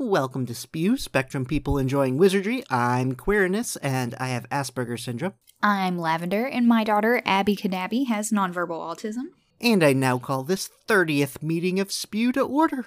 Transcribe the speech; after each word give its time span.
Welcome 0.00 0.46
to 0.46 0.54
Spew, 0.54 0.96
Spectrum 0.96 1.44
People 1.44 1.76
Enjoying 1.76 2.18
Wizardry. 2.18 2.62
I'm 2.70 3.16
Quirinus, 3.16 3.76
and 3.82 4.14
I 4.20 4.28
have 4.28 4.48
Asperger's 4.48 5.02
Syndrome. 5.02 5.34
I'm 5.60 5.98
Lavender, 5.98 6.46
and 6.46 6.68
my 6.68 6.84
daughter, 6.84 7.20
Abby 7.26 7.56
Kadabi, 7.56 8.06
has 8.06 8.30
nonverbal 8.30 8.78
autism. 8.78 9.30
And 9.60 9.82
I 9.82 9.94
now 9.94 10.18
call 10.18 10.44
this 10.44 10.70
30th 10.86 11.42
meeting 11.42 11.80
of 11.80 11.90
Spew 11.90 12.30
to 12.30 12.42
order. 12.42 12.86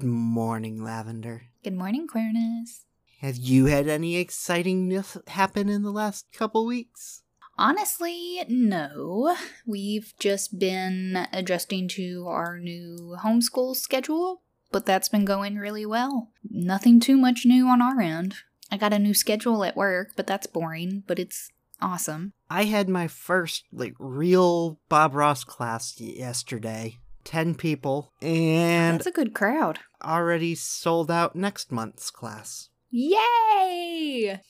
Good 0.00 0.08
morning, 0.08 0.82
Lavender. 0.82 1.42
Good 1.62 1.76
morning, 1.76 2.08
Quirinus. 2.08 2.86
Have 3.20 3.36
you 3.36 3.66
had 3.66 3.86
any 3.86 4.14
excitingness 4.14 5.28
happen 5.28 5.68
in 5.68 5.82
the 5.82 5.90
last 5.90 6.32
couple 6.32 6.64
weeks? 6.64 7.22
Honestly, 7.58 8.42
no. 8.48 9.36
We've 9.66 10.14
just 10.18 10.58
been 10.58 11.28
adjusting 11.34 11.86
to 11.88 12.24
our 12.28 12.58
new 12.58 13.14
homeschool 13.22 13.76
schedule, 13.76 14.40
but 14.72 14.86
that's 14.86 15.10
been 15.10 15.26
going 15.26 15.56
really 15.56 15.84
well. 15.84 16.30
Nothing 16.48 16.98
too 16.98 17.18
much 17.18 17.42
new 17.44 17.68
on 17.68 17.82
our 17.82 18.00
end. 18.00 18.36
I 18.72 18.78
got 18.78 18.94
a 18.94 18.98
new 18.98 19.12
schedule 19.12 19.62
at 19.64 19.76
work, 19.76 20.12
but 20.16 20.26
that's 20.26 20.46
boring, 20.46 21.02
but 21.06 21.18
it's 21.18 21.50
awesome. 21.82 22.32
I 22.48 22.64
had 22.64 22.88
my 22.88 23.06
first 23.06 23.64
like 23.70 23.96
real 23.98 24.80
Bob 24.88 25.14
Ross 25.14 25.44
class 25.44 26.00
yesterday. 26.00 26.96
10 27.24 27.54
people 27.54 28.12
and 28.22 28.98
That's 28.98 29.06
a 29.06 29.12
good 29.12 29.34
crowd. 29.34 29.78
already 30.02 30.54
sold 30.54 31.10
out 31.10 31.36
next 31.36 31.70
month's 31.70 32.10
class. 32.10 32.68
Yay! 32.90 34.40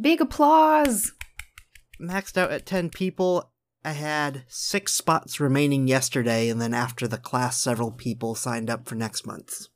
Big 0.00 0.20
applause. 0.20 1.12
Maxed 2.00 2.36
out 2.36 2.50
at 2.50 2.66
10 2.66 2.90
people. 2.90 3.52
I 3.84 3.92
had 3.92 4.44
six 4.48 4.94
spots 4.94 5.38
remaining 5.38 5.86
yesterday, 5.86 6.48
and 6.48 6.60
then 6.60 6.72
after 6.72 7.06
the 7.06 7.18
class, 7.18 7.60
several 7.60 7.90
people 7.92 8.34
signed 8.34 8.70
up 8.70 8.88
for 8.88 8.94
next 8.94 9.26
month's. 9.26 9.68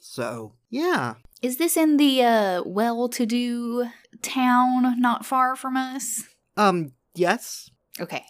So, 0.00 0.54
yeah. 0.68 1.14
Is 1.42 1.58
this 1.58 1.76
in 1.76 1.96
the 1.96 2.22
uh, 2.24 2.62
well 2.66 3.08
to 3.10 3.24
do 3.24 3.86
town 4.20 5.00
not 5.00 5.24
far 5.24 5.54
from 5.54 5.76
us? 5.76 6.24
Um, 6.56 6.92
yes. 7.14 7.70
Okay. 8.00 8.24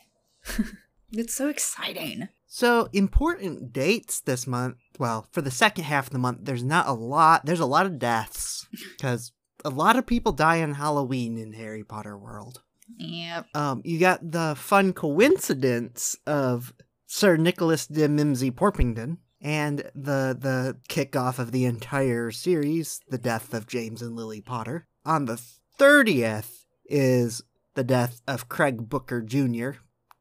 it's 1.12 1.34
so 1.34 1.48
exciting. 1.48 2.28
So, 2.55 2.91
important 2.92 3.72
dates 3.72 4.20
this 4.20 4.47
month. 4.47 4.77
Well, 4.98 5.27
for 5.33 5.41
the 5.41 5.50
second 5.50 5.84
half 5.84 6.08
of 6.08 6.12
the 6.12 6.19
month, 6.19 6.41
there's 6.42 6.62
not 6.62 6.86
a 6.86 6.92
lot. 6.92 7.47
There's 7.47 7.61
a 7.61 7.67
lot 7.67 7.86
of 7.86 7.98
deaths 7.98 8.67
because 8.92 9.33
a 9.64 9.70
lot 9.70 9.97
of 9.97 10.05
people 10.05 10.33
die 10.33 10.62
on 10.62 10.75
Halloween 10.75 11.39
in 11.39 11.55
Harry 11.55 11.83
Potter 11.83 12.14
world. 12.14 12.61
Yep. 12.98 13.47
Um, 13.55 13.80
you 13.86 13.98
got 13.98 14.33
the 14.33 14.55
fun 14.55 14.92
coincidence 14.92 16.14
of 16.27 16.75
Sir 17.06 17.39
Nicholas 17.39 17.86
de 17.86 18.06
Mimsy 18.06 18.50
Porpington 18.50 19.17
and 19.41 19.78
the 19.95 20.36
the 20.39 20.77
kickoff 20.91 21.39
of 21.39 21.53
the 21.53 21.64
entire 21.64 22.30
series, 22.30 23.00
the 23.08 23.17
death 23.17 23.55
of 23.55 23.67
James 23.67 24.03
and 24.03 24.14
Lily 24.14 24.42
Potter. 24.42 24.86
On 25.06 25.25
the 25.25 25.39
thirtieth 25.78 26.67
is 26.84 27.41
the 27.77 27.83
death 27.83 28.20
of 28.28 28.50
Craig 28.50 28.91
Booker 28.91 29.23
Jr. 29.23 29.70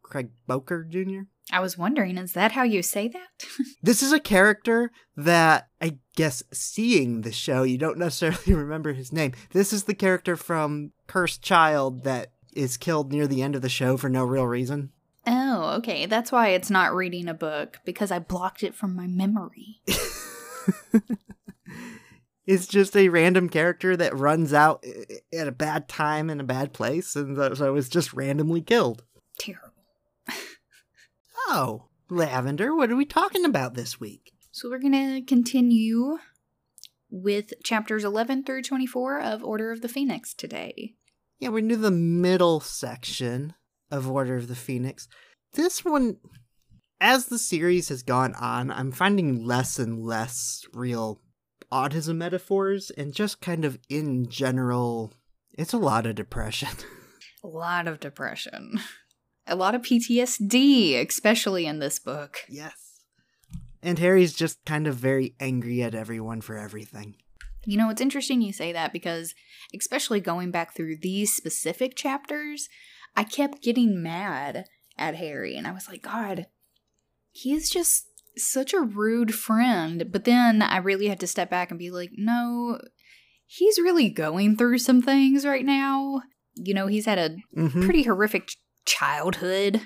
Craig 0.01 0.29
Bowker 0.47 0.85
Jr. 0.85 1.23
I 1.51 1.59
was 1.59 1.77
wondering, 1.77 2.17
is 2.17 2.33
that 2.33 2.53
how 2.53 2.63
you 2.63 2.81
say 2.81 3.07
that? 3.09 3.27
This 3.83 4.01
is 4.03 4.11
a 4.13 4.19
character 4.19 4.91
that 5.17 5.67
I 5.81 5.97
guess 6.15 6.43
seeing 6.53 7.21
the 7.21 7.31
show, 7.31 7.63
you 7.63 7.77
don't 7.77 7.97
necessarily 7.97 8.53
remember 8.53 8.93
his 8.93 9.11
name. 9.11 9.33
This 9.51 9.73
is 9.73 9.83
the 9.85 9.93
character 9.95 10.35
from 10.35 10.91
Cursed 11.07 11.41
Child 11.41 12.03
that 12.03 12.31
is 12.53 12.77
killed 12.77 13.11
near 13.11 13.27
the 13.27 13.41
end 13.41 13.55
of 13.55 13.61
the 13.61 13.69
show 13.69 13.97
for 13.97 14.09
no 14.09 14.23
real 14.23 14.45
reason. 14.45 14.91
oh, 15.27 15.75
okay. 15.77 16.05
That's 16.05 16.31
why 16.31 16.49
it's 16.49 16.69
not 16.69 16.93
reading 16.95 17.27
a 17.27 17.33
book, 17.33 17.79
because 17.85 18.11
I 18.11 18.19
blocked 18.19 18.61
it 18.63 18.75
from 18.75 18.95
my 18.95 19.07
memory. 19.07 19.81
It's 22.47 22.65
just 22.67 22.97
a 22.97 23.07
random 23.09 23.49
character 23.49 23.95
that 23.95 24.17
runs 24.17 24.51
out 24.51 24.83
eh, 24.85 25.03
eh, 25.31 25.39
at 25.41 25.47
a 25.47 25.51
bad 25.53 25.87
time 25.87 26.29
in 26.29 26.39
a 26.41 26.43
bad 26.43 26.73
place, 26.73 27.15
and 27.15 27.37
so- 27.37 27.53
so 27.53 27.75
it's 27.75 27.87
just 27.87 28.13
randomly 28.13 28.61
killed. 28.61 29.03
Oh, 31.53 31.89
Lavender, 32.09 32.73
what 32.73 32.91
are 32.91 32.95
we 32.95 33.03
talking 33.03 33.43
about 33.43 33.73
this 33.73 33.99
week? 33.99 34.31
So 34.53 34.69
we're 34.69 34.79
going 34.79 34.93
to 34.93 35.21
continue 35.21 36.17
with 37.09 37.51
chapters 37.61 38.05
11 38.05 38.45
through 38.45 38.63
24 38.63 39.19
of 39.19 39.43
Order 39.43 39.69
of 39.73 39.81
the 39.81 39.89
Phoenix 39.89 40.33
today. 40.33 40.93
Yeah, 41.39 41.49
we're 41.49 41.57
into 41.57 41.75
the 41.75 41.91
middle 41.91 42.61
section 42.61 43.53
of 43.91 44.09
Order 44.09 44.37
of 44.37 44.47
the 44.47 44.55
Phoenix. 44.55 45.09
This 45.51 45.83
one, 45.83 46.19
as 47.01 47.25
the 47.25 47.37
series 47.37 47.89
has 47.89 48.01
gone 48.01 48.33
on, 48.35 48.71
I'm 48.71 48.93
finding 48.93 49.43
less 49.43 49.77
and 49.77 50.01
less 50.01 50.63
real 50.71 51.19
autism 51.69 52.15
metaphors 52.15 52.91
and 52.91 53.13
just 53.13 53.41
kind 53.41 53.65
of 53.65 53.77
in 53.89 54.29
general, 54.29 55.11
it's 55.57 55.73
a 55.73 55.77
lot 55.77 56.05
of 56.05 56.15
depression. 56.15 56.69
A 57.43 57.47
lot 57.47 57.87
of 57.87 57.99
depression. 57.99 58.79
A 59.51 59.55
lot 59.55 59.75
of 59.75 59.81
PTSD, 59.81 61.05
especially 61.07 61.65
in 61.65 61.79
this 61.79 61.99
book. 61.99 62.37
yes. 62.49 62.73
And 63.83 63.97
Harry's 63.97 64.33
just 64.33 64.63
kind 64.63 64.85
of 64.85 64.95
very 64.95 65.33
angry 65.39 65.81
at 65.81 65.95
everyone 65.95 66.41
for 66.41 66.55
everything. 66.55 67.15
You 67.65 67.77
know, 67.77 67.89
it's 67.89 68.01
interesting 68.01 68.41
you 68.41 68.53
say 68.53 68.71
that 68.73 68.93
because, 68.93 69.33
especially 69.75 70.19
going 70.19 70.51
back 70.51 70.75
through 70.75 70.97
these 70.97 71.33
specific 71.35 71.95
chapters, 71.95 72.69
I 73.15 73.23
kept 73.23 73.63
getting 73.63 74.01
mad 74.01 74.65
at 74.97 75.15
Harry. 75.15 75.55
And 75.55 75.65
I 75.67 75.71
was 75.71 75.87
like, 75.89 76.03
God, 76.03 76.45
he 77.31 77.53
is 77.53 77.69
just 77.69 78.05
such 78.37 78.71
a 78.73 78.81
rude 78.81 79.33
friend. 79.33 80.11
But 80.11 80.25
then 80.25 80.61
I 80.61 80.77
really 80.77 81.07
had 81.07 81.19
to 81.21 81.27
step 81.27 81.49
back 81.49 81.71
and 81.71 81.79
be 81.79 81.89
like, 81.91 82.11
no, 82.15 82.79
he's 83.45 83.79
really 83.79 84.09
going 84.09 84.57
through 84.57 84.77
some 84.77 85.01
things 85.01 85.45
right 85.45 85.65
now. 85.65 86.21
You 86.53 86.73
know, 86.73 86.87
he's 86.87 87.05
had 87.05 87.17
a 87.17 87.35
hmm 87.53 87.83
pretty 87.83 88.03
horrific 88.03 88.51
childhood. 88.85 89.81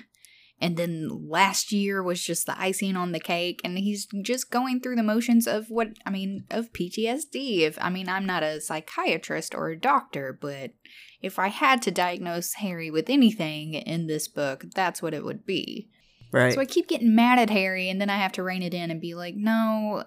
And 0.58 0.78
then 0.78 1.08
last 1.28 1.70
year 1.70 2.02
was 2.02 2.22
just 2.22 2.46
the 2.46 2.58
icing 2.58 2.96
on 2.96 3.12
the 3.12 3.20
cake. 3.20 3.60
And 3.62 3.76
he's 3.76 4.06
just 4.22 4.50
going 4.50 4.80
through 4.80 4.96
the 4.96 5.02
motions 5.02 5.46
of 5.46 5.66
what, 5.68 5.88
I 6.06 6.10
mean, 6.10 6.44
of 6.50 6.72
PTSD. 6.72 7.60
If, 7.60 7.78
I 7.80 7.90
mean, 7.90 8.08
I'm 8.08 8.24
not 8.24 8.42
a 8.42 8.60
psychiatrist 8.60 9.54
or 9.54 9.68
a 9.68 9.78
doctor, 9.78 10.36
but 10.40 10.72
if 11.20 11.38
I 11.38 11.48
had 11.48 11.82
to 11.82 11.90
diagnose 11.90 12.54
Harry 12.54 12.90
with 12.90 13.10
anything 13.10 13.74
in 13.74 14.06
this 14.06 14.28
book, 14.28 14.64
that's 14.74 15.02
what 15.02 15.12
it 15.12 15.24
would 15.24 15.44
be. 15.44 15.90
Right. 16.32 16.54
So 16.54 16.60
I 16.60 16.64
keep 16.64 16.88
getting 16.88 17.14
mad 17.14 17.38
at 17.38 17.50
Harry, 17.50 17.88
and 17.88 18.00
then 18.00 18.10
I 18.10 18.16
have 18.16 18.32
to 18.32 18.42
rein 18.42 18.62
it 18.62 18.74
in 18.74 18.90
and 18.90 19.00
be 19.00 19.14
like, 19.14 19.34
no, 19.36 20.04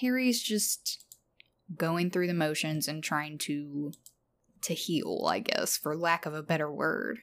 Harry's 0.00 0.42
just 0.42 1.04
going 1.76 2.10
through 2.10 2.26
the 2.26 2.34
motions 2.34 2.88
and 2.88 3.02
trying 3.02 3.38
to 3.38 3.92
to 4.62 4.74
heal, 4.74 5.26
I 5.28 5.40
guess, 5.40 5.76
for 5.76 5.96
lack 5.96 6.24
of 6.24 6.34
a 6.34 6.42
better 6.42 6.72
word. 6.72 7.18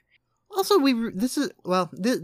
Also, 0.60 0.78
we 0.78 0.92
re- 0.92 1.12
this 1.16 1.38
is 1.38 1.50
well 1.64 1.90
this 1.94 2.20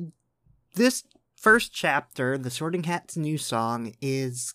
this 0.73 1.03
first 1.37 1.71
chapter, 1.73 2.37
the 2.37 2.49
Sorting 2.49 2.83
Hat's 2.83 3.15
new 3.15 3.37
song, 3.37 3.93
is 4.01 4.53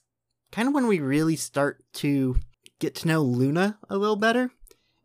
kind 0.53 0.69
of 0.69 0.75
when 0.75 0.87
we 0.87 1.01
really 1.01 1.35
start 1.35 1.83
to 1.95 2.37
get 2.79 2.95
to 2.97 3.09
know 3.09 3.23
Luna 3.23 3.79
a 3.89 3.97
little 3.97 4.17
better, 4.17 4.51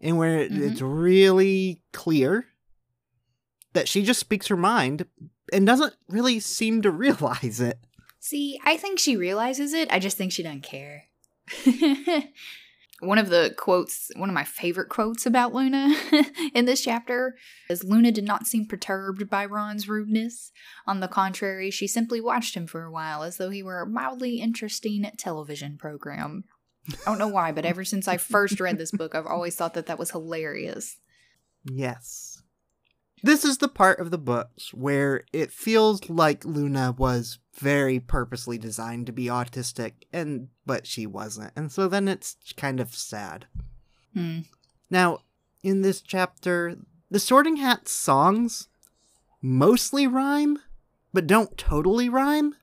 and 0.01 0.17
where 0.17 0.39
it- 0.39 0.51
Mhm. 0.51 0.71
it's 0.71 0.81
really 0.81 1.83
clear 1.93 2.47
that 3.71 3.87
she 3.87 4.03
just 4.03 4.19
speaks 4.19 4.47
her 4.47 4.57
mind 4.57 5.05
and 5.53 5.65
doesn't 5.65 5.95
really 6.09 6.41
seem 6.41 6.81
to 6.81 6.91
realize 7.05 7.61
it. 7.61 7.79
See, 8.19 8.59
I 8.65 8.75
think 8.75 8.99
she 8.99 9.15
realizes 9.15 9.71
it. 9.73 9.89
I 9.89 9.99
just 9.99 10.17
think 10.17 10.33
she 10.33 10.43
doesn't 10.43 10.63
care. 10.63 11.05
one 13.05 13.17
of 13.17 13.29
the 13.29 13.53
quotes, 13.57 14.09
one 14.15 14.29
of 14.29 14.35
my 14.35 14.43
favorite 14.43 14.89
quotes 14.89 15.25
about 15.25 15.53
Luna 15.53 15.95
in 16.53 16.65
this 16.65 16.81
chapter 16.81 17.35
is 17.69 17.83
Luna 17.83 18.11
did 18.11 18.23
not 18.23 18.47
seem 18.47 18.65
perturbed 18.65 19.29
by 19.29 19.45
Ron's 19.45 19.87
rudeness. 19.87 20.51
On 20.87 20.99
the 20.99 21.07
contrary, 21.07 21.71
she 21.71 21.87
simply 21.87 22.19
watched 22.19 22.55
him 22.55 22.67
for 22.67 22.83
a 22.83 22.91
while 22.91 23.23
as 23.23 23.37
though 23.37 23.49
he 23.49 23.63
were 23.63 23.81
a 23.81 23.87
mildly 23.87 24.39
interesting 24.41 25.09
television 25.17 25.77
program. 25.77 26.43
I 26.89 26.95
don't 27.05 27.19
know 27.19 27.27
why, 27.27 27.51
but 27.51 27.65
ever 27.65 27.83
since 27.83 28.07
I 28.07 28.17
first 28.17 28.59
read 28.59 28.77
this 28.77 28.91
book, 28.91 29.15
I've 29.15 29.25
always 29.25 29.55
thought 29.55 29.73
that 29.73 29.87
that 29.87 29.99
was 29.99 30.11
hilarious. 30.11 30.97
Yes. 31.63 32.24
This 33.23 33.45
is 33.45 33.57
the 33.57 33.67
part 33.67 33.99
of 33.99 34.11
the 34.11 34.17
books 34.17 34.73
where 34.73 35.23
it 35.33 35.51
feels 35.51 36.09
like 36.09 36.45
Luna 36.45 36.93
was 36.97 37.39
very 37.53 37.99
purposely 37.99 38.57
designed 38.57 39.05
to 39.07 39.11
be 39.13 39.25
autistic 39.25 39.93
and 40.11 40.49
but 40.65 40.85
she 40.85 41.05
wasn't. 41.05 41.51
And 41.55 41.71
so 41.71 41.87
then 41.87 42.07
it's 42.07 42.35
kind 42.57 42.79
of 42.79 42.93
sad. 42.93 43.47
Hmm. 44.13 44.39
Now, 44.89 45.19
in 45.63 45.81
this 45.81 46.01
chapter, 46.01 46.77
the 47.09 47.19
Sorting 47.19 47.57
Hat 47.57 47.87
songs 47.87 48.67
mostly 49.41 50.07
rhyme, 50.07 50.59
but 51.13 51.27
don't 51.27 51.57
totally 51.57 52.09
rhyme, 52.09 52.55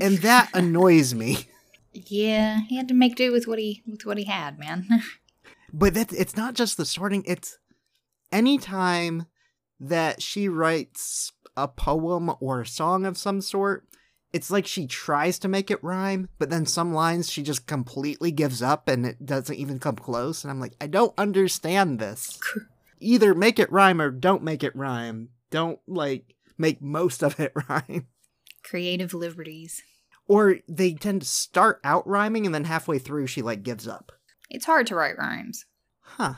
and 0.00 0.18
that 0.18 0.50
annoys 0.54 1.14
me. 1.14 1.48
Yeah, 1.92 2.60
he 2.68 2.76
had 2.76 2.88
to 2.88 2.94
make 2.94 3.16
do 3.16 3.32
with 3.32 3.46
what 3.46 3.58
he 3.58 3.82
with 3.86 4.06
what 4.06 4.18
he 4.18 4.24
had, 4.24 4.58
man. 4.58 4.86
But 5.72 5.94
that 5.94 6.12
it's 6.12 6.36
not 6.36 6.54
just 6.54 6.76
the 6.76 6.84
sorting, 6.84 7.22
it's 7.28 7.56
anytime 8.32 9.26
that 9.80 10.22
she 10.22 10.48
writes 10.48 11.32
a 11.56 11.66
poem 11.66 12.32
or 12.40 12.60
a 12.60 12.66
song 12.66 13.06
of 13.06 13.18
some 13.18 13.40
sort, 13.40 13.86
it's 14.32 14.50
like 14.50 14.66
she 14.66 14.86
tries 14.86 15.38
to 15.40 15.48
make 15.48 15.70
it 15.70 15.82
rhyme, 15.82 16.28
but 16.38 16.50
then 16.50 16.66
some 16.66 16.94
lines 16.94 17.30
she 17.30 17.42
just 17.42 17.66
completely 17.66 18.30
gives 18.30 18.62
up 18.62 18.86
and 18.86 19.04
it 19.04 19.26
doesn't 19.26 19.56
even 19.56 19.78
come 19.78 19.96
close. 19.96 20.44
And 20.44 20.50
I'm 20.50 20.60
like, 20.60 20.74
I 20.80 20.86
don't 20.86 21.14
understand 21.18 21.98
this. 21.98 22.38
Either 23.00 23.34
make 23.34 23.58
it 23.58 23.72
rhyme 23.72 24.00
or 24.00 24.10
don't 24.10 24.42
make 24.42 24.62
it 24.62 24.76
rhyme. 24.76 25.30
Don't 25.50 25.80
like 25.88 26.34
make 26.58 26.80
most 26.80 27.22
of 27.22 27.40
it 27.40 27.52
rhyme. 27.68 28.06
Creative 28.62 29.12
liberties. 29.14 29.82
Or 30.28 30.58
they 30.68 30.94
tend 30.94 31.22
to 31.22 31.26
start 31.26 31.80
out 31.82 32.06
rhyming 32.06 32.46
and 32.46 32.54
then 32.54 32.64
halfway 32.64 32.98
through 32.98 33.26
she 33.26 33.42
like 33.42 33.64
gives 33.64 33.88
up. 33.88 34.12
It's 34.48 34.66
hard 34.66 34.86
to 34.88 34.94
write 34.94 35.18
rhymes. 35.18 35.64
Huh. 36.00 36.34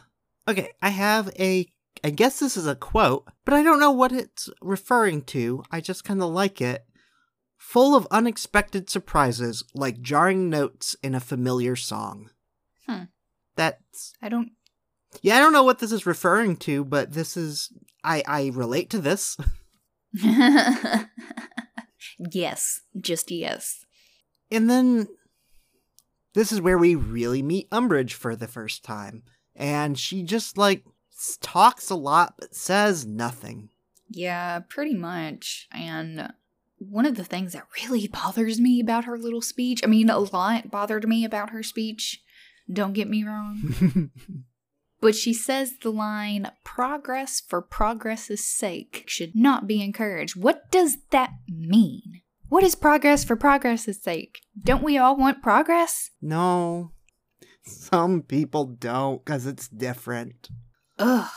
Okay, 0.48 0.70
I 0.80 0.90
have 0.90 1.30
a. 1.38 1.66
I 2.04 2.10
guess 2.10 2.40
this 2.40 2.56
is 2.56 2.66
a 2.66 2.74
quote, 2.74 3.28
but 3.44 3.54
I 3.54 3.62
don't 3.62 3.78
know 3.78 3.92
what 3.92 4.12
it's 4.12 4.48
referring 4.60 5.22
to. 5.22 5.62
I 5.70 5.80
just 5.80 6.04
kind 6.04 6.20
of 6.22 6.30
like 6.30 6.60
it. 6.60 6.84
Full 7.56 7.94
of 7.94 8.08
unexpected 8.10 8.90
surprises, 8.90 9.62
like 9.72 10.00
jarring 10.00 10.50
notes 10.50 10.96
in 11.02 11.14
a 11.14 11.20
familiar 11.20 11.76
song. 11.76 12.30
Hmm. 12.88 13.04
That's. 13.54 14.14
I 14.20 14.28
don't. 14.28 14.50
Yeah, 15.20 15.36
I 15.36 15.38
don't 15.38 15.52
know 15.52 15.62
what 15.62 15.78
this 15.78 15.92
is 15.92 16.04
referring 16.06 16.56
to, 16.58 16.84
but 16.84 17.12
this 17.12 17.36
is. 17.36 17.72
I, 18.02 18.24
I 18.26 18.50
relate 18.52 18.90
to 18.90 18.98
this. 18.98 19.36
yes, 22.32 22.80
just 23.00 23.30
yes. 23.30 23.84
And 24.50 24.68
then. 24.68 25.06
This 26.34 26.50
is 26.50 26.62
where 26.62 26.78
we 26.78 26.94
really 26.94 27.42
meet 27.42 27.70
Umbridge 27.70 28.14
for 28.14 28.34
the 28.34 28.48
first 28.48 28.82
time. 28.82 29.22
And 29.54 29.98
she 29.98 30.22
just, 30.22 30.56
like, 30.56 30.82
talks 31.40 31.90
a 31.90 31.94
lot, 31.94 32.34
but 32.38 32.54
says 32.54 33.06
nothing. 33.06 33.68
Yeah, 34.08 34.60
pretty 34.68 34.94
much. 34.94 35.68
And 35.72 36.32
one 36.78 37.06
of 37.06 37.16
the 37.16 37.24
things 37.24 37.52
that 37.52 37.66
really 37.82 38.06
bothers 38.08 38.60
me 38.60 38.80
about 38.80 39.04
her 39.04 39.18
little 39.18 39.42
speech, 39.42 39.80
I 39.82 39.86
mean, 39.86 40.10
a 40.10 40.18
lot 40.18 40.70
bothered 40.70 41.08
me 41.08 41.24
about 41.24 41.50
her 41.50 41.62
speech. 41.62 42.22
Don't 42.72 42.92
get 42.92 43.08
me 43.08 43.24
wrong. 43.24 44.10
But 45.02 45.16
she 45.16 45.34
says 45.34 45.74
the 45.82 45.90
line, 45.90 46.52
progress 46.62 47.40
for 47.40 47.60
progress's 47.60 48.46
sake 48.46 49.02
should 49.08 49.34
not 49.34 49.66
be 49.66 49.82
encouraged. 49.82 50.36
What 50.36 50.70
does 50.70 50.98
that 51.10 51.32
mean? 51.48 52.22
What 52.48 52.62
is 52.62 52.76
progress 52.76 53.24
for 53.24 53.34
progress's 53.34 54.00
sake? 54.00 54.42
Don't 54.62 54.84
we 54.84 54.96
all 54.96 55.16
want 55.16 55.42
progress? 55.42 56.10
No. 56.22 56.92
Some 57.64 58.22
people 58.22 58.64
don't 58.64 59.24
because 59.24 59.44
it's 59.44 59.66
different. 59.66 60.50
Ugh, 61.02 61.30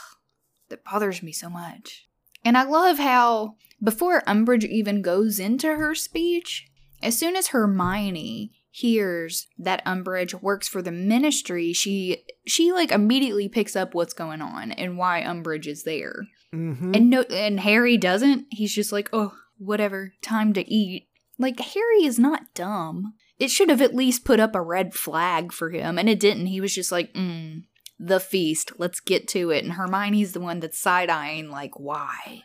that 0.70 0.84
bothers 0.84 1.24
me 1.24 1.32
so 1.32 1.50
much. 1.50 2.08
And 2.44 2.56
I 2.56 2.64
love 2.64 3.00
how 3.00 3.56
before 3.84 4.22
Umbridge 4.22 4.64
even 4.64 5.02
goes 5.02 5.40
into 5.40 5.76
her 5.76 5.96
speech, 5.96 6.68
as 7.02 7.18
soon 7.18 7.36
as 7.36 7.48
Hermione 7.48 8.54
hears 8.70 9.48
that 9.58 9.84
Umbridge 9.86 10.42
works 10.42 10.68
for 10.68 10.82
the 10.82 10.92
ministry, 10.92 11.74
she 11.74 12.24
she 12.46 12.72
like 12.72 12.92
immediately 12.92 13.50
picks 13.50 13.76
up 13.76 13.96
what's 13.96 14.14
going 14.14 14.42
on 14.42 14.72
and 14.72 14.98
why 14.98 15.22
Umbridge 15.22 15.66
is 15.66 15.84
there. 15.84 16.28
Mm-hmm. 16.54 16.92
And 16.94 17.10
no 17.10 17.22
and 17.24 17.60
Harry 17.62 17.98
doesn't. 17.98 18.46
He's 18.52 18.74
just 18.74 18.92
like, 18.92 19.10
"Oh, 19.12 19.34
whatever, 19.58 20.14
time 20.22 20.54
to 20.54 20.72
eat." 20.72 21.08
Like 21.40 21.60
Harry 21.60 22.06
is 22.06 22.20
not 22.20 22.54
dumb. 22.54 23.16
It 23.40 23.50
should 23.50 23.70
have 23.70 23.82
at 23.82 23.96
least 23.96 24.24
put 24.24 24.40
up 24.40 24.56
a 24.56 24.62
red 24.62 24.94
flag 24.94 25.52
for 25.52 25.72
him, 25.72 25.98
and 25.98 26.08
it 26.08 26.20
didn't. 26.20 26.46
He 26.46 26.62
was 26.62 26.74
just 26.74 26.92
like, 26.92 27.14
mm, 27.14 27.64
the 28.00 28.20
feast. 28.20 28.74
Let's 28.78 29.00
get 29.00 29.28
to 29.30 29.52
it. 29.52 29.64
And 29.64 29.74
Hermione's 29.74 30.34
the 30.34 30.40
one 30.40 30.60
that's 30.60 30.78
side 30.78 31.10
eyeing, 31.10 31.50
like, 31.50 31.80
why? 31.80 32.44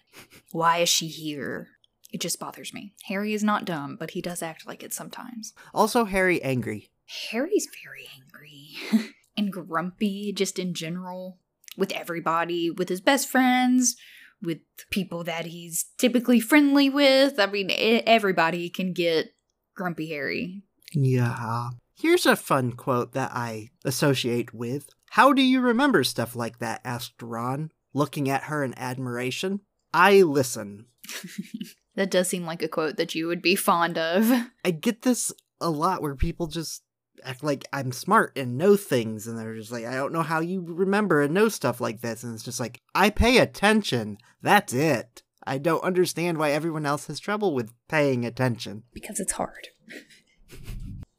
Why 0.53 0.79
is 0.79 0.89
she 0.89 1.07
here? 1.07 1.69
It 2.13 2.21
just 2.21 2.41
bothers 2.41 2.75
me. 2.75 2.95
Harry 3.05 3.35
is 3.35 3.45
not 3.45 3.65
dumb, 3.65 3.97
but 3.99 4.11
he 4.13 4.21
does 4.21 4.43
act 4.43 4.67
like 4.67 4.83
it 4.83 4.93
sometimes. 4.93 5.53
also, 5.73 6.05
Harry 6.05 6.43
angry. 6.43 6.91
Harry's 7.31 7.69
very 7.83 8.09
angry 8.17 9.11
and 9.37 9.53
grumpy, 9.53 10.33
just 10.33 10.59
in 10.59 10.75
general, 10.75 11.39
with 11.77 11.93
everybody, 11.93 12.71
with 12.71 12.89
his 12.89 13.01
best 13.01 13.29
friends, 13.29 13.97
with 14.43 14.59
people 14.91 15.25
that 15.25 15.47
he's 15.47 15.87
typically 15.99 16.41
friendly 16.41 16.89
with. 16.89 17.39
I 17.39 17.47
mean, 17.47 17.71
everybody 17.71 18.69
can 18.71 18.93
get 18.93 19.35
grumpy 19.75 20.09
Harry. 20.09 20.63
Yeah. 20.93 21.71
Here's 22.01 22.27
a 22.27 22.37
fun 22.37 22.73
quote 22.73 23.13
that 23.13 23.31
I 23.35 23.71
associate 23.85 24.55
with. 24.55 24.89
How 25.11 25.33
do 25.33 25.43
you 25.43 25.61
remember 25.61 26.05
stuff 26.05 26.37
like 26.37 26.59
that? 26.59 26.81
asked 26.85 27.21
Ron, 27.21 27.73
looking 27.93 28.29
at 28.29 28.45
her 28.45 28.63
in 28.63 28.79
admiration. 28.79 29.61
I 29.93 30.23
listen. 30.23 30.87
That 31.97 32.11
does 32.11 32.29
seem 32.29 32.47
like 32.47 32.63
a 32.63 32.69
quote 32.69 32.97
that 32.97 33.15
you 33.15 33.27
would 33.27 33.43
be 33.43 33.57
fond 33.57 33.99
of. 33.99 34.31
I 34.65 34.71
get 34.71 35.03
this 35.03 35.33
a 35.61 35.69
lot 35.69 36.01
where 36.01 36.15
people 36.15 36.47
just 36.47 36.83
act 37.25 37.43
like 37.43 37.65
I'm 37.73 37.93
smart 37.93 38.33
and 38.37 38.57
know 38.57 38.77
things, 38.77 39.27
and 39.27 39.39
they're 39.39 39.57
just 39.57 39.73
like, 39.73 39.85
I 39.85 39.95
don't 39.97 40.13
know 40.13 40.23
how 40.23 40.41
you 40.41 40.65
remember 40.67 41.21
and 41.21 41.35
know 41.35 41.49
stuff 41.49 41.81
like 41.81 42.01
this. 42.01 42.23
And 42.23 42.33
it's 42.33 42.45
just 42.45 42.61
like, 42.61 42.81
I 42.95 43.11
pay 43.11 43.39
attention. 43.39 44.19
That's 44.41 44.73
it. 44.73 45.23
I 45.47 45.59
don't 45.59 45.83
understand 45.83 46.39
why 46.39 46.53
everyone 46.53 46.87
else 46.87 47.09
has 47.09 47.19
trouble 47.19 47.55
with 47.55 47.73
paying 47.89 48.25
attention. 48.25 48.85
Because 48.95 49.19
it's 49.21 49.33
hard. 49.33 49.69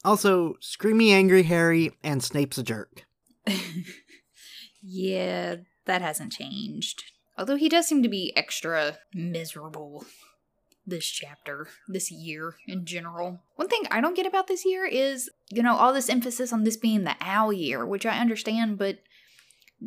Also, 0.03 0.55
Screamy 0.61 1.11
Angry 1.11 1.43
Harry 1.43 1.91
and 2.03 2.23
Snape's 2.23 2.57
a 2.57 2.63
jerk. 2.63 3.05
Yeah, 4.81 5.57
that 5.85 6.01
hasn't 6.01 6.33
changed. 6.33 7.03
Although 7.37 7.55
he 7.55 7.69
does 7.69 7.87
seem 7.87 8.03
to 8.03 8.09
be 8.09 8.35
extra 8.35 8.97
miserable 9.13 10.05
this 10.85 11.05
chapter, 11.05 11.67
this 11.87 12.11
year 12.11 12.55
in 12.67 12.85
general. 12.85 13.43
One 13.55 13.67
thing 13.67 13.83
I 13.91 14.01
don't 14.01 14.15
get 14.15 14.25
about 14.25 14.47
this 14.47 14.65
year 14.65 14.85
is, 14.85 15.29
you 15.49 15.61
know, 15.61 15.75
all 15.75 15.93
this 15.93 16.09
emphasis 16.09 16.51
on 16.51 16.63
this 16.63 16.77
being 16.77 17.03
the 17.03 17.15
owl 17.21 17.53
year, 17.53 17.85
which 17.85 18.05
I 18.05 18.17
understand, 18.17 18.77
but 18.79 18.97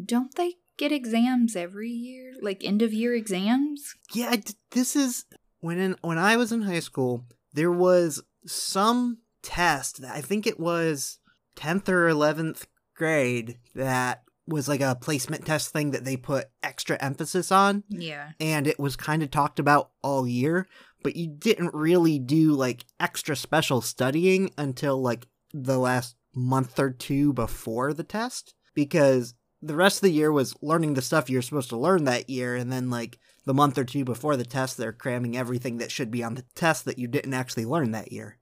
don't 0.05 0.35
they 0.37 0.55
get 0.77 0.93
exams 0.93 1.57
every 1.57 1.91
year? 1.91 2.33
Like 2.41 2.65
end 2.65 2.81
of 2.81 2.93
year 2.93 3.15
exams? 3.15 3.95
Yeah, 4.13 4.37
this 4.71 4.95
is 4.95 5.25
when 5.61 5.79
in, 5.79 5.97
when 6.03 6.19
I 6.19 6.37
was 6.37 6.53
in 6.53 6.63
high 6.63 6.81
school, 6.81 7.25
there 7.53 7.73
was 7.73 8.23
some 8.47 9.19
test 9.43 10.01
that 10.01 10.15
I 10.15 10.21
think 10.21 10.47
it 10.47 10.61
was 10.61 11.19
10th 11.57 11.89
or 11.89 12.09
11th 12.09 12.67
grade 12.95 13.59
that 13.75 14.23
was 14.47 14.69
like 14.69 14.81
a 14.83 14.95
placement 15.01 15.47
test 15.47 15.71
thing 15.73 15.93
that 15.93 16.05
they 16.05 16.17
put 16.17 16.47
extra 16.63 16.97
emphasis 17.03 17.51
on 17.51 17.83
Yeah. 17.89 18.33
and 18.39 18.67
it 18.67 18.79
was 18.79 18.95
kind 18.97 19.23
of 19.23 19.31
talked 19.31 19.59
about 19.59 19.91
all 20.03 20.27
year, 20.29 20.67
but 21.03 21.17
you 21.17 21.27
didn't 21.29 21.73
really 21.75 22.19
do 22.19 22.53
like 22.53 22.85
extra 23.01 23.37
special 23.37 23.81
studying 23.81 24.51
until 24.59 25.01
like 25.01 25.27
the 25.53 25.79
last 25.79 26.17
month 26.35 26.79
or 26.79 26.91
two 26.91 27.33
before 27.33 27.95
the 27.95 28.03
test 28.05 28.55
because 28.75 29.35
the 29.63 29.77
rest 29.77 29.99
of 29.99 30.03
the 30.03 30.11
year 30.13 30.31
was 30.31 30.55
learning 30.61 30.93
the 30.93 31.01
stuff 31.01 31.31
you're 31.31 31.41
supposed 31.41 31.71
to 31.71 31.77
learn 31.79 32.05
that 32.05 32.29
year 32.29 32.55
and 32.55 32.71
then 32.71 32.91
like 32.91 33.19
the 33.47 33.55
month 33.55 33.79
or 33.79 33.85
two 33.85 34.05
before 34.05 34.37
the 34.37 34.45
test 34.45 34.77
they're 34.77 34.93
cramming 34.93 35.37
everything 35.39 35.79
that 35.79 35.91
should 35.91 36.11
be 36.11 36.23
on 36.23 36.35
the 36.35 36.45
test 36.55 36.85
that 36.85 36.99
you 36.99 37.07
didn't 37.07 37.33
actually 37.35 37.65
learn 37.65 37.93
that 37.93 38.13
year. 38.13 38.39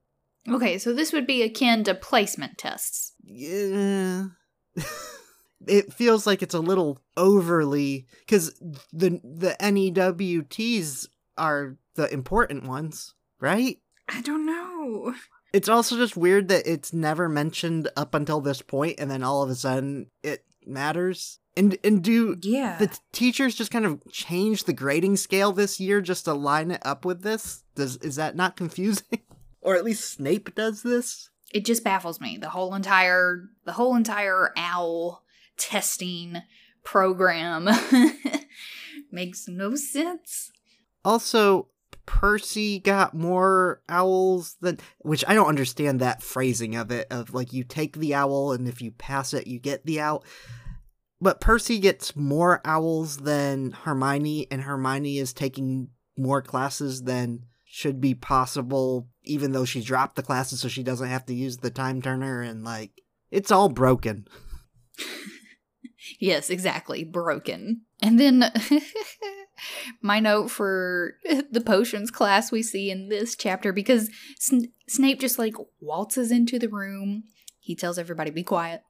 Okay, 0.49 0.78
so 0.78 0.92
this 0.92 1.12
would 1.12 1.26
be 1.26 1.42
akin 1.42 1.85
to 1.85 1.94
placement 1.94 2.59
tests. 2.59 3.12
Yeah. 3.23 4.01
It 5.67 5.93
feels 5.93 6.26
like 6.26 6.43
it's 6.43 6.55
a 6.55 6.61
little 6.61 6.99
overly 7.17 8.07
cuz 8.26 8.52
the 8.93 9.21
the 9.23 9.57
NEWTs 9.61 11.09
are 11.38 11.76
the 11.95 12.12
important 12.12 12.64
ones, 12.67 13.14
right? 13.41 13.79
I 14.09 14.21
don't 14.23 14.47
know. 14.47 15.14
It's 15.52 15.69
also 15.69 15.97
just 15.97 16.17
weird 16.17 16.49
that 16.49 16.67
it's 16.67 16.93
never 16.93 17.29
mentioned 17.29 17.88
up 17.97 18.14
until 18.14 18.41
this 18.41 18.62
point 18.62 18.97
and 18.99 19.11
then 19.11 19.23
all 19.23 19.43
of 19.43 19.50
a 19.50 19.55
sudden 19.55 20.11
it 20.23 20.45
matters. 20.67 21.38
And 21.57 21.76
and 21.85 22.02
do 22.02 22.37
Yeah. 22.41 22.79
the 22.79 22.99
teachers 23.12 23.55
just 23.55 23.71
kind 23.71 23.85
of 23.85 24.00
change 24.11 24.64
the 24.64 24.73
grading 24.73 25.19
scale 25.19 25.52
this 25.52 25.79
year 25.79 26.00
just 26.00 26.25
to 26.25 26.33
line 26.33 26.71
it 26.71 26.81
up 26.85 27.05
with 27.05 27.23
this? 27.23 27.64
Does 27.75 27.97
is 27.99 28.17
that 28.17 28.35
not 28.37 28.57
confusing? 28.57 29.21
or 29.61 29.76
at 29.76 29.85
least 29.85 30.11
Snape 30.11 30.55
does 30.55 30.83
this? 30.83 31.29
It 31.52 31.64
just 31.64 31.85
baffles 31.85 32.21
me 32.21 32.37
the 32.37 32.50
whole 32.50 32.75
entire 32.75 33.44
the 33.64 33.73
whole 33.73 33.94
entire 33.94 34.52
owl 34.56 35.23
testing 35.59 36.42
program 36.85 37.68
makes 39.12 39.47
no 39.47 39.75
sense 39.75 40.50
Also, 41.04 41.68
Percy 42.06 42.80
got 42.80 43.14
more 43.14 43.82
owls 43.88 44.56
than 44.61 44.78
which 44.99 45.25
I 45.28 45.35
don't 45.35 45.49
understand 45.49 46.00
that 46.00 46.23
phrasing 46.23 46.75
of 46.75 46.90
it 46.90 47.06
of 47.11 47.32
like 47.32 47.52
you 47.52 47.62
take 47.64 47.97
the 47.97 48.14
owl 48.14 48.52
and 48.52 48.66
if 48.66 48.82
you 48.82 48.90
pass 48.90 49.32
it 49.35 49.47
you 49.47 49.61
get 49.61 49.87
the 49.87 50.00
owl. 50.00 50.25
but 51.21 51.40
Percy 51.40 51.78
gets 51.78 52.16
more 52.16 52.61
owls 52.64 53.18
than 53.18 53.71
Hermione, 53.71 54.49
and 54.50 54.62
Hermione 54.62 55.18
is 55.18 55.32
taking 55.32 55.88
more 56.16 56.42
classes 56.42 57.02
than 57.02 57.44
should 57.64 58.00
be 58.00 58.14
possible, 58.14 59.09
even 59.25 59.52
though 59.52 59.64
she 59.64 59.81
dropped 59.81 60.17
the 60.17 60.23
classes 60.23 60.61
so 60.61 60.69
she 60.69 60.83
doesn't 60.83 61.09
have 61.09 61.26
to 61.26 61.35
use 61.35 61.59
the 61.59 61.71
time 61.71 62.02
turner, 62.02 62.43
and 62.43 62.64
like, 62.64 63.02
it's 63.31 63.50
all 63.50 63.69
broken. 63.69 64.26
yes, 66.21 66.50
exactly. 66.50 67.05
Broken. 67.05 67.83
And 68.00 68.19
then 68.19 68.52
my 70.02 70.21
note 70.21 70.50
for 70.50 71.14
the 71.50 71.61
potions 71.61 72.11
class 72.11 72.52
we 72.52 72.62
see 72.62 72.91
in 72.91 73.09
this 73.09 73.37
chapter 73.37 73.73
because 73.73 74.11
Sn- 74.38 74.73
Snape 74.88 75.21
just 75.21 75.38
like 75.38 75.55
waltzes 75.81 76.31
into 76.31 76.59
the 76.59 76.69
room. 76.69 77.25
He 77.61 77.76
tells 77.76 77.99
everybody, 77.99 78.31
be 78.31 78.43
quiet. 78.43 78.83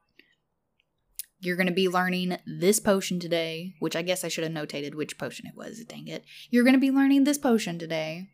You're 1.41 1.57
going 1.57 1.67
to 1.67 1.75
be 1.75 1.89
learning 1.89 2.39
this 2.47 2.79
potion 2.79 3.19
today, 3.19 3.75
which 3.81 3.97
I 3.97 4.03
guess 4.03 4.25
I 4.25 4.29
should 4.29 4.45
have 4.45 4.53
notated 4.53 4.95
which 4.95 5.19
potion 5.19 5.47
it 5.47 5.57
was. 5.57 5.85
Dang 5.85 6.07
it. 6.07 6.25
You're 6.51 6.63
going 6.63 6.75
to 6.75 6.81
be 6.81 6.93
learning 6.93 7.25
this 7.25 7.37
potion 7.37 7.79
today. 7.79 8.29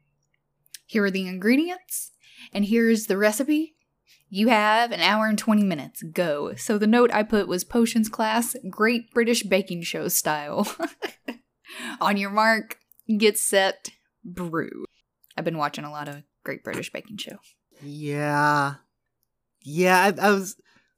Here 0.89 1.05
are 1.05 1.11
the 1.11 1.29
ingredients, 1.29 2.13
and 2.51 2.65
here's 2.65 3.09
the 3.09 3.19
recipe. 3.19 3.75
You 4.31 4.49
have 4.49 4.91
an 4.91 5.01
hour 5.01 5.27
and 5.27 5.39
20 5.39 5.63
minutes. 5.63 6.03
Go. 6.03 6.55
So 6.55 6.79
the 6.79 6.87
note 6.87 7.13
I 7.13 7.25
put 7.25 7.47
was 7.47 7.63
potions 7.63 8.09
class, 8.09 8.57
Great 8.71 9.13
British 9.13 9.43
Baking 9.43 9.83
Show 9.83 10.09
style. 10.09 10.67
On 12.01 12.17
your 12.17 12.31
mark, 12.31 12.79
get 13.19 13.37
set, 13.37 13.91
brew. 14.25 14.87
I've 15.37 15.45
been 15.45 15.59
watching 15.59 15.85
a 15.85 15.91
lot 15.91 16.09
of 16.09 16.23
Great 16.43 16.65
British 16.65 16.91
Baking 16.91 17.19
Show. 17.19 17.37
Yeah. 17.83 18.77
Yeah, 19.61 20.01
I, 20.01 20.29
I 20.29 20.31
was 20.31 20.57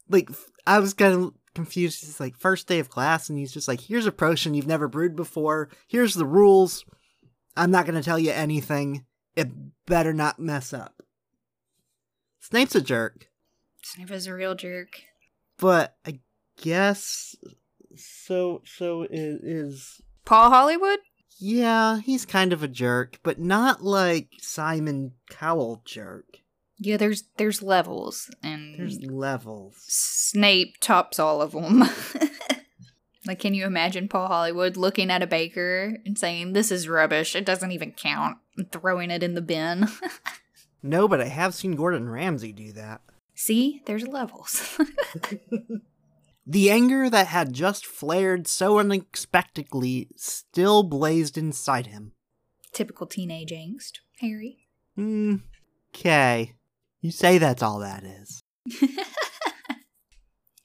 like, 0.09 0.31
I 0.69 0.79
was 0.79 0.95
kind 0.95 1.15
of 1.15 1.35
confused. 1.57 2.05
It's 2.05 2.21
like 2.21 2.37
first 2.37 2.69
day 2.69 2.79
of 2.79 2.91
class, 2.91 3.29
and 3.29 3.37
he's 3.37 3.53
just 3.53 3.67
like, 3.67 3.81
"Here's 3.81 4.07
a 4.07 4.13
potion 4.13 4.55
you've 4.55 4.69
never 4.69 4.87
brewed 4.87 5.17
before. 5.17 5.69
Here's 5.89 6.15
the 6.15 6.27
rules. 6.27 6.85
I'm 7.57 7.73
not 7.73 7.87
going 7.87 7.97
to 7.97 8.05
tell 8.05 8.21
you 8.21 8.31
anything. 8.31 9.05
It 9.37 9.49
better 9.87 10.13
not 10.13 10.39
mess 10.39 10.73
up." 10.73 11.03
Snape's 12.41 12.75
a 12.75 12.81
jerk, 12.81 13.29
Snape 13.83 14.11
is 14.11 14.27
a 14.27 14.35
real 14.35 14.55
jerk. 14.55 15.03
but 15.59 15.97
I 16.07 16.21
guess 16.61 17.37
so. 17.97 18.63
So 18.65 19.07
is, 19.11 19.41
is 19.43 20.01
Paul 20.25 20.51
Hollywood? 20.51 21.01
yeah, 21.39 22.01
he's 22.01 22.27
kind 22.27 22.53
of 22.53 22.63
a 22.63 22.69
jerk, 22.69 23.19
but 23.23 23.39
not 23.39 23.83
like 23.83 24.29
Simon 24.41 25.13
Cowell 25.31 25.83
jerk. 25.85 26.27
Yeah, 26.79 26.97
there's 26.97 27.25
there's 27.37 27.63
levels, 27.63 28.31
and 28.43 28.79
There's 28.79 29.01
levels. 29.03 29.77
Snape 29.87 30.79
tops 30.81 31.19
all 31.19 31.43
of 31.43 31.53
them. 31.53 31.83
like, 33.31 33.39
can 33.39 33.55
you 33.55 33.65
imagine 33.65 34.09
Paul 34.09 34.27
Hollywood 34.29 34.77
looking 34.77 35.11
at 35.11 35.23
a 35.23 35.27
baker 35.27 35.99
and 36.05 36.19
saying, 36.19 36.53
"This 36.53 36.71
is 36.71 36.89
rubbish. 36.89 37.37
It 37.37 37.47
doesn't 37.47 37.73
even 37.73 37.93
count," 37.93 38.39
and 38.57 38.71
throwing 38.71 39.11
it 39.11 39.23
in 39.23 39.35
the 39.35 39.43
bin? 39.43 39.89
No, 40.83 41.07
but 41.07 41.21
I 41.21 41.27
have 41.27 41.55
seen 41.55 41.77
Gordon 41.77 42.09
Ramsay 42.09 42.53
do 42.53 42.73
that. 42.73 43.03
See, 43.35 43.83
there's 43.85 44.07
levels. 44.07 44.79
The 46.47 46.71
anger 46.71 47.09
that 47.09 47.29
had 47.29 47.53
just 47.53 47.87
flared 47.87 48.49
so 48.49 48.81
unexpectedly 48.81 50.09
still 50.17 50.83
blazed 50.83 51.39
inside 51.39 51.87
him. 51.87 52.13
Typical 52.73 53.07
teenage 53.07 53.53
angst, 53.53 53.99
Harry. 54.21 54.67
Hmm. 54.97 55.37
Okay. 55.95 56.55
You 57.03 57.13
say 57.13 57.39
that's 57.39 57.63
all 57.63 57.79
that 57.79 58.03
is. 58.03 58.43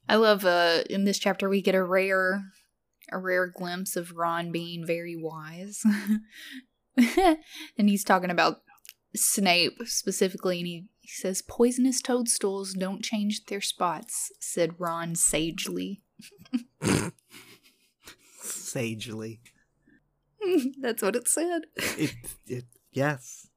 I 0.10 0.16
love 0.16 0.44
uh 0.44 0.84
in 0.90 1.04
this 1.04 1.20
chapter 1.20 1.50
we 1.50 1.62
get 1.62 1.76
a 1.76 1.84
rare 1.84 2.46
a 3.12 3.18
rare 3.18 3.48
glimpse 3.48 3.96
of 3.96 4.16
Ron 4.16 4.52
being 4.52 4.86
very 4.86 5.16
wise. 5.16 5.84
and 6.98 7.90
he's 7.90 8.04
talking 8.04 8.30
about 8.30 8.62
Snape 9.16 9.80
specifically 9.86 10.60
and 10.60 10.68
he, 10.68 10.86
he 11.02 11.10
says 11.10 11.42
poisonous 11.42 12.02
toadstools 12.02 12.74
don't 12.74 13.04
change 13.04 13.46
their 13.46 13.62
spots, 13.62 14.32
said 14.40 14.80
Ron 14.80 15.16
sagely. 15.16 16.02
Sagely. 18.42 19.40
That's 20.82 21.02
what 21.02 21.16
it 21.16 21.28
said. 21.28 21.64
It, 21.76 22.14
it, 22.48 22.66
yes. 22.92 23.48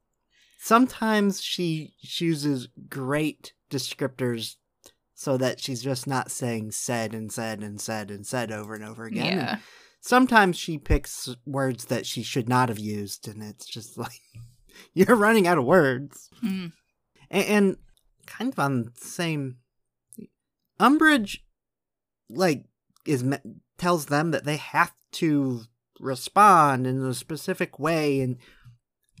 Sometimes 0.59 1.41
she 1.41 1.93
chooses 2.01 2.69
great 2.89 3.53
descriptors 3.69 4.55
so 5.19 5.35
that 5.35 5.59
she's 5.59 5.81
just 5.81 6.07
not 6.07 6.31
saying 6.31 6.71
said 6.71 7.13
and 7.13 7.29
said 7.29 7.61
and 7.61 7.81
said 7.81 8.09
and 8.09 8.25
said 8.25 8.53
over 8.53 8.73
and 8.73 8.85
over 8.85 9.03
again. 9.03 9.37
Yeah. 9.37 9.57
Sometimes 9.99 10.55
she 10.57 10.77
picks 10.77 11.35
words 11.45 11.87
that 11.87 12.05
she 12.05 12.23
should 12.23 12.47
not 12.47 12.69
have 12.69 12.79
used, 12.79 13.27
and 13.27 13.43
it's 13.43 13.65
just 13.65 13.97
like, 13.97 14.21
you're 14.93 15.17
running 15.17 15.45
out 15.45 15.57
of 15.57 15.65
words. 15.65 16.29
Mm. 16.41 16.71
and, 17.29 17.45
and 17.45 17.77
kind 18.27 18.53
of 18.53 18.59
on 18.59 18.83
the 18.85 18.91
same 18.95 19.57
umbridge 20.79 21.39
like 22.29 22.63
is 23.05 23.25
tells 23.77 24.05
them 24.05 24.31
that 24.31 24.45
they 24.45 24.55
have 24.55 24.93
to 25.11 25.63
respond 25.99 26.87
in 26.87 27.03
a 27.03 27.13
specific 27.13 27.77
way 27.77 28.21
and 28.21 28.37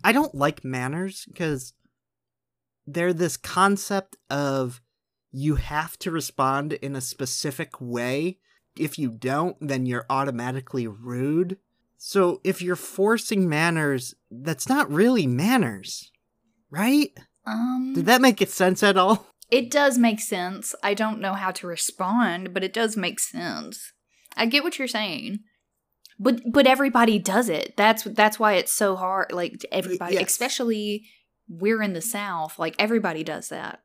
i 0.03 0.13
don't 0.13 0.35
like 0.35 0.63
manners 0.63 1.25
because 1.27 1.73
they're 2.87 3.11
this 3.11 3.35
concept 3.35 4.15
of 4.29 4.79
you 5.31 5.55
have 5.55 5.97
to 5.99 6.11
respond 6.11 6.73
in 6.73 6.95
a 6.95 7.01
specific 7.01 7.79
way 7.79 8.37
if 8.77 8.97
you 8.97 9.09
don't 9.09 9.57
then 9.59 9.85
you're 9.85 10.05
automatically 10.09 10.87
rude 10.87 11.57
so 11.97 12.39
if 12.43 12.61
you're 12.61 12.75
forcing 12.75 13.49
manners 13.49 14.15
that's 14.31 14.69
not 14.69 14.91
really 14.91 15.27
manners 15.27 16.11
right 16.69 17.11
Um 17.45 17.93
did 17.95 18.05
that 18.05 18.21
make 18.21 18.41
it 18.41 18.49
sense 18.49 18.83
at 18.83 18.97
all? 18.97 19.25
It 19.51 19.71
does 19.71 19.97
make 19.97 20.19
sense. 20.19 20.75
I 20.83 20.93
don't 20.93 21.19
know 21.19 21.33
how 21.33 21.51
to 21.51 21.67
respond, 21.67 22.53
but 22.53 22.63
it 22.63 22.71
does 22.71 22.95
make 22.95 23.19
sense. 23.19 23.93
I 24.37 24.45
get 24.45 24.63
what 24.63 24.77
you're 24.77 24.87
saying. 24.87 25.39
But 26.19 26.41
but 26.51 26.67
everybody 26.67 27.17
does 27.17 27.49
it. 27.49 27.75
That's 27.77 28.03
that's 28.03 28.37
why 28.37 28.53
it's 28.53 28.73
so 28.73 28.95
hard 28.95 29.31
like 29.31 29.65
everybody 29.71 30.15
yes. 30.15 30.29
especially 30.29 31.05
we're 31.47 31.81
in 31.81 31.93
the 31.93 32.01
south, 32.01 32.59
like 32.59 32.75
everybody 32.77 33.23
does 33.23 33.49
that. 33.49 33.79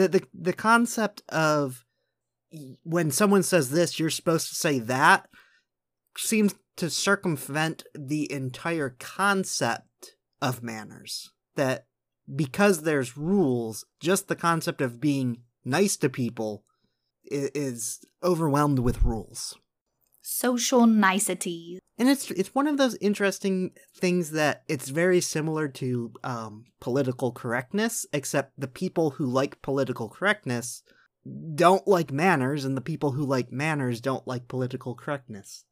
The 0.00 0.08
the 0.08 0.26
the 0.32 0.52
concept 0.54 1.22
of 1.28 1.84
when 2.84 3.10
someone 3.10 3.42
says 3.42 3.70
this, 3.70 3.98
you're 3.98 4.08
supposed 4.08 4.48
to 4.48 4.54
say 4.54 4.78
that 4.78 5.28
seems 6.16 6.54
to 6.76 6.88
circumvent 6.88 7.84
the 7.94 8.32
entire 8.32 8.96
concept 8.98 10.16
of 10.40 10.62
manners. 10.62 11.32
That 11.56 11.84
because 12.34 12.82
there's 12.82 13.18
rules, 13.18 13.84
just 14.00 14.28
the 14.28 14.36
concept 14.36 14.80
of 14.80 15.00
being 15.00 15.42
nice 15.66 15.98
to 15.98 16.08
people 16.08 16.64
is 17.24 18.00
overwhelmed 18.22 18.78
with 18.78 19.02
rules. 19.02 19.58
Social 20.22 20.86
niceties. 20.86 21.80
And 22.00 22.08
it's 22.08 22.30
it's 22.30 22.54
one 22.54 22.66
of 22.66 22.78
those 22.78 22.96
interesting 23.02 23.72
things 23.94 24.30
that 24.30 24.62
it's 24.68 24.88
very 24.88 25.20
similar 25.20 25.68
to 25.68 26.14
um, 26.24 26.64
political 26.80 27.30
correctness, 27.30 28.06
except 28.14 28.58
the 28.58 28.68
people 28.68 29.10
who 29.10 29.26
like 29.26 29.60
political 29.60 30.08
correctness 30.08 30.82
don't 31.54 31.86
like 31.86 32.10
manners, 32.10 32.64
and 32.64 32.74
the 32.74 32.80
people 32.80 33.12
who 33.12 33.26
like 33.26 33.52
manners 33.52 34.00
don't 34.00 34.26
like 34.26 34.48
political 34.48 34.94
correctness. 34.94 35.66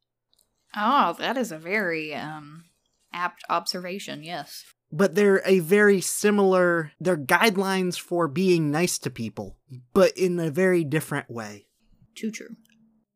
Oh, 0.76 1.16
that 1.18 1.38
is 1.38 1.50
a 1.50 1.56
very 1.56 2.14
um 2.14 2.64
apt 3.10 3.42
observation, 3.48 4.22
yes. 4.22 4.66
But 4.92 5.14
they're 5.14 5.40
a 5.46 5.60
very 5.60 6.02
similar. 6.02 6.92
They're 7.00 7.16
guidelines 7.16 7.98
for 7.98 8.28
being 8.28 8.70
nice 8.70 8.98
to 8.98 9.08
people, 9.08 9.56
but 9.94 10.14
in 10.14 10.38
a 10.38 10.50
very 10.50 10.84
different 10.84 11.30
way. 11.30 11.68
Too 12.14 12.30
true. 12.30 12.56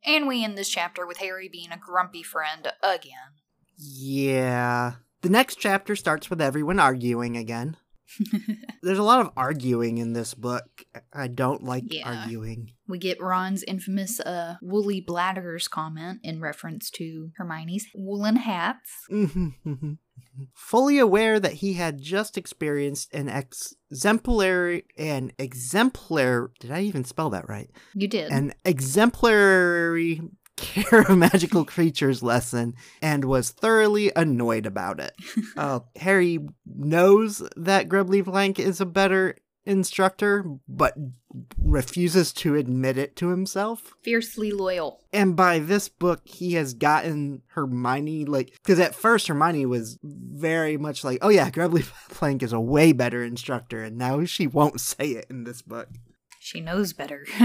And 0.04 0.26
we 0.26 0.44
end 0.44 0.56
this 0.58 0.68
chapter 0.68 1.06
with 1.06 1.18
Harry 1.18 1.48
being 1.48 1.70
a 1.72 1.76
grumpy 1.78 2.22
friend 2.22 2.68
again. 2.82 3.36
Yeah. 3.76 4.94
The 5.22 5.28
next 5.28 5.56
chapter 5.56 5.94
starts 5.96 6.28
with 6.30 6.40
everyone 6.40 6.80
arguing 6.80 7.36
again. 7.36 7.76
There's 8.82 8.98
a 8.98 9.02
lot 9.04 9.20
of 9.20 9.30
arguing 9.36 9.98
in 9.98 10.12
this 10.12 10.34
book. 10.34 10.84
I 11.12 11.28
don't 11.28 11.62
like 11.62 11.84
Yeah. 11.86 12.22
arguing. 12.22 12.72
We 12.88 12.98
get 12.98 13.22
Ron's 13.22 13.62
infamous 13.62 14.20
uh, 14.20 14.56
woolly 14.60 15.00
bladders 15.00 15.68
comment 15.68 16.20
in 16.22 16.40
reference 16.40 16.90
to 16.90 17.30
Hermione's 17.38 17.86
woolen 17.94 18.36
hats. 18.36 18.90
Fully 20.54 20.98
aware 20.98 21.38
that 21.38 21.54
he 21.54 21.74
had 21.74 22.00
just 22.00 22.38
experienced 22.38 23.12
an 23.14 23.28
exemplary 23.28 24.84
an 24.96 25.32
exemplar 25.38 26.50
did 26.60 26.70
I 26.70 26.80
even 26.82 27.04
spell 27.04 27.30
that 27.30 27.48
right? 27.48 27.70
You 27.94 28.08
did. 28.08 28.30
An 28.30 28.54
exemplary 28.64 30.20
care 30.56 31.00
of 31.02 31.18
magical 31.18 31.64
creatures 31.64 32.22
lesson 32.22 32.74
and 33.00 33.24
was 33.24 33.50
thoroughly 33.50 34.12
annoyed 34.14 34.66
about 34.66 35.00
it. 35.00 35.12
uh, 35.56 35.80
Harry 35.96 36.38
knows 36.66 37.42
that 37.56 37.88
Grubbly 37.88 38.22
Plank 38.22 38.58
is 38.58 38.80
a 38.80 38.86
better 38.86 39.36
instructor, 39.64 40.44
but 40.68 40.94
refuses 41.58 42.32
to 42.32 42.56
admit 42.56 42.98
it 42.98 43.16
to 43.16 43.28
himself. 43.28 43.94
Fiercely 44.02 44.50
loyal. 44.50 45.00
And 45.12 45.36
by 45.36 45.58
this 45.58 45.88
book, 45.88 46.22
he 46.24 46.54
has 46.54 46.74
gotten 46.74 47.42
Hermione, 47.48 48.24
like, 48.24 48.52
because 48.52 48.80
at 48.80 48.94
first 48.94 49.28
Hermione 49.28 49.66
was 49.66 49.98
very 50.02 50.76
much 50.76 51.04
like, 51.04 51.18
oh 51.22 51.28
yeah, 51.28 51.50
Grubbly 51.50 51.84
Plank 52.10 52.42
is 52.42 52.52
a 52.52 52.60
way 52.60 52.92
better 52.92 53.22
instructor, 53.22 53.82
and 53.82 53.96
now 53.96 54.24
she 54.24 54.46
won't 54.46 54.80
say 54.82 55.08
it 55.10 55.26
in 55.30 55.44
this 55.44 55.62
book. 55.62 55.88
She 56.40 56.60
knows 56.60 56.92
better. 56.92 57.24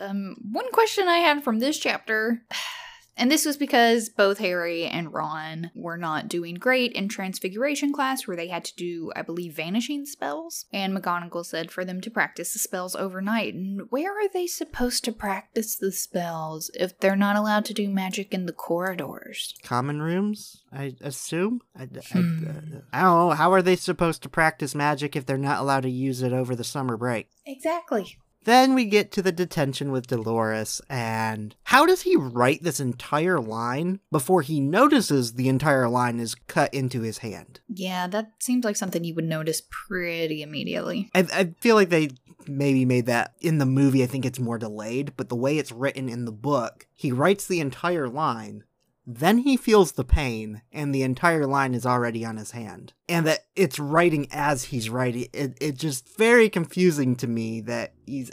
um, 0.00 0.36
one 0.52 0.70
question 0.70 1.08
I 1.08 1.18
had 1.18 1.42
from 1.42 1.58
this 1.58 1.78
chapter 1.78 2.42
and 3.16 3.30
this 3.30 3.44
was 3.46 3.56
because 3.56 4.08
both 4.08 4.38
Harry 4.38 4.84
and 4.84 5.12
Ron 5.12 5.70
were 5.74 5.96
not 5.96 6.28
doing 6.28 6.54
great 6.54 6.92
in 6.92 7.08
Transfiguration 7.08 7.92
class, 7.92 8.26
where 8.26 8.36
they 8.36 8.48
had 8.48 8.64
to 8.64 8.74
do, 8.76 9.12
I 9.14 9.22
believe, 9.22 9.54
vanishing 9.54 10.06
spells. 10.06 10.66
And 10.72 10.96
McGonagall 10.96 11.46
said 11.46 11.70
for 11.70 11.84
them 11.84 12.00
to 12.00 12.10
practice 12.10 12.52
the 12.52 12.58
spells 12.58 12.94
overnight. 12.96 13.54
And 13.54 13.82
where 13.90 14.12
are 14.12 14.28
they 14.28 14.46
supposed 14.46 15.04
to 15.04 15.12
practice 15.12 15.76
the 15.76 15.92
spells 15.92 16.70
if 16.74 16.98
they're 16.98 17.16
not 17.16 17.36
allowed 17.36 17.64
to 17.66 17.74
do 17.74 17.88
magic 17.88 18.34
in 18.34 18.46
the 18.46 18.52
corridors? 18.52 19.54
Common 19.62 20.02
rooms, 20.02 20.62
I 20.72 20.94
assume? 21.00 21.60
I, 21.76 21.84
I, 21.84 21.86
Hmm. 22.14 22.44
I 22.92 23.02
don't 23.02 23.28
know. 23.28 23.30
How 23.30 23.52
are 23.52 23.62
they 23.62 23.76
supposed 23.76 24.22
to 24.22 24.28
practice 24.28 24.74
magic 24.74 25.16
if 25.16 25.26
they're 25.26 25.38
not 25.38 25.60
allowed 25.60 25.82
to 25.84 25.90
use 25.90 26.22
it 26.22 26.32
over 26.32 26.54
the 26.54 26.64
summer 26.64 26.96
break? 26.96 27.28
Exactly. 27.46 28.18
Then 28.44 28.74
we 28.74 28.84
get 28.84 29.10
to 29.12 29.22
the 29.22 29.32
detention 29.32 29.90
with 29.90 30.06
Dolores, 30.06 30.80
and 30.88 31.54
how 31.64 31.86
does 31.86 32.02
he 32.02 32.14
write 32.14 32.62
this 32.62 32.78
entire 32.78 33.40
line 33.40 34.00
before 34.10 34.42
he 34.42 34.60
notices 34.60 35.32
the 35.32 35.48
entire 35.48 35.88
line 35.88 36.20
is 36.20 36.34
cut 36.34 36.72
into 36.72 37.00
his 37.00 37.18
hand? 37.18 37.60
Yeah, 37.68 38.06
that 38.08 38.32
seems 38.40 38.64
like 38.64 38.76
something 38.76 39.02
you 39.02 39.14
would 39.14 39.24
notice 39.24 39.62
pretty 39.70 40.42
immediately. 40.42 41.10
I, 41.14 41.26
I 41.32 41.54
feel 41.60 41.74
like 41.74 41.88
they 41.88 42.10
maybe 42.46 42.84
made 42.84 43.06
that 43.06 43.34
in 43.40 43.58
the 43.58 43.66
movie. 43.66 44.02
I 44.02 44.06
think 44.06 44.24
it's 44.26 44.38
more 44.38 44.58
delayed, 44.58 45.14
but 45.16 45.28
the 45.28 45.36
way 45.36 45.58
it's 45.58 45.72
written 45.72 46.08
in 46.08 46.24
the 46.26 46.32
book, 46.32 46.86
he 46.94 47.12
writes 47.12 47.46
the 47.46 47.60
entire 47.60 48.08
line, 48.08 48.64
then 49.06 49.38
he 49.38 49.56
feels 49.56 49.92
the 49.92 50.04
pain, 50.04 50.62
and 50.72 50.94
the 50.94 51.02
entire 51.02 51.46
line 51.46 51.74
is 51.74 51.84
already 51.84 52.24
on 52.24 52.36
his 52.36 52.52
hand. 52.52 52.94
And 53.08 53.26
that 53.26 53.40
it's 53.54 53.78
writing 53.78 54.28
as 54.30 54.64
he's 54.64 54.88
writing. 54.88 55.28
It, 55.32 55.56
it's 55.60 55.80
just 55.80 56.16
very 56.16 56.48
confusing 56.48 57.14
to 57.16 57.26
me 57.26 57.60
that 57.62 57.92
he 58.06 58.28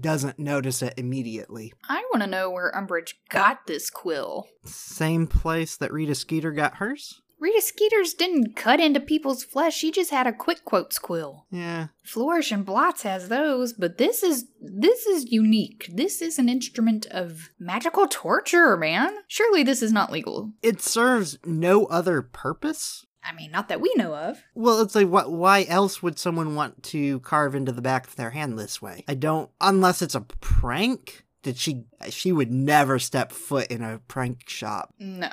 doesn't 0.00 0.38
notice 0.38 0.82
it 0.82 0.94
immediately. 0.96 1.72
I 1.88 2.04
want 2.12 2.22
to 2.22 2.26
know 2.28 2.50
where 2.50 2.72
Umbridge 2.72 3.14
got 3.28 3.66
this 3.66 3.90
quill. 3.90 4.48
Same 4.64 5.26
place 5.26 5.76
that 5.76 5.92
Rita 5.92 6.14
Skeeter 6.14 6.52
got 6.52 6.76
hers? 6.76 7.20
Rita 7.38 7.60
Skeeter's 7.60 8.14
didn't 8.14 8.56
cut 8.56 8.80
into 8.80 9.00
people's 9.00 9.44
flesh, 9.44 9.76
she 9.76 9.90
just 9.90 10.10
had 10.10 10.26
a 10.26 10.32
quick 10.32 10.64
quotes 10.64 10.98
quill. 10.98 11.46
Yeah. 11.50 11.88
Flourish 12.02 12.50
and 12.50 12.64
Blotts 12.64 13.02
has 13.02 13.28
those, 13.28 13.72
but 13.72 13.98
this 13.98 14.22
is 14.22 14.46
this 14.60 15.06
is 15.06 15.30
unique. 15.30 15.90
This 15.92 16.22
is 16.22 16.38
an 16.38 16.48
instrument 16.48 17.06
of 17.06 17.50
magical 17.58 18.06
torture, 18.08 18.76
man. 18.76 19.14
Surely 19.28 19.62
this 19.62 19.82
is 19.82 19.92
not 19.92 20.10
legal. 20.10 20.52
It 20.62 20.80
serves 20.80 21.38
no 21.44 21.86
other 21.86 22.22
purpose? 22.22 23.04
I 23.22 23.32
mean, 23.32 23.50
not 23.50 23.68
that 23.68 23.80
we 23.80 23.92
know 23.96 24.14
of. 24.14 24.42
Well, 24.54 24.80
it's 24.80 24.94
like, 24.94 25.08
what? 25.08 25.32
Why 25.32 25.64
else 25.68 26.02
would 26.02 26.18
someone 26.18 26.54
want 26.54 26.84
to 26.84 27.20
carve 27.20 27.54
into 27.54 27.72
the 27.72 27.82
back 27.82 28.06
of 28.06 28.16
their 28.16 28.30
hand 28.30 28.58
this 28.58 28.80
way? 28.80 29.04
I 29.08 29.14
don't, 29.14 29.50
unless 29.60 30.00
it's 30.00 30.14
a 30.14 30.20
prank. 30.20 31.24
Did 31.42 31.58
she? 31.58 31.84
She 32.08 32.32
would 32.32 32.52
never 32.52 32.98
step 32.98 33.32
foot 33.32 33.68
in 33.68 33.82
a 33.82 34.00
prank 34.06 34.48
shop. 34.48 34.94
No. 34.98 35.30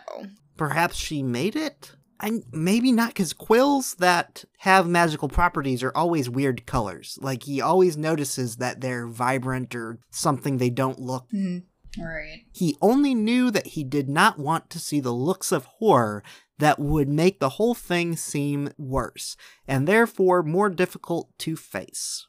Perhaps 0.57 0.95
she 0.95 1.23
made 1.23 1.55
it. 1.55 1.91
And 2.19 2.43
maybe 2.53 2.91
not, 2.91 3.09
because 3.09 3.33
quills 3.33 3.95
that 3.95 4.45
have 4.59 4.87
magical 4.87 5.27
properties 5.27 5.83
are 5.83 5.91
always 5.95 6.29
weird 6.29 6.65
colors. 6.65 7.19
Like 7.21 7.43
he 7.43 7.59
always 7.59 7.97
notices 7.97 8.57
that 8.57 8.79
they're 8.79 9.07
vibrant 9.07 9.75
or 9.75 9.99
something 10.09 10.57
they 10.57 10.69
don't 10.69 10.99
look. 10.99 11.27
Hmm. 11.31 11.59
Right. 11.99 12.45
He 12.51 12.77
only 12.81 13.13
knew 13.13 13.51
that 13.51 13.67
he 13.67 13.83
did 13.83 14.09
not 14.09 14.39
want 14.39 14.69
to 14.71 14.79
see 14.79 14.99
the 14.99 15.11
looks 15.11 15.51
of 15.51 15.65
horror 15.65 16.23
that 16.59 16.79
would 16.79 17.09
make 17.09 17.39
the 17.39 17.49
whole 17.49 17.75
thing 17.75 18.15
seem 18.15 18.69
worse, 18.77 19.35
and 19.67 19.87
therefore 19.87 20.43
more 20.43 20.69
difficult 20.69 21.29
to 21.39 21.55
face. 21.55 22.27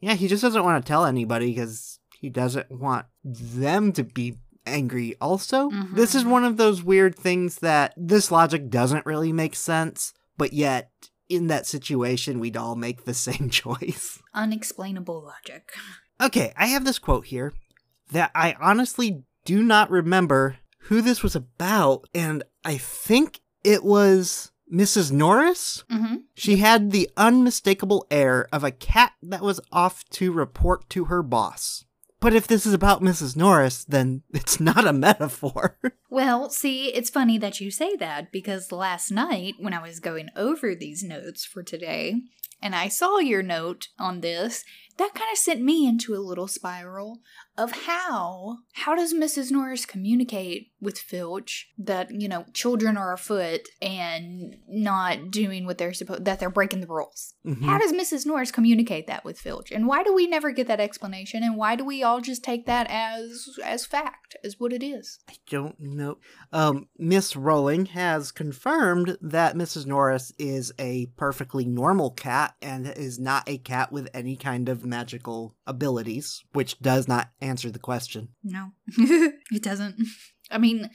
Yeah, 0.00 0.14
he 0.14 0.28
just 0.28 0.42
doesn't 0.42 0.64
want 0.64 0.84
to 0.84 0.88
tell 0.88 1.04
anybody 1.04 1.52
because 1.52 1.98
he 2.18 2.28
doesn't 2.28 2.70
want 2.70 3.06
them 3.22 3.92
to 3.92 4.04
be 4.04 4.38
angry 4.66 5.14
also. 5.20 5.70
This 5.92 6.14
is 6.14 6.24
Mhm. 6.24 6.30
one 6.30 6.44
of 6.44 6.56
those 6.56 6.82
weird 6.82 7.16
things 7.16 7.56
that 7.56 7.94
this 7.96 8.30
logic 8.30 8.68
doesn't 8.70 9.06
really 9.06 9.32
make 9.32 9.54
sense, 9.56 10.12
but 10.36 10.52
yet 10.52 10.90
in 11.28 11.46
that 11.48 11.66
situation 11.66 12.38
we'd 12.38 12.56
all 12.56 12.76
make 12.76 13.04
the 13.04 13.14
same 13.28 13.50
choice. 13.50 14.20
Unexplainable 14.34 15.22
logic. 15.22 15.72
Okay, 16.20 16.52
I 16.56 16.66
have 16.66 16.84
this 16.84 16.98
quote 16.98 17.26
here 17.26 17.52
that 18.12 18.30
I 18.34 18.54
honestly 18.60 19.24
do 19.44 19.62
not 19.62 19.90
remember 19.90 20.58
who 20.82 21.02
this 21.02 21.22
was 21.22 21.34
about, 21.34 22.08
and 22.14 22.42
I 22.64 22.78
think 22.78 23.40
it 23.64 23.82
was 23.84 24.52
Mrs. 24.72 25.10
Norris. 25.12 25.84
Mm-hmm. 25.90 26.16
She 26.34 26.56
had 26.56 26.90
the 26.90 27.08
unmistakable 27.16 28.06
air 28.10 28.48
of 28.52 28.62
a 28.64 28.70
cat 28.70 29.12
that 29.22 29.42
was 29.42 29.60
off 29.72 30.04
to 30.10 30.32
report 30.32 30.88
to 30.90 31.06
her 31.06 31.22
boss. 31.22 31.84
But 32.20 32.34
if 32.34 32.46
this 32.46 32.66
is 32.66 32.72
about 32.72 33.02
Mrs. 33.02 33.36
Norris, 33.36 33.84
then 33.84 34.22
it's 34.32 34.58
not 34.58 34.86
a 34.86 34.92
metaphor. 34.92 35.78
Well, 36.08 36.48
see, 36.48 36.86
it's 36.94 37.10
funny 37.10 37.36
that 37.36 37.60
you 37.60 37.70
say 37.70 37.94
that 37.96 38.32
because 38.32 38.72
last 38.72 39.10
night 39.10 39.56
when 39.58 39.74
I 39.74 39.82
was 39.82 40.00
going 40.00 40.30
over 40.34 40.74
these 40.74 41.02
notes 41.02 41.44
for 41.44 41.62
today, 41.62 42.22
and 42.62 42.74
I 42.74 42.88
saw 42.88 43.18
your 43.18 43.42
note 43.42 43.88
on 43.98 44.20
this, 44.20 44.64
that 44.96 45.14
kind 45.14 45.30
of 45.30 45.36
sent 45.36 45.60
me 45.60 45.86
into 45.86 46.14
a 46.14 46.24
little 46.24 46.48
spiral 46.48 47.20
of 47.58 47.72
how 47.72 48.58
how 48.72 48.94
does 48.94 49.14
Mrs. 49.14 49.50
Norris 49.50 49.86
communicate 49.86 50.68
with 50.80 50.98
Filch 50.98 51.68
that, 51.78 52.10
you 52.10 52.28
know, 52.28 52.44
children 52.52 52.96
are 52.96 53.12
afoot 53.12 53.62
and 53.80 54.56
not 54.68 55.30
doing 55.30 55.64
what 55.64 55.78
they're 55.78 55.94
supposed 55.94 56.24
that 56.24 56.38
they're 56.38 56.50
breaking 56.50 56.80
the 56.80 56.86
rules. 56.86 57.34
Mhm. 57.46 57.62
How 57.62 57.78
does 57.78 57.92
Mrs. 57.92 58.26
Norris 58.26 58.50
communicate 58.52 59.06
that 59.06 59.24
with 59.24 59.38
Filch? 59.38 59.72
And 59.72 59.86
why 59.86 60.02
do 60.02 60.14
we 60.14 60.26
never 60.26 60.50
get 60.52 60.66
that 60.68 60.80
explanation? 60.80 61.42
And 61.42 61.56
why 61.56 61.76
do 61.76 61.84
we 61.84 62.02
all 62.02 62.20
just 62.20 62.44
take 62.44 62.66
that 62.66 62.86
as 62.90 63.48
as 63.64 63.86
fact, 63.86 64.36
as 64.44 64.60
what 64.60 64.72
it 64.72 64.82
is? 64.82 65.18
I 65.28 65.34
don't 65.48 65.80
know. 65.80 66.18
Um, 66.52 66.88
Miss 66.98 67.34
Rowling 67.34 67.86
has 67.86 68.30
confirmed 68.32 69.16
that 69.20 69.56
Mrs. 69.56 69.86
Norris 69.86 70.32
is 70.38 70.72
a 70.78 71.06
perfectly 71.16 71.64
normal 71.64 72.10
cat 72.10 72.54
and 72.60 72.86
is 72.86 73.18
not 73.18 73.44
a 73.48 73.58
cat 73.58 73.90
with 73.90 74.08
any 74.12 74.36
kind 74.36 74.68
of 74.68 74.84
magical 74.84 75.56
abilities, 75.66 76.44
which 76.52 76.78
does 76.80 77.08
not 77.08 77.30
answer 77.46 77.70
the 77.70 77.78
question. 77.78 78.28
No, 78.44 78.72
it 78.98 79.62
doesn't. 79.62 79.96
I 80.50 80.58
mean, 80.58 80.90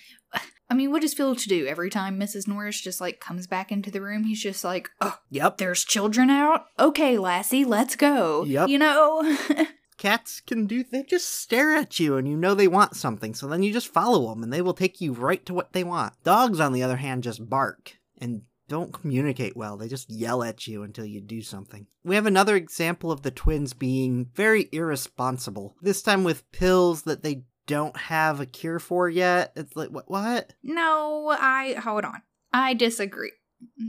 I 0.69 0.73
mean, 0.73 0.91
what 0.91 1.01
does 1.01 1.13
Filch 1.13 1.43
to 1.43 1.49
do 1.49 1.65
every 1.67 1.89
time 1.89 2.19
Mrs. 2.19 2.47
Norris 2.47 2.79
just 2.79 3.01
like 3.01 3.19
comes 3.19 3.47
back 3.47 3.71
into 3.71 3.91
the 3.91 4.01
room? 4.01 4.23
He's 4.23 4.41
just 4.41 4.63
like, 4.63 4.89
"Oh, 5.01 5.17
Yep. 5.29 5.57
there's 5.57 5.83
children 5.83 6.29
out. 6.29 6.65
Okay, 6.79 7.17
Lassie, 7.17 7.65
let's 7.65 7.95
go." 7.95 8.43
Yep. 8.45 8.69
You 8.69 8.79
know. 8.79 9.37
Cats 9.97 10.41
can 10.41 10.65
do, 10.65 10.83
they 10.83 11.03
just 11.03 11.27
stare 11.29 11.73
at 11.73 11.99
you 11.99 12.17
and 12.17 12.27
you 12.27 12.35
know 12.35 12.55
they 12.55 12.67
want 12.67 12.95
something, 12.95 13.35
so 13.35 13.45
then 13.47 13.61
you 13.61 13.71
just 13.71 13.93
follow 13.93 14.29
them 14.29 14.41
and 14.41 14.51
they 14.51 14.61
will 14.61 14.73
take 14.73 14.99
you 14.99 15.13
right 15.13 15.45
to 15.45 15.53
what 15.53 15.73
they 15.73 15.83
want. 15.83 16.13
Dogs, 16.23 16.59
on 16.59 16.73
the 16.73 16.81
other 16.81 16.97
hand, 16.97 17.21
just 17.21 17.47
bark 17.47 17.97
and 18.17 18.41
don't 18.71 18.93
communicate 18.93 19.57
well. 19.57 19.75
They 19.75 19.89
just 19.89 20.09
yell 20.09 20.41
at 20.43 20.65
you 20.65 20.83
until 20.83 21.03
you 21.03 21.19
do 21.19 21.41
something. 21.41 21.87
We 22.05 22.15
have 22.15 22.25
another 22.25 22.55
example 22.55 23.11
of 23.11 23.21
the 23.21 23.29
twins 23.29 23.73
being 23.73 24.29
very 24.33 24.69
irresponsible, 24.71 25.75
this 25.81 26.01
time 26.01 26.23
with 26.23 26.49
pills 26.53 27.01
that 27.01 27.21
they 27.21 27.43
don't 27.67 27.97
have 27.97 28.39
a 28.39 28.45
cure 28.45 28.79
for 28.79 29.09
yet. 29.09 29.51
It's 29.57 29.75
like, 29.75 29.89
what? 29.89 30.09
What? 30.09 30.53
no, 30.63 31.35
I 31.37 31.73
hold 31.83 32.05
on. 32.05 32.21
I 32.53 32.73
disagree 32.73 33.33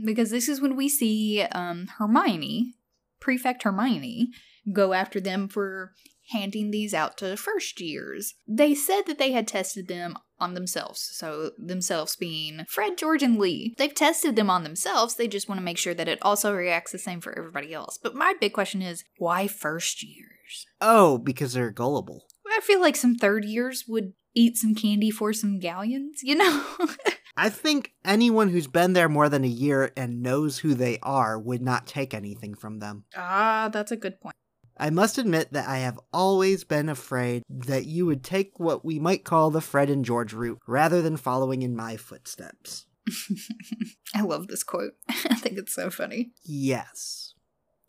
because 0.03 0.31
this 0.31 0.49
is 0.49 0.59
when 0.59 0.75
we 0.75 0.89
see 0.89 1.41
um, 1.43 1.87
Hermione, 1.97 2.73
Prefect 3.21 3.63
Hermione, 3.63 4.31
go 4.73 4.91
after 4.91 5.21
them 5.21 5.47
for 5.47 5.93
handing 6.31 6.71
these 6.71 6.93
out 6.93 7.17
to 7.19 7.37
first 7.37 7.79
years. 7.79 8.33
They 8.45 8.75
said 8.75 9.03
that 9.07 9.17
they 9.17 9.31
had 9.31 9.47
tested 9.47 9.87
them 9.87 10.17
on 10.43 10.53
themselves. 10.53 11.01
So, 11.13 11.51
themselves 11.57 12.15
being 12.15 12.65
Fred, 12.69 12.97
George, 12.97 13.23
and 13.23 13.39
Lee. 13.39 13.73
They've 13.77 13.93
tested 13.93 14.35
them 14.35 14.49
on 14.49 14.63
themselves. 14.63 15.15
They 15.15 15.27
just 15.27 15.47
want 15.47 15.59
to 15.59 15.65
make 15.65 15.77
sure 15.77 15.93
that 15.93 16.07
it 16.07 16.19
also 16.21 16.53
reacts 16.53 16.91
the 16.91 16.99
same 16.99 17.21
for 17.21 17.37
everybody 17.37 17.73
else. 17.73 17.97
But 18.01 18.15
my 18.15 18.33
big 18.39 18.53
question 18.53 18.81
is 18.81 19.03
why 19.17 19.47
first 19.47 20.03
years? 20.03 20.65
Oh, 20.81 21.17
because 21.17 21.53
they're 21.53 21.71
gullible. 21.71 22.25
I 22.45 22.59
feel 22.61 22.81
like 22.81 22.95
some 22.95 23.15
third 23.15 23.45
years 23.45 23.85
would 23.87 24.13
eat 24.35 24.57
some 24.57 24.75
candy 24.75 25.09
for 25.09 25.33
some 25.33 25.59
galleons, 25.59 26.21
you 26.23 26.35
know? 26.35 26.63
I 27.37 27.49
think 27.49 27.93
anyone 28.05 28.49
who's 28.49 28.67
been 28.67 28.93
there 28.93 29.09
more 29.09 29.27
than 29.29 29.43
a 29.43 29.47
year 29.47 29.91
and 29.97 30.21
knows 30.21 30.59
who 30.59 30.75
they 30.75 30.99
are 31.01 31.39
would 31.39 31.61
not 31.61 31.87
take 31.87 32.13
anything 32.13 32.53
from 32.53 32.79
them. 32.79 33.05
ah, 33.17 33.69
that's 33.73 33.91
a 33.91 33.97
good 33.97 34.19
point. 34.21 34.35
I 34.77 34.89
must 34.89 35.17
admit 35.17 35.53
that 35.53 35.67
I 35.67 35.79
have 35.79 35.99
always 36.11 36.63
been 36.63 36.89
afraid 36.89 37.43
that 37.49 37.85
you 37.85 38.05
would 38.05 38.23
take 38.23 38.59
what 38.59 38.83
we 38.83 38.99
might 38.99 39.23
call 39.23 39.51
the 39.51 39.61
Fred 39.61 39.89
and 39.89 40.03
George 40.03 40.33
route 40.33 40.59
rather 40.67 41.01
than 41.01 41.17
following 41.17 41.61
in 41.61 41.75
my 41.75 41.95
footsteps. 41.97 42.85
I 44.15 44.21
love 44.21 44.47
this 44.47 44.63
quote. 44.63 44.93
I 45.09 45.35
think 45.35 45.57
it's 45.57 45.73
so 45.73 45.89
funny. 45.89 46.31
Yes. 46.43 47.33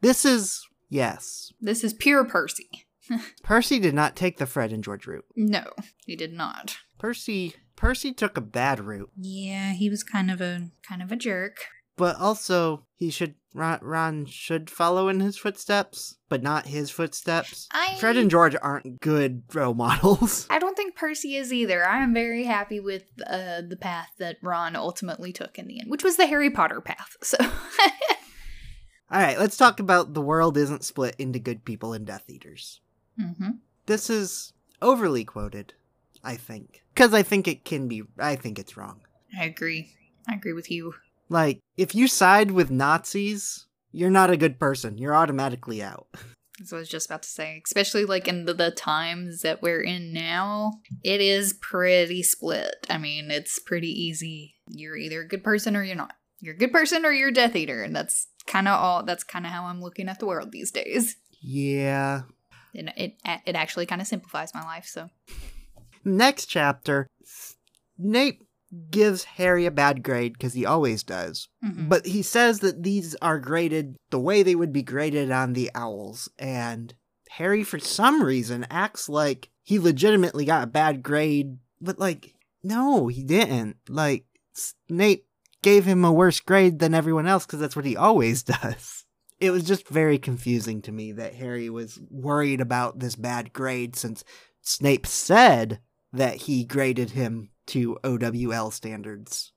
This 0.00 0.24
is 0.24 0.66
yes. 0.88 1.52
This 1.60 1.84
is 1.84 1.94
pure 1.94 2.24
Percy. 2.24 2.68
Percy 3.42 3.78
did 3.78 3.94
not 3.94 4.16
take 4.16 4.38
the 4.38 4.46
Fred 4.46 4.72
and 4.72 4.82
George 4.84 5.06
route. 5.06 5.24
No, 5.36 5.64
he 6.06 6.16
did 6.16 6.32
not. 6.32 6.78
Percy 6.98 7.54
Percy 7.76 8.12
took 8.12 8.36
a 8.36 8.42
bad 8.42 8.80
route, 8.80 9.10
Yeah, 9.16 9.72
he 9.72 9.90
was 9.90 10.04
kind 10.04 10.30
of 10.30 10.40
a 10.40 10.70
kind 10.86 11.02
of 11.02 11.10
a 11.10 11.16
jerk. 11.16 11.56
But 11.96 12.16
also 12.18 12.86
he 12.94 13.10
should 13.10 13.34
Ron, 13.56 13.78
Ron 13.82 14.26
should 14.26 14.68
follow 14.68 15.08
in 15.08 15.20
his 15.20 15.36
footsteps, 15.36 16.16
but 16.28 16.42
not 16.42 16.66
his 16.66 16.90
footsteps. 16.90 17.68
I 17.70 17.94
Fred 18.00 18.16
and 18.16 18.28
George 18.28 18.56
aren't 18.60 19.00
good 19.00 19.44
role 19.54 19.74
models. 19.86 20.46
I 20.50 20.58
don't 20.58 20.76
think 20.76 20.96
Percy 20.96 21.36
is 21.36 21.52
either. 21.52 21.86
I 21.86 22.02
am 22.02 22.12
very 22.12 22.44
happy 22.44 22.80
with 22.80 23.04
uh, 23.24 23.60
the 23.68 23.78
path 23.80 24.08
that 24.18 24.38
Ron 24.42 24.74
ultimately 24.74 25.32
took 25.32 25.56
in 25.56 25.68
the 25.68 25.78
end, 25.80 25.88
which 25.88 26.02
was 26.02 26.16
the 26.16 26.26
Harry 26.26 26.50
Potter 26.50 26.80
path. 26.80 27.16
So 27.22 27.36
All 29.10 29.20
right, 29.20 29.38
let's 29.38 29.56
talk 29.56 29.78
about 29.78 30.14
the 30.14 30.20
world 30.22 30.56
isn't 30.56 30.82
split 30.82 31.14
into 31.18 31.38
good 31.38 31.64
people 31.64 31.92
and 31.92 32.04
Death 32.06 32.28
Eaters. 32.28 32.80
hmm 33.16 33.50
This 33.86 34.10
is 34.10 34.52
overly 34.82 35.24
quoted, 35.24 35.74
I 36.24 36.34
think, 36.34 36.82
because 36.92 37.14
I 37.14 37.22
think 37.22 37.46
it 37.46 37.64
can 37.64 37.86
be. 37.86 38.02
I 38.18 38.34
think 38.34 38.58
it's 38.58 38.76
wrong. 38.76 39.02
I 39.38 39.44
agree. 39.44 39.92
I 40.28 40.34
agree 40.34 40.54
with 40.54 40.70
you. 40.70 40.94
Like, 41.28 41.60
if 41.76 41.94
you 41.94 42.08
side 42.08 42.50
with 42.50 42.70
Nazis, 42.70 43.66
you're 43.92 44.10
not 44.10 44.30
a 44.30 44.36
good 44.36 44.58
person. 44.58 44.98
You're 44.98 45.14
automatically 45.14 45.82
out. 45.82 46.06
That's 46.58 46.70
what 46.70 46.78
I 46.78 46.80
was 46.80 46.88
just 46.88 47.06
about 47.06 47.22
to 47.22 47.28
say. 47.28 47.60
Especially 47.64 48.04
like 48.04 48.28
in 48.28 48.44
the, 48.44 48.54
the 48.54 48.70
times 48.70 49.40
that 49.40 49.60
we're 49.60 49.80
in 49.80 50.12
now, 50.12 50.74
it 51.02 51.20
is 51.20 51.52
pretty 51.52 52.22
split. 52.22 52.86
I 52.88 52.98
mean, 52.98 53.30
it's 53.30 53.58
pretty 53.58 53.90
easy. 53.90 54.54
You're 54.68 54.96
either 54.96 55.22
a 55.22 55.28
good 55.28 55.42
person 55.42 55.76
or 55.76 55.82
you're 55.82 55.96
not. 55.96 56.14
You're 56.40 56.54
a 56.54 56.58
good 56.58 56.72
person 56.72 57.04
or 57.04 57.10
you're 57.10 57.30
a 57.30 57.32
Death 57.32 57.56
Eater, 57.56 57.82
and 57.82 57.96
that's 57.96 58.28
kind 58.46 58.68
of 58.68 58.78
all. 58.78 59.02
That's 59.02 59.24
kind 59.24 59.46
of 59.46 59.52
how 59.52 59.64
I'm 59.64 59.80
looking 59.80 60.08
at 60.08 60.20
the 60.20 60.26
world 60.26 60.52
these 60.52 60.70
days. 60.70 61.16
Yeah. 61.40 62.22
And 62.74 62.92
it 62.96 63.14
it 63.24 63.56
actually 63.56 63.86
kind 63.86 64.00
of 64.00 64.06
simplifies 64.06 64.54
my 64.54 64.62
life. 64.62 64.86
So 64.86 65.10
Next 66.04 66.46
chapter, 66.46 67.06
Snape 67.24 68.43
gives 68.90 69.24
Harry 69.24 69.66
a 69.66 69.70
bad 69.70 70.02
grade 70.02 70.32
because 70.34 70.54
he 70.54 70.64
always 70.66 71.02
does. 71.02 71.48
mhm. 71.64 71.88
But 71.88 72.06
he 72.06 72.22
says 72.22 72.60
that 72.60 72.82
these 72.82 73.14
are 73.16 73.38
graded 73.38 73.96
the 74.10 74.20
way 74.20 74.42
they 74.42 74.54
would 74.54 74.72
be 74.72 74.82
graded 74.82 75.30
on 75.30 75.52
the 75.52 75.70
owls. 75.74 76.28
And 76.38 76.94
Harry, 77.32 77.64
for 77.64 77.78
some 77.78 78.22
reason, 78.22 78.66
acts 78.70 79.08
like 79.08 79.50
he 79.62 79.78
legitimately 79.78 80.44
got 80.44 80.62
a 80.64 80.68
bad 80.68 81.02
grade. 81.02 81.58
But, 81.80 81.98
like, 81.98 82.34
no, 82.62 83.08
he 83.08 83.22
didn't. 83.22 83.76
Like, 83.88 84.24
Snape 84.54 85.26
gave 85.62 85.84
him 85.84 86.04
a 86.04 86.12
worse 86.12 86.40
grade 86.40 86.78
than 86.78 86.94
everyone 86.94 87.26
else 87.26 87.46
because 87.46 87.60
that's 87.60 87.76
what 87.76 87.84
he 87.86 87.96
always 87.96 88.42
does. 88.44 89.04
It 89.40 89.50
was 89.50 89.64
just 89.64 89.88
very 89.88 90.18
confusing 90.18 90.80
to 90.82 90.92
me 90.92 91.12
that 91.12 91.34
Harry 91.34 91.68
was 91.68 91.98
worried 92.10 92.60
about 92.60 93.00
this 93.00 93.16
bad 93.16 93.52
grade 93.52 93.96
since 93.96 94.24
Snape 94.62 95.06
said 95.06 95.80
that 96.12 96.36
he 96.42 96.64
graded 96.64 97.10
him 97.10 97.50
to 97.66 97.98
OWL 98.04 98.70
standards. 98.70 99.52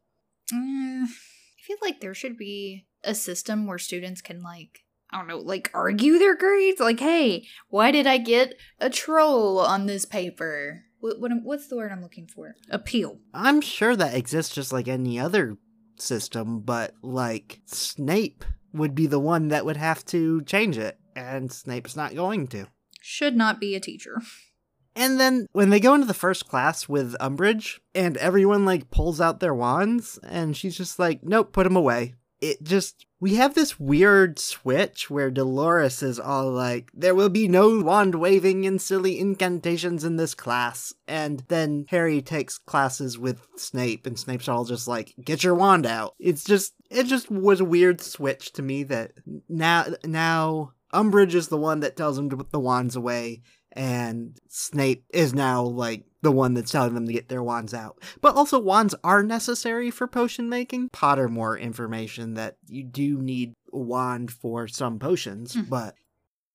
Mm, 0.54 1.04
I 1.04 1.62
feel 1.62 1.78
like 1.82 2.00
there 2.00 2.14
should 2.14 2.38
be 2.38 2.86
a 3.04 3.14
system 3.14 3.68
where 3.68 3.78
students 3.78 4.22
can 4.22 4.42
like 4.42 4.84
I 5.12 5.20
don't 5.20 5.28
know, 5.28 5.38
like 5.38 5.72
argue 5.74 6.20
their 6.20 6.36
grades. 6.36 6.80
Like, 6.80 7.00
hey, 7.00 7.46
why 7.70 7.92
did 7.92 8.08
I 8.08 8.18
get 8.18 8.56
a 8.80 8.90
troll 8.90 9.60
on 9.60 9.86
this 9.86 10.06
paper? 10.06 10.84
What, 11.00 11.20
what 11.20 11.32
what's 11.44 11.68
the 11.68 11.78
word 11.78 11.92
I'm 11.92 12.02
looking 12.02 12.28
for? 12.28 12.56
Appeal. 12.70 13.20
I'm 13.34 13.62
sure 13.62 13.96
that 13.96 14.16
exists 14.16 14.54
just 14.54 14.74
like 14.74 14.88
any 14.88 15.20
other 15.20 15.58
system, 15.98 16.60
but 16.60 16.94
like 17.02 17.62
Snape 17.66 18.44
would 18.74 18.96
be 18.96 19.08
the 19.08 19.20
one 19.20 19.48
that 19.48 19.66
would 19.66 19.78
have 19.78 20.04
to 20.08 20.42
change 20.44 20.78
it, 20.78 21.00
and 21.16 21.52
Snape's 21.52 21.96
not 21.96 22.16
going 22.16 22.48
to. 22.48 22.68
Should 23.02 23.38
not 23.38 23.60
be 23.60 23.76
a 23.76 23.80
teacher. 23.80 24.22
And 24.98 25.20
then 25.20 25.46
when 25.54 25.70
they 25.70 25.80
go 25.80 25.94
into 25.94 26.08
the 26.08 26.14
first 26.16 26.50
class 26.50 26.90
with 26.90 27.16
Umbridge, 27.22 27.80
and 27.94 28.18
everyone 28.18 28.66
like 28.66 28.90
pulls 28.90 29.22
out 29.22 29.40
their 29.40 29.54
wands, 29.54 30.20
and 30.24 30.58
she's 30.58 30.76
just 30.76 30.98
like, 30.98 31.20
nope, 31.24 31.54
put 31.54 31.66
them 31.66 31.76
away. 31.76 32.16
It 32.42 32.64
just, 32.64 33.06
we 33.20 33.36
have 33.36 33.54
this 33.54 33.80
weird 33.80 34.38
switch 34.38 35.10
where 35.10 35.32
Dolores 35.32 36.04
is 36.04 36.20
all 36.20 36.52
like, 36.52 36.90
there 36.94 37.16
will 37.16 37.30
be 37.30 37.48
no 37.48 37.80
wand 37.82 38.16
waving 38.16 38.66
and 38.66 38.82
silly 38.82 39.20
incantations 39.20 40.04
in 40.04 40.18
this 40.18 40.34
class. 40.34 40.94
And 41.08 41.44
then 41.48 41.86
Harry 41.90 42.22
takes 42.22 42.58
classes 42.58 43.20
with 43.20 43.48
Snape, 43.56 44.08
and 44.08 44.20
Snape's 44.20 44.48
all 44.48 44.66
just 44.66 44.88
like, 44.88 45.14
get 45.24 45.44
your 45.44 45.56
wand 45.56 45.86
out. 45.86 46.16
It's 46.20 46.44
just, 46.44 46.74
it 46.90 47.04
just 47.04 47.30
was 47.30 47.60
a 47.60 47.66
weird 47.66 48.02
switch 48.02 48.52
to 48.54 48.64
me 48.64 48.84
that 48.84 49.12
now, 49.48 49.86
now, 50.04 50.74
Umbridge 50.94 51.36
is 51.36 51.50
the 51.50 51.58
one 51.58 51.82
that 51.82 51.98
tells 51.98 52.18
him 52.18 52.30
to 52.30 52.38
put 52.38 52.52
the 52.52 52.60
wands 52.60 52.96
away, 52.96 53.42
and 53.78 54.38
Snape 54.50 55.04
is 55.14 55.34
now 55.34 55.64
like 55.64 56.04
the 56.22 56.32
one 56.32 56.54
that's 56.56 56.72
telling 56.72 56.94
them 56.96 57.06
to 57.08 57.14
get 57.14 57.30
their 57.30 57.44
wands 57.44 57.74
out. 57.74 58.02
But 58.22 58.36
also, 58.36 58.60
wands 58.60 58.96
are 59.04 59.24
necessary 59.24 59.92
for 59.92 60.08
potion 60.08 60.50
making. 60.50 60.90
Pottermore 60.90 61.60
information 61.60 62.34
that 62.34 62.58
you 62.68 62.84
do 62.84 63.22
need 63.22 63.54
a 63.72 63.78
wand 63.78 64.32
for 64.32 64.68
some 64.68 64.98
potions, 65.00 65.54
Hmm. 65.54 65.62
but 65.70 65.96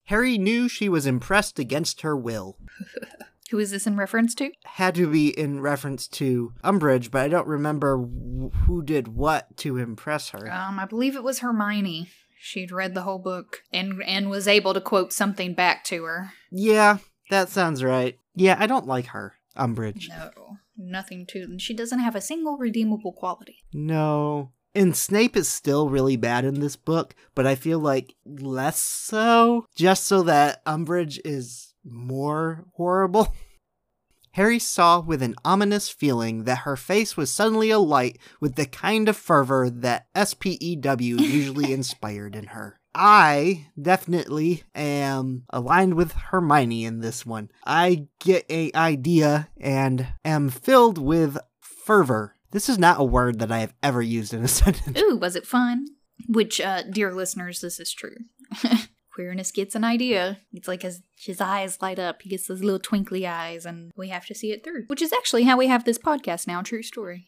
Harry 0.06 0.36
knew 0.36 0.68
she 0.68 0.88
was 0.88 1.06
impressed 1.06 1.58
against 1.58 2.00
her 2.02 2.16
will. 2.16 2.58
Who 3.50 3.58
is 3.58 3.70
this 3.70 3.86
in 3.86 3.96
reference 3.98 4.34
to? 4.36 4.50
Had 4.64 4.94
to 4.94 5.06
be 5.10 5.28
in 5.28 5.60
reference 5.60 6.08
to 6.08 6.54
Umbridge, 6.64 7.10
but 7.10 7.20
I 7.22 7.28
don't 7.28 7.46
remember 7.46 7.98
wh- 7.98 8.56
who 8.66 8.82
did 8.82 9.08
what 9.08 9.56
to 9.58 9.76
impress 9.76 10.30
her. 10.30 10.50
Um, 10.50 10.78
I 10.78 10.86
believe 10.86 11.14
it 11.16 11.22
was 11.22 11.40
Hermione. 11.40 12.08
She'd 12.38 12.72
read 12.72 12.94
the 12.94 13.02
whole 13.02 13.18
book 13.18 13.62
and 13.72 14.02
and 14.04 14.28
was 14.30 14.48
able 14.48 14.72
to 14.74 14.80
quote 14.80 15.12
something 15.12 15.52
back 15.54 15.84
to 15.84 16.02
her. 16.04 16.32
yeah, 16.50 16.96
that 17.32 17.48
sounds 17.48 17.82
right. 17.82 18.18
Yeah, 18.34 18.56
I 18.58 18.66
don't 18.66 18.86
like 18.86 19.06
her, 19.06 19.34
Umbridge. 19.56 20.08
No, 20.08 20.58
nothing 20.76 21.26
to. 21.26 21.58
She 21.58 21.74
doesn't 21.74 21.98
have 21.98 22.14
a 22.14 22.20
single 22.20 22.56
redeemable 22.58 23.12
quality. 23.12 23.64
No. 23.72 24.52
And 24.74 24.96
Snape 24.96 25.36
is 25.36 25.48
still 25.48 25.90
really 25.90 26.16
bad 26.16 26.44
in 26.44 26.60
this 26.60 26.76
book, 26.76 27.14
but 27.34 27.46
I 27.46 27.56
feel 27.56 27.78
like 27.78 28.14
less 28.24 28.78
so, 28.78 29.66
just 29.74 30.04
so 30.06 30.22
that 30.22 30.64
Umbridge 30.64 31.20
is 31.24 31.74
more 31.84 32.64
horrible. 32.74 33.34
Harry 34.32 34.58
saw 34.58 35.00
with 35.00 35.22
an 35.22 35.34
ominous 35.44 35.90
feeling 35.90 36.44
that 36.44 36.60
her 36.60 36.76
face 36.76 37.18
was 37.18 37.30
suddenly 37.30 37.70
alight 37.70 38.18
with 38.40 38.54
the 38.54 38.64
kind 38.64 39.08
of 39.08 39.16
fervor 39.16 39.68
that 39.68 40.06
SPEW 40.14 41.18
usually 41.20 41.70
inspired 41.74 42.34
in 42.34 42.46
her. 42.46 42.80
I 42.94 43.66
definitely 43.80 44.64
am 44.74 45.44
aligned 45.50 45.94
with 45.94 46.12
Hermione 46.12 46.84
in 46.84 47.00
this 47.00 47.24
one. 47.24 47.50
I 47.64 48.08
get 48.20 48.44
a 48.50 48.70
idea 48.74 49.48
and 49.58 50.08
am 50.24 50.50
filled 50.50 50.98
with 50.98 51.38
fervor. 51.60 52.36
This 52.50 52.68
is 52.68 52.78
not 52.78 53.00
a 53.00 53.04
word 53.04 53.38
that 53.38 53.50
I 53.50 53.60
have 53.60 53.74
ever 53.82 54.02
used 54.02 54.34
in 54.34 54.42
a 54.44 54.48
sentence. 54.48 55.00
Ooh, 55.00 55.16
was 55.16 55.36
it 55.36 55.46
fun? 55.46 55.86
Which, 56.28 56.60
uh, 56.60 56.82
dear 56.82 57.12
listeners, 57.12 57.60
this 57.60 57.80
is 57.80 57.92
true. 57.92 58.16
Quirinus 59.16 59.52
gets 59.52 59.74
an 59.74 59.84
idea. 59.84 60.38
It's 60.52 60.68
like 60.68 60.82
his, 60.82 61.02
his 61.18 61.40
eyes 61.40 61.82
light 61.82 61.98
up. 61.98 62.22
He 62.22 62.30
gets 62.30 62.46
those 62.46 62.62
little 62.62 62.78
twinkly 62.78 63.26
eyes, 63.26 63.66
and 63.66 63.90
we 63.96 64.08
have 64.08 64.26
to 64.26 64.34
see 64.34 64.52
it 64.52 64.64
through. 64.64 64.84
Which 64.86 65.02
is 65.02 65.12
actually 65.12 65.44
how 65.44 65.56
we 65.56 65.66
have 65.66 65.84
this 65.84 65.98
podcast 65.98 66.46
now. 66.46 66.62
True 66.62 66.82
story. 66.82 67.26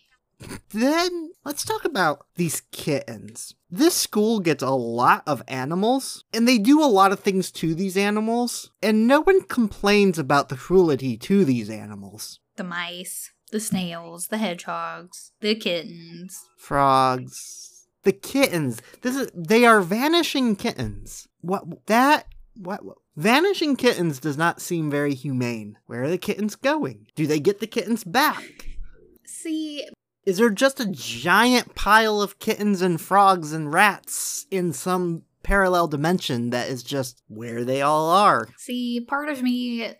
Then 0.70 1.30
let's 1.44 1.64
talk 1.64 1.84
about 1.84 2.26
these 2.36 2.62
kittens. 2.72 3.54
This 3.70 3.94
school 3.94 4.40
gets 4.40 4.62
a 4.62 4.70
lot 4.70 5.22
of 5.26 5.42
animals, 5.48 6.24
and 6.32 6.46
they 6.48 6.58
do 6.58 6.82
a 6.82 6.86
lot 6.86 7.12
of 7.12 7.20
things 7.20 7.50
to 7.52 7.74
these 7.74 7.96
animals, 7.96 8.70
and 8.82 9.06
no 9.06 9.20
one 9.20 9.42
complains 9.42 10.18
about 10.18 10.48
the 10.48 10.56
cruelty 10.56 11.16
to 11.18 11.44
these 11.44 11.70
animals. 11.70 12.40
The 12.56 12.64
mice, 12.64 13.32
the 13.50 13.60
snails, 13.60 14.28
the 14.28 14.38
hedgehogs, 14.38 15.32
the 15.40 15.54
kittens. 15.54 16.44
Frogs, 16.56 17.86
the 18.02 18.12
kittens. 18.12 18.80
This 19.02 19.16
is 19.16 19.30
they 19.34 19.64
are 19.64 19.80
vanishing 19.80 20.56
kittens. 20.56 21.28
What 21.40 21.86
that 21.86 22.26
what, 22.56 22.84
what 22.84 22.98
vanishing 23.16 23.76
kittens 23.76 24.18
does 24.18 24.36
not 24.36 24.60
seem 24.60 24.90
very 24.90 25.14
humane. 25.14 25.78
Where 25.86 26.04
are 26.04 26.10
the 26.10 26.18
kittens 26.18 26.56
going? 26.56 27.06
Do 27.14 27.26
they 27.26 27.40
get 27.40 27.60
the 27.60 27.66
kittens 27.66 28.04
back? 28.04 28.78
See, 29.24 29.86
Is 30.26 30.38
there 30.38 30.50
just 30.50 30.80
a 30.80 30.86
giant 30.90 31.74
pile 31.74 32.20
of 32.20 32.38
kittens 32.38 32.80
and 32.80 33.00
frogs 33.00 33.52
and 33.52 33.72
rats 33.72 34.46
in 34.50 34.72
some 34.72 35.22
parallel 35.42 35.86
dimension 35.88 36.50
that 36.50 36.68
is 36.68 36.82
just 36.82 37.22
where 37.28 37.64
they 37.64 37.82
all 37.82 38.10
are? 38.10 38.48
see, 38.56 39.00
part 39.00 39.28
of 39.28 39.42
me, 39.42 39.92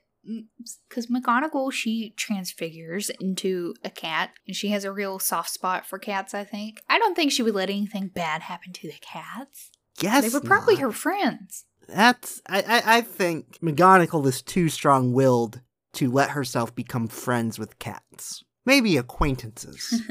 because 0.89 1.07
McGonagall, 1.09 1.71
she 1.73 2.15
transfigures 2.17 3.11
into 3.21 3.75
a 3.85 3.91
cat, 3.91 4.31
and 4.47 4.57
she 4.57 4.69
has 4.69 4.85
a 4.85 4.93
real 4.93 5.19
soft 5.19 5.51
spot 5.51 5.85
for 5.85 5.99
cats, 5.99 6.33
I 6.33 6.45
think. 6.45 6.81
I 6.89 6.99
don't 6.99 7.15
think 7.15 7.31
she 7.31 7.43
would 7.43 7.55
let 7.55 7.69
anything 7.69 8.09
bad 8.09 8.43
happen 8.43 8.73
to 8.73 8.89
the 8.89 8.99
cats. 9.01 9.71
Yes, 10.01 10.25
they 10.25 10.37
were 10.37 10.45
probably 10.45 10.75
not. 10.75 10.83
her 10.83 10.93
friends. 10.93 11.67
That's 11.87 12.41
I, 12.49 12.63
I 12.63 12.97
I 12.97 13.01
think 13.03 13.59
McGonagall 13.61 14.27
is 14.27 14.41
too 14.41 14.71
strong-willed 14.71 15.61
to 15.93 16.11
let 16.11 16.31
herself 16.31 16.75
become 16.75 17.09
friends 17.09 17.59
with 17.59 17.79
cats. 17.79 18.43
Maybe 18.67 18.97
acquaintances. 18.97 20.03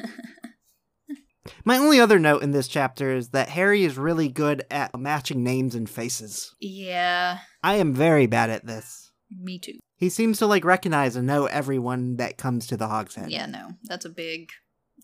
My 1.65 1.77
only 1.77 1.99
other 1.99 2.19
note 2.19 2.41
in 2.41 2.51
this 2.51 2.67
chapter 2.69 3.13
is 3.13 3.29
that 3.29 3.49
Harry 3.49 3.83
is 3.83 3.97
really 3.97 4.29
good 4.29 4.63
at 4.71 4.97
matching 4.97 5.43
names 5.43 5.75
and 5.75 5.89
faces. 5.89 6.55
Yeah, 6.61 7.39
I 7.61 7.75
am 7.75 7.93
very 7.93 8.27
bad 8.27 8.49
at 8.49 8.65
this. 8.65 9.11
me 9.29 9.59
too. 9.59 9.79
He 9.97 10.09
seems 10.09 10.39
to 10.39 10.45
like 10.47 10.63
recognize 10.63 11.15
and 11.15 11.27
know 11.27 11.45
everyone 11.45 12.15
that 12.17 12.37
comes 12.37 12.67
to 12.67 12.77
the 12.77 12.87
Hogshead. 12.87 13.29
Yeah, 13.31 13.45
no, 13.45 13.71
that's 13.83 14.05
a 14.05 14.09
big 14.09 14.49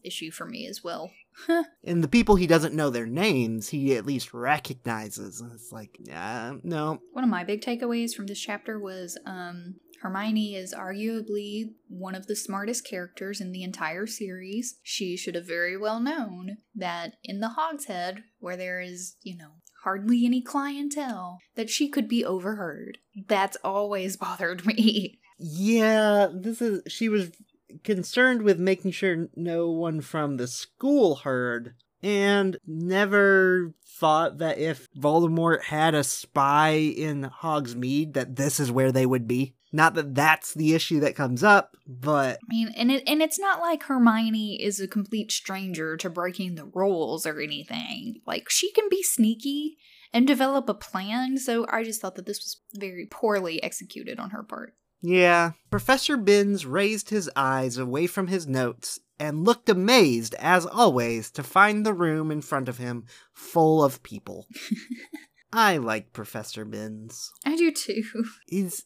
issue 0.04 0.32
for 0.32 0.45
me 0.45 0.67
as 0.67 0.84
well. 0.84 1.12
And 1.84 2.04
the 2.04 2.10
people 2.10 2.36
he 2.36 2.47
doesn't 2.47 2.75
know 2.75 2.89
their 2.89 3.06
names, 3.06 3.69
he 3.69 3.95
at 3.95 4.06
least 4.06 4.34
recognizes. 4.34 5.39
And 5.39 5.52
it's 5.54 5.71
like, 5.71 5.97
uh, 6.13 6.56
no. 6.63 6.99
One 7.13 7.23
of 7.23 7.30
my 7.30 7.43
big 7.43 7.62
takeaways 7.62 8.13
from 8.13 8.28
this 8.28 8.39
chapter 8.39 8.78
was 8.78 9.17
um, 9.25 9.75
Hermione 10.02 10.56
is 10.56 10.73
arguably 10.73 11.73
one 11.88 12.15
of 12.15 12.28
the 12.28 12.36
smartest 12.36 12.86
characters 12.86 13.41
in 13.41 13.52
the 13.52 13.63
entire 13.63 14.08
series. 14.08 14.80
She 14.84 15.17
should 15.17 15.36
have 15.36 15.47
very 15.47 15.78
well 15.78 15.99
known 15.99 16.58
that 16.75 17.13
in 17.23 17.39
the 17.39 17.49
Hogshead, 17.49 18.23
where 18.39 18.58
there 18.58 18.80
is, 18.80 19.15
you 19.21 19.38
know, 19.38 19.52
hardly 19.84 20.25
any 20.25 20.41
clientele, 20.41 21.39
that 21.56 21.69
she 21.69 21.89
could 21.89 22.08
be 22.08 22.23
overheard. 22.23 22.99
That's 23.28 23.58
always 23.63 24.17
bothered 24.17 24.65
me. 24.65 25.19
Yeah, 25.38 26.28
this 26.34 26.62
is. 26.62 26.82
She 26.91 27.08
was 27.08 27.32
concerned 27.84 28.41
with 28.43 28.60
making 28.60 28.91
sure 28.91 29.29
no 29.36 29.69
one 29.69 30.01
from 30.01 30.38
the 30.38 30.47
school 30.47 31.15
heard, 31.15 31.75
and 32.01 32.58
never 32.65 33.73
thought 33.86 34.38
that 34.38 34.58
if 34.58 34.88
Voldemort 34.97 35.63
had 35.63 35.93
a 35.93 36.03
spy 36.03 36.71
in 36.71 37.29
Hogsmeade, 37.41 38.13
that 38.13 38.36
this 38.36 38.60
is 38.60 38.71
where 38.71 38.91
they 38.91 39.05
would 39.05 39.27
be. 39.27 39.55
Not 39.71 39.93
that 39.95 40.15
that's 40.15 40.53
the 40.53 40.73
issue 40.73 40.99
that 41.01 41.15
comes 41.15 41.43
up, 41.43 41.77
but 41.86 42.39
I 42.43 42.47
mean, 42.47 42.73
and 42.75 42.91
it 42.91 43.03
and 43.05 43.21
it's 43.21 43.39
not 43.39 43.60
like 43.60 43.84
Hermione 43.84 44.62
is 44.62 44.79
a 44.79 44.88
complete 44.88 45.32
stranger 45.32 45.95
to 45.97 46.10
breaking 46.10 46.55
the 46.55 46.65
rules 46.65 47.27
or 47.27 47.39
anything. 47.39 48.21
Like 48.25 48.49
she 48.49 48.71
can 48.71 48.86
be 48.89 49.03
sneaky 49.03 49.77
and 50.12 50.25
develop 50.25 50.69
a 50.69 50.73
plan, 50.73 51.38
so 51.38 51.67
I 51.69 51.84
just 51.84 52.01
thought 52.01 52.15
that 52.15 52.25
this 52.25 52.39
was 52.39 52.62
very 52.73 53.05
poorly 53.05 53.62
executed 53.62 54.19
on 54.19 54.32
her 54.32 54.41
part. 54.41 54.73
Yeah. 55.01 55.51
Professor 55.69 56.17
Binns 56.17 56.65
raised 56.65 57.09
his 57.09 57.29
eyes 57.35 57.77
away 57.77 58.07
from 58.07 58.27
his 58.27 58.47
notes 58.47 58.99
and 59.19 59.45
looked 59.45 59.69
amazed, 59.69 60.33
as 60.35 60.65
always, 60.65 61.29
to 61.31 61.43
find 61.43 61.85
the 61.85 61.93
room 61.93 62.31
in 62.31 62.41
front 62.41 62.69
of 62.69 62.77
him 62.77 63.05
full 63.33 63.83
of 63.83 64.03
people. 64.03 64.47
I 65.53 65.77
like 65.77 66.13
Professor 66.13 66.63
Binns. 66.63 67.31
I 67.45 67.55
do 67.55 67.71
too. 67.71 68.03
he's 68.47 68.85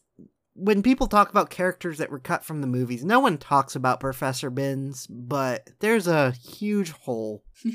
when 0.56 0.82
people 0.82 1.08
talk 1.08 1.30
about 1.30 1.50
characters 1.50 1.98
that 1.98 2.10
were 2.10 2.20
cut 2.20 2.44
from 2.44 2.60
the 2.60 2.68
movies, 2.68 3.04
no 3.04 3.18
one 3.18 3.38
talks 3.38 3.74
about 3.74 3.98
Professor 3.98 4.50
Binns, 4.50 5.06
but 5.08 5.68
there's 5.80 6.06
a 6.06 6.30
huge 6.30 6.92
hole. 6.92 7.42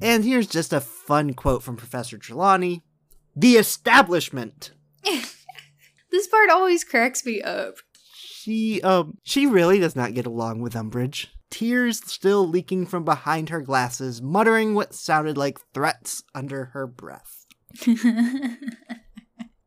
And 0.00 0.24
here's 0.24 0.46
just 0.46 0.72
a 0.72 0.80
fun 0.80 1.34
quote 1.34 1.62
from 1.62 1.76
Professor 1.76 2.18
Trelawney. 2.18 2.84
The 3.34 3.54
establishment. 3.54 4.72
this 6.26 6.30
part 6.32 6.50
always 6.50 6.82
cracks 6.84 7.24
me 7.24 7.40
up. 7.42 7.76
She 8.14 8.82
um 8.82 9.18
she 9.22 9.46
really 9.46 9.78
does 9.78 9.94
not 9.94 10.14
get 10.14 10.26
along 10.26 10.60
with 10.60 10.74
Umbridge. 10.74 11.26
Tears 11.50 12.00
still 12.04 12.46
leaking 12.48 12.86
from 12.86 13.04
behind 13.04 13.50
her 13.50 13.60
glasses, 13.60 14.20
muttering 14.20 14.74
what 14.74 14.94
sounded 14.94 15.38
like 15.38 15.60
threats 15.72 16.24
under 16.34 16.66
her 16.66 16.86
breath. 16.86 17.46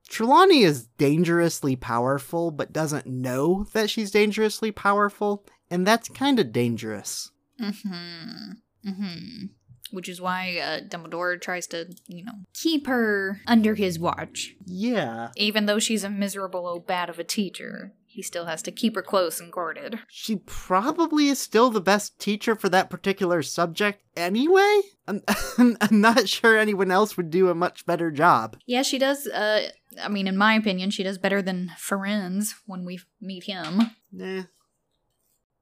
Trelawney 0.10 0.63
is 0.63 0.88
dangerously 0.98 1.76
powerful, 1.76 2.52
but 2.52 2.74
doesn't 2.74 3.06
know 3.06 3.65
that 3.74 3.89
she's 3.89 4.12
dangerously 4.12 4.72
powerful, 4.72 5.45
and 5.72 5.88
that's 5.88 6.10
kind 6.10 6.39
of 6.39 6.52
dangerous. 6.52 7.32
hmm 7.60 8.52
hmm 8.84 9.45
Which 9.91 10.08
is 10.08 10.21
why 10.21 10.58
uh, 10.58 10.80
Dumbledore 10.82 11.41
tries 11.41 11.65
to, 11.67 11.88
you 12.08 12.23
know, 12.23 12.34
keep 12.54 12.88
her 12.88 13.41
under 13.47 13.75
his 13.75 13.97
watch. 13.97 14.56
Yeah. 14.65 15.30
Even 15.36 15.65
though 15.65 15.80
she's 15.80 16.04
a 16.04 16.10
miserable 16.10 16.67
old 16.67 16.86
bat 16.86 17.10
of 17.10 17.17
a 17.17 17.23
teacher, 17.23 17.93
he 18.06 18.23
still 18.23 18.47
has 18.47 18.62
to 18.63 18.71
keep 18.71 18.95
her 18.95 19.02
close 19.02 19.39
and 19.39 19.52
guarded. 19.52 19.99
She 20.08 20.38
probably 20.38 21.30
is 21.30 21.39
still 21.39 21.69
the 21.69 21.80
best 21.80 22.19
teacher 22.19 22.56
for 22.56 22.67
that 22.67 22.89
particular 22.89 23.41
subject 23.43 24.04
anyway. 24.17 24.82
I'm, 25.08 25.21
I'm 25.58 26.02
not 26.02 26.28
sure 26.28 26.58
anyone 26.58 26.91
else 26.91 27.15
would 27.17 27.30
do 27.30 27.49
a 27.49 27.56
much 27.56 27.86
better 27.86 28.12
job. 28.12 28.58
Yeah, 28.65 28.82
she 28.82 28.97
does. 28.97 29.28
Uh, 29.28 29.69
I 30.04 30.08
mean, 30.08 30.28
in 30.28 30.38
my 30.38 30.56
opinion, 30.56 30.89
she 30.89 31.04
does 31.04 31.17
better 31.17 31.41
than 31.41 31.71
Firenze 31.78 32.56
when 32.65 32.84
we 32.84 32.99
meet 33.21 33.45
him. 33.45 33.91
Eh. 34.19 34.43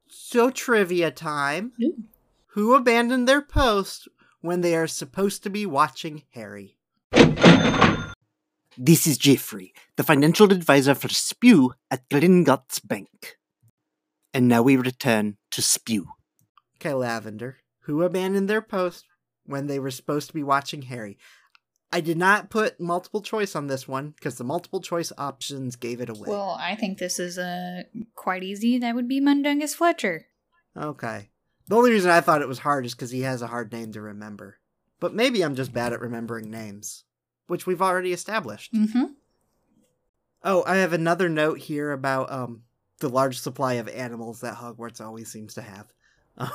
So, 0.07 0.49
trivia 0.49 1.11
time. 1.11 1.73
Ooh. 1.83 2.03
Who 2.51 2.73
abandoned 2.75 3.27
their 3.27 3.41
post 3.41 4.07
when 4.47 4.61
they 4.61 4.75
are 4.75 4.87
supposed 4.87 5.43
to 5.43 5.49
be 5.49 5.65
watching 5.65 6.23
Harry? 6.33 6.77
This 8.79 9.07
is 9.07 9.17
Jeffrey, 9.17 9.73
the 9.95 10.03
financial 10.03 10.51
advisor 10.51 10.95
for 10.95 11.09
Spew 11.09 11.73
at 11.89 12.07
Gringotts 12.09 12.79
Bank. 12.85 13.37
And 14.33 14.47
now 14.47 14.61
we 14.61 14.77
return 14.77 15.37
to 15.51 15.61
Spew. 15.61 16.07
Okay, 16.79 16.93
Lavender. 16.93 17.57
Who 17.81 18.03
abandoned 18.03 18.49
their 18.49 18.61
post 18.61 19.05
when 19.45 19.67
they 19.67 19.79
were 19.79 19.91
supposed 19.91 20.27
to 20.27 20.33
be 20.33 20.43
watching 20.43 20.83
Harry? 20.83 21.17
I 21.91 22.01
did 22.01 22.17
not 22.17 22.49
put 22.49 22.79
multiple 22.79 23.21
choice 23.21 23.55
on 23.55 23.67
this 23.67 23.87
one 23.87 24.09
because 24.09 24.37
the 24.37 24.43
multiple 24.43 24.81
choice 24.81 25.11
options 25.17 25.75
gave 25.75 26.01
it 26.01 26.09
away. 26.09 26.29
Well, 26.29 26.57
I 26.59 26.75
think 26.75 26.97
this 26.97 27.17
is 27.17 27.37
uh, 27.37 27.83
quite 28.13 28.43
easy. 28.43 28.77
That 28.77 28.93
would 28.93 29.07
be 29.07 29.21
Mundungus 29.21 29.73
Fletcher. 29.73 30.27
Okay. 30.75 31.29
The 31.67 31.75
only 31.75 31.91
reason 31.91 32.11
I 32.11 32.21
thought 32.21 32.41
it 32.41 32.47
was 32.47 32.59
hard 32.59 32.85
is 32.85 32.95
because 32.95 33.11
he 33.11 33.21
has 33.21 33.41
a 33.41 33.47
hard 33.47 33.71
name 33.71 33.91
to 33.93 34.01
remember. 34.01 34.57
But 34.99 35.13
maybe 35.13 35.43
I'm 35.43 35.55
just 35.55 35.73
bad 35.73 35.93
at 35.93 36.01
remembering 36.01 36.49
names, 36.49 37.03
which 37.47 37.67
we've 37.67 37.81
already 37.81 38.13
established. 38.13 38.73
Mm-hmm. 38.73 39.05
Oh, 40.43 40.63
I 40.65 40.77
have 40.77 40.93
another 40.93 41.29
note 41.29 41.59
here 41.59 41.91
about 41.91 42.31
um 42.31 42.63
the 42.99 43.09
large 43.09 43.39
supply 43.39 43.73
of 43.73 43.87
animals 43.89 44.41
that 44.41 44.55
Hogwarts 44.55 45.01
always 45.01 45.31
seems 45.31 45.53
to 45.55 45.61
have. 45.61 45.93
Um, 46.37 46.51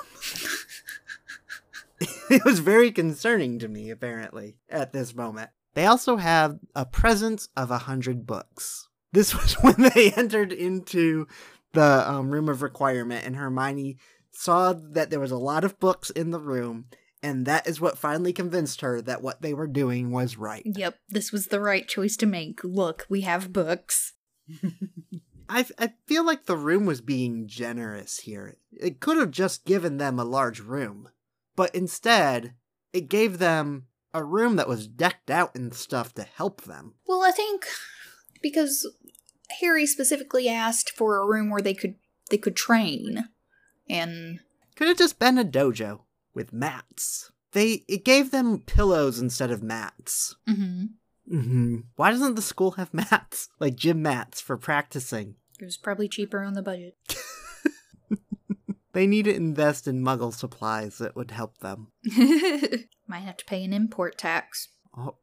it 2.01 2.45
was 2.45 2.59
very 2.59 2.91
concerning 2.91 3.59
to 3.61 3.69
me, 3.69 3.91
apparently, 3.91 4.57
at 4.69 4.93
this 4.93 5.15
moment. 5.15 5.51
They 5.75 5.87
also 5.87 6.17
have 6.17 6.59
a 6.75 6.85
presence 6.85 7.49
of 7.57 7.71
a 7.71 7.79
hundred 7.79 8.27
books. 8.27 8.89
This 9.13 9.35
was 9.41 9.55
when 9.55 9.91
they 9.95 10.13
entered 10.13 10.53
into 10.53 11.27
the 11.73 12.11
um, 12.11 12.31
room 12.31 12.49
of 12.49 12.63
requirement, 12.63 13.25
and 13.25 13.37
Hermione 13.37 13.99
saw 14.33 14.73
that 14.73 15.11
there 15.11 15.21
was 15.21 15.31
a 15.31 15.37
lot 15.37 15.65
of 15.65 15.79
books 15.79 16.11
in 16.11 16.31
the 16.31 16.41
room, 16.41 16.87
and 17.23 17.47
that 17.47 17.67
is 17.67 17.81
what 17.81 17.99
finally 17.99 18.33
convinced 18.33 18.81
her 18.81 19.01
that 19.03 19.23
what 19.23 19.43
they 19.43 19.55
were 19.55 19.67
doing 19.67 20.11
was 20.11 20.37
right. 20.37 20.63
Yep, 20.65 20.99
this 21.09 21.31
was 21.33 21.47
the 21.47 21.61
right 21.61 21.87
choice 21.87 22.17
to 22.19 22.27
make. 22.27 22.65
Look, 22.65 23.07
we 23.09 23.23
have 23.23 23.53
books. 23.53 24.15
I, 25.49 25.67
I 25.79 25.93
feel 26.07 26.25
like 26.25 26.47
the 26.47 26.57
room 26.57 26.87
was 26.87 27.01
being 27.01 27.47
generous 27.47 28.21
here. 28.21 28.57
It 28.73 29.01
could 29.01 29.19
have 29.19 29.31
just 29.31 29.65
given 29.65 29.99
them 29.99 30.19
a 30.19 30.25
large 30.25 30.61
room, 30.61 31.11
but 31.57 31.75
instead, 31.75 32.55
it 32.93 33.09
gave 33.09 33.39
them 33.39 33.87
a 34.15 34.25
room 34.25 34.57
that 34.57 34.69
was 34.69 34.87
decked 34.87 35.31
out 35.31 35.55
in 35.55 35.73
stuff 35.73 36.15
to 36.15 36.23
help 36.23 36.63
them. 36.63 36.95
Well, 37.07 37.23
I 37.23 37.31
think 37.31 37.67
because 38.41 38.91
Harry 39.61 39.87
specifically 39.87 40.49
asked 40.49 40.91
for 40.91 41.19
a 41.19 41.27
room 41.27 41.51
where 41.51 41.63
they 41.63 41.75
could 41.75 41.97
they 42.31 42.39
could 42.39 42.57
train, 42.57 43.29
and 43.89 44.41
Could 44.77 44.89
have 44.89 44.99
just 44.99 45.19
been 45.19 45.39
a 45.39 45.45
dojo 45.45 46.01
with 46.35 46.53
mats. 46.53 47.31
They 47.53 47.85
it 47.89 48.05
gave 48.05 48.31
them 48.31 48.61
pillows 48.61 49.19
instead 49.21 49.51
of 49.51 49.63
mats. 49.63 50.35
mhm, 50.49 50.91
hmm 51.29 51.77
Why 51.97 52.11
doesn't 52.11 52.35
the 52.37 52.43
school 52.43 52.73
have 52.73 52.93
mats 53.11 53.49
like 53.61 53.77
gym 53.77 54.03
mats 54.03 54.41
for 54.41 54.57
practicing? 54.57 55.37
it 55.61 55.65
was 55.65 55.77
probably 55.77 56.09
cheaper 56.09 56.43
on 56.43 56.55
the 56.55 56.63
budget. 56.63 56.97
They 58.95 59.07
need 59.07 59.25
to 59.25 59.35
invest 59.35 59.89
in 59.89 60.03
Muggle 60.05 60.35
supplies 60.35 60.99
that 60.99 61.17
would 61.17 61.31
help 61.31 61.57
them. 61.59 61.89
Might 63.09 63.21
have 63.21 63.39
to 63.39 63.45
pay 63.47 63.65
an 63.65 63.73
import 63.73 64.19
tax. 64.19 64.69
Oh. 64.95 65.17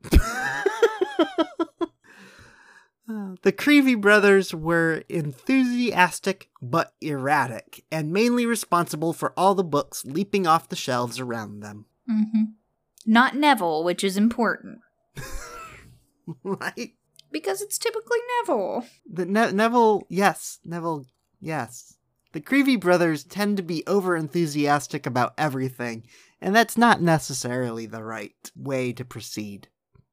Uh, 3.10 3.36
the 3.42 3.52
Creevey 3.52 4.00
brothers 4.00 4.54
were 4.54 5.04
enthusiastic 5.10 6.50
but 6.62 6.94
erratic, 7.02 7.84
and 7.92 8.12
mainly 8.12 8.46
responsible 8.46 9.14
for 9.14 9.34
all 9.36 9.56
the 9.56 9.64
books 9.64 10.06
leaping 10.06 10.46
off 10.46 10.70
the 10.70 10.76
shelves 10.76 11.20
around 11.20 11.62
them. 11.62 11.86
Mm-hmm. 12.10 12.44
Not 13.08 13.36
Neville, 13.36 13.84
which 13.84 14.04
is 14.04 14.16
important 14.16 14.80
right? 16.44 16.94
because 17.32 17.62
it's 17.62 17.80
typically 17.80 18.20
Neville. 18.40 18.86
The 19.12 19.26
ne- 19.26 19.52
Neville, 19.54 20.06
yes, 20.10 20.60
Neville, 20.64 21.06
yes. 21.40 21.96
The 22.34 22.42
Creevey 22.42 22.80
brothers 22.80 23.24
tend 23.24 23.58
to 23.58 23.64
be 23.64 23.84
over 23.88 24.16
enthusiastic 24.16 25.08
about 25.08 25.34
everything, 25.36 26.06
and 26.40 26.56
that's 26.56 26.78
not 26.78 27.02
necessarily 27.02 27.88
the 27.88 28.04
right 28.04 28.52
way 28.56 28.94
to 28.94 29.04
proceed. 29.04 29.68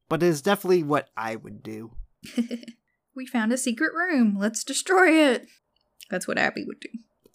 But 0.08 0.22
it 0.22 0.26
is 0.26 0.40
definitely 0.40 0.82
what 0.82 1.10
I 1.14 1.36
would 1.36 1.62
do. 1.62 1.92
we 3.16 3.26
found 3.26 3.52
a 3.52 3.56
secret 3.58 3.92
room. 3.94 4.36
Let's 4.38 4.62
destroy 4.62 5.10
it. 5.32 5.46
That's 6.10 6.28
what 6.28 6.38
Abby 6.38 6.64
would 6.64 6.80
do. 6.80 6.88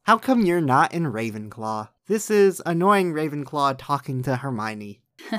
How 0.03 0.17
come 0.17 0.45
you're 0.45 0.61
not 0.61 0.93
in 0.93 1.03
Ravenclaw? 1.05 1.89
This 2.07 2.29
is 2.31 2.61
annoying 2.65 3.13
Ravenclaw 3.13 3.75
talking 3.77 4.23
to 4.23 4.37
Hermione. 4.37 5.01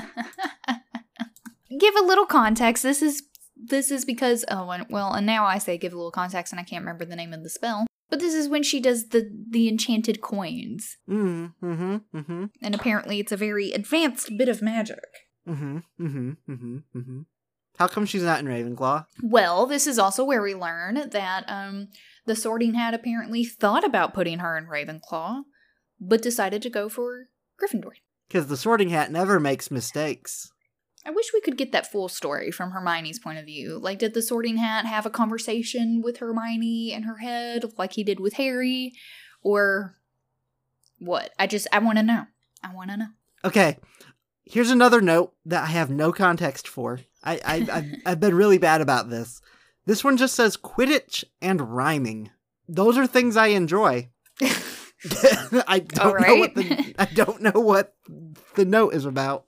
give 1.79 1.95
a 1.95 2.05
little 2.05 2.25
context. 2.25 2.83
This 2.83 3.01
is 3.01 3.23
this 3.55 3.91
is 3.91 4.05
because 4.05 4.43
oh 4.49 4.69
and- 4.71 4.85
well, 4.89 5.13
and 5.13 5.25
now 5.25 5.45
I 5.45 5.57
say 5.57 5.77
give 5.77 5.93
a 5.93 5.95
little 5.95 6.11
context, 6.11 6.53
and 6.53 6.59
I 6.59 6.63
can't 6.63 6.83
remember 6.83 7.05
the 7.05 7.15
name 7.15 7.33
of 7.33 7.43
the 7.43 7.49
spell. 7.49 7.85
But 8.09 8.19
this 8.19 8.33
is 8.33 8.47
when 8.49 8.63
she 8.63 8.79
does 8.79 9.09
the 9.09 9.29
the 9.49 9.67
enchanted 9.67 10.21
coins, 10.21 10.97
Mm, 11.09 11.53
mm-hmm, 11.63 11.95
mm-hmm, 12.17 12.45
and 12.61 12.75
apparently 12.75 13.19
it's 13.19 13.31
a 13.31 13.37
very 13.37 13.71
advanced 13.71 14.29
bit 14.37 14.49
of 14.49 14.61
magic. 14.61 14.99
mm-hmm, 15.47 15.77
mm-hmm, 15.99 16.29
mm-hmm, 16.49 16.77
mm-hmm. 16.95 17.21
How 17.77 17.87
come 17.87 18.05
she's 18.05 18.23
not 18.23 18.39
in 18.39 18.45
Ravenclaw? 18.45 19.05
Well, 19.21 19.65
this 19.65 19.87
is 19.87 19.97
also 19.97 20.23
where 20.23 20.41
we 20.41 20.53
learn 20.53 21.09
that 21.09 21.45
um, 21.47 21.87
the 22.25 22.35
Sorting 22.35 22.75
Hat 22.75 22.93
apparently 22.93 23.43
thought 23.43 23.83
about 23.83 24.13
putting 24.13 24.39
her 24.39 24.57
in 24.57 24.67
Ravenclaw, 24.67 25.41
but 25.99 26.21
decided 26.21 26.61
to 26.61 26.69
go 26.69 26.87
for 26.87 27.27
Gryffindor. 27.61 27.93
Because 28.27 28.47
the 28.47 28.57
Sorting 28.57 28.89
Hat 28.89 29.11
never 29.11 29.39
makes 29.39 29.71
mistakes. 29.71 30.51
I 31.05 31.11
wish 31.11 31.31
we 31.33 31.41
could 31.41 31.57
get 31.57 31.71
that 31.73 31.91
full 31.91 32.07
story 32.07 32.49
from 32.49 32.71
Hermione's 32.71 33.19
point 33.19 33.37
of 33.37 33.45
view. 33.45 33.77
Like, 33.77 33.99
did 33.99 34.13
the 34.13 34.21
Sorting 34.21 34.57
Hat 34.57 34.85
have 34.85 35.05
a 35.05 35.09
conversation 35.09 36.01
with 36.01 36.17
Hermione 36.17 36.93
in 36.93 37.03
her 37.03 37.17
head, 37.17 37.65
like 37.77 37.93
he 37.93 38.03
did 38.03 38.19
with 38.19 38.33
Harry, 38.33 38.93
or 39.41 39.97
what? 40.99 41.31
I 41.37 41.47
just 41.47 41.67
I 41.73 41.79
want 41.79 41.97
to 41.97 42.03
know. 42.03 42.25
I 42.63 42.73
want 42.73 42.91
to 42.91 42.97
know. 42.97 43.07
Okay, 43.43 43.77
here's 44.45 44.69
another 44.69 45.01
note 45.01 45.33
that 45.45 45.63
I 45.63 45.67
have 45.67 45.89
no 45.89 46.13
context 46.13 46.67
for. 46.67 47.01
I, 47.23 47.39
I 47.45 47.67
I've, 47.71 47.93
I've 48.05 48.19
been 48.19 48.35
really 48.35 48.57
bad 48.57 48.81
about 48.81 49.09
this. 49.09 49.41
This 49.85 50.03
one 50.03 50.17
just 50.17 50.35
says 50.35 50.57
Quidditch 50.57 51.23
and 51.41 51.75
rhyming. 51.75 52.31
Those 52.67 52.97
are 52.97 53.07
things 53.07 53.35
I 53.35 53.47
enjoy. 53.47 54.09
I 55.67 55.79
don't 55.79 56.21
know 56.21 56.35
what 56.35 56.55
the 56.55 56.95
I 56.97 57.05
don't 57.05 57.41
know 57.41 57.59
what 57.59 57.93
the 58.55 58.65
note 58.65 58.93
is 58.93 59.05
about. 59.05 59.45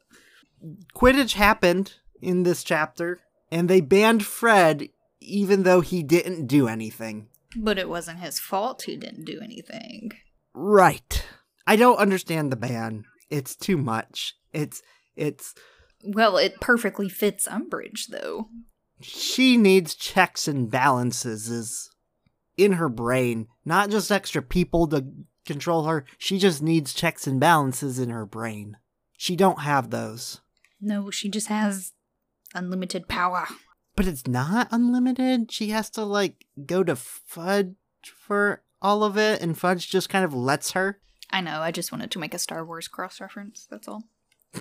Quidditch 0.96 1.34
happened 1.34 1.94
in 2.22 2.44
this 2.44 2.64
chapter, 2.64 3.20
and 3.52 3.70
they 3.70 3.82
banned 3.82 4.26
Fred 4.26 4.90
even 5.22 5.64
though 5.64 5.82
he 5.82 6.04
didn't 6.04 6.48
do 6.48 6.68
anything. 6.68 7.28
But 7.56 7.78
it 7.78 7.90
wasn't 7.90 8.20
his 8.20 8.40
fault 8.40 8.84
he 8.84 8.98
didn't 8.98 9.26
do 9.26 9.40
anything. 9.42 10.12
Right. 10.54 11.26
I 11.66 11.76
don't 11.76 11.98
understand 11.98 12.52
the 12.52 12.58
ban. 12.58 13.06
It's 13.30 13.56
too 13.56 13.78
much. 13.78 14.36
It's 14.54 14.82
it's 15.16 15.56
Well, 16.06 16.38
it 16.38 16.60
perfectly 16.62 17.10
fits 17.10 17.48
Umbridge, 17.48 18.08
though. 18.10 18.50
she 19.02 19.58
needs 19.58 19.96
checks 19.96 20.48
and 20.48 20.70
balances 20.70 21.50
is 21.50 21.90
in 22.58 22.74
her 22.74 22.90
brain, 22.90 23.48
not 23.66 23.90
just 23.90 24.12
extra 24.12 24.42
people 24.42 24.88
to 24.88 25.06
control 25.46 25.84
her. 25.86 26.06
She 26.18 26.38
just 26.40 26.62
needs 26.62 26.94
checks 26.94 27.28
and 27.28 27.40
balances 27.40 28.00
in 28.00 28.10
her 28.10 28.26
brain. 28.26 28.78
She 29.18 29.36
don't 29.36 29.62
have 29.62 29.90
those. 29.90 30.42
No, 30.80 31.10
she 31.10 31.30
just 31.30 31.48
has 31.48 31.94
unlimited 32.54 33.08
power. 33.08 33.48
But 33.96 34.08
it's 34.08 34.28
not 34.28 34.68
unlimited. 34.72 35.52
She 35.52 35.70
has 35.70 35.90
to 35.92 36.04
like 36.04 36.46
go 36.66 36.84
to 36.84 36.96
Fudge 36.96 37.76
for 38.18 38.64
all 38.82 39.04
of 39.04 39.18
it 39.18 39.42
and 39.42 39.58
Fudge 39.58 39.90
just 39.90 40.10
kind 40.10 40.24
of 40.26 40.34
lets 40.34 40.72
her. 40.72 41.00
I 41.32 41.42
know, 41.42 41.60
I 41.62 41.72
just 41.72 41.92
wanted 41.92 42.12
to 42.12 42.20
make 42.20 42.34
a 42.34 42.40
Star 42.40 42.64
Wars 42.66 42.88
cross 42.88 43.20
reference, 43.20 43.68
that's 43.70 43.88
all. 43.88 44.04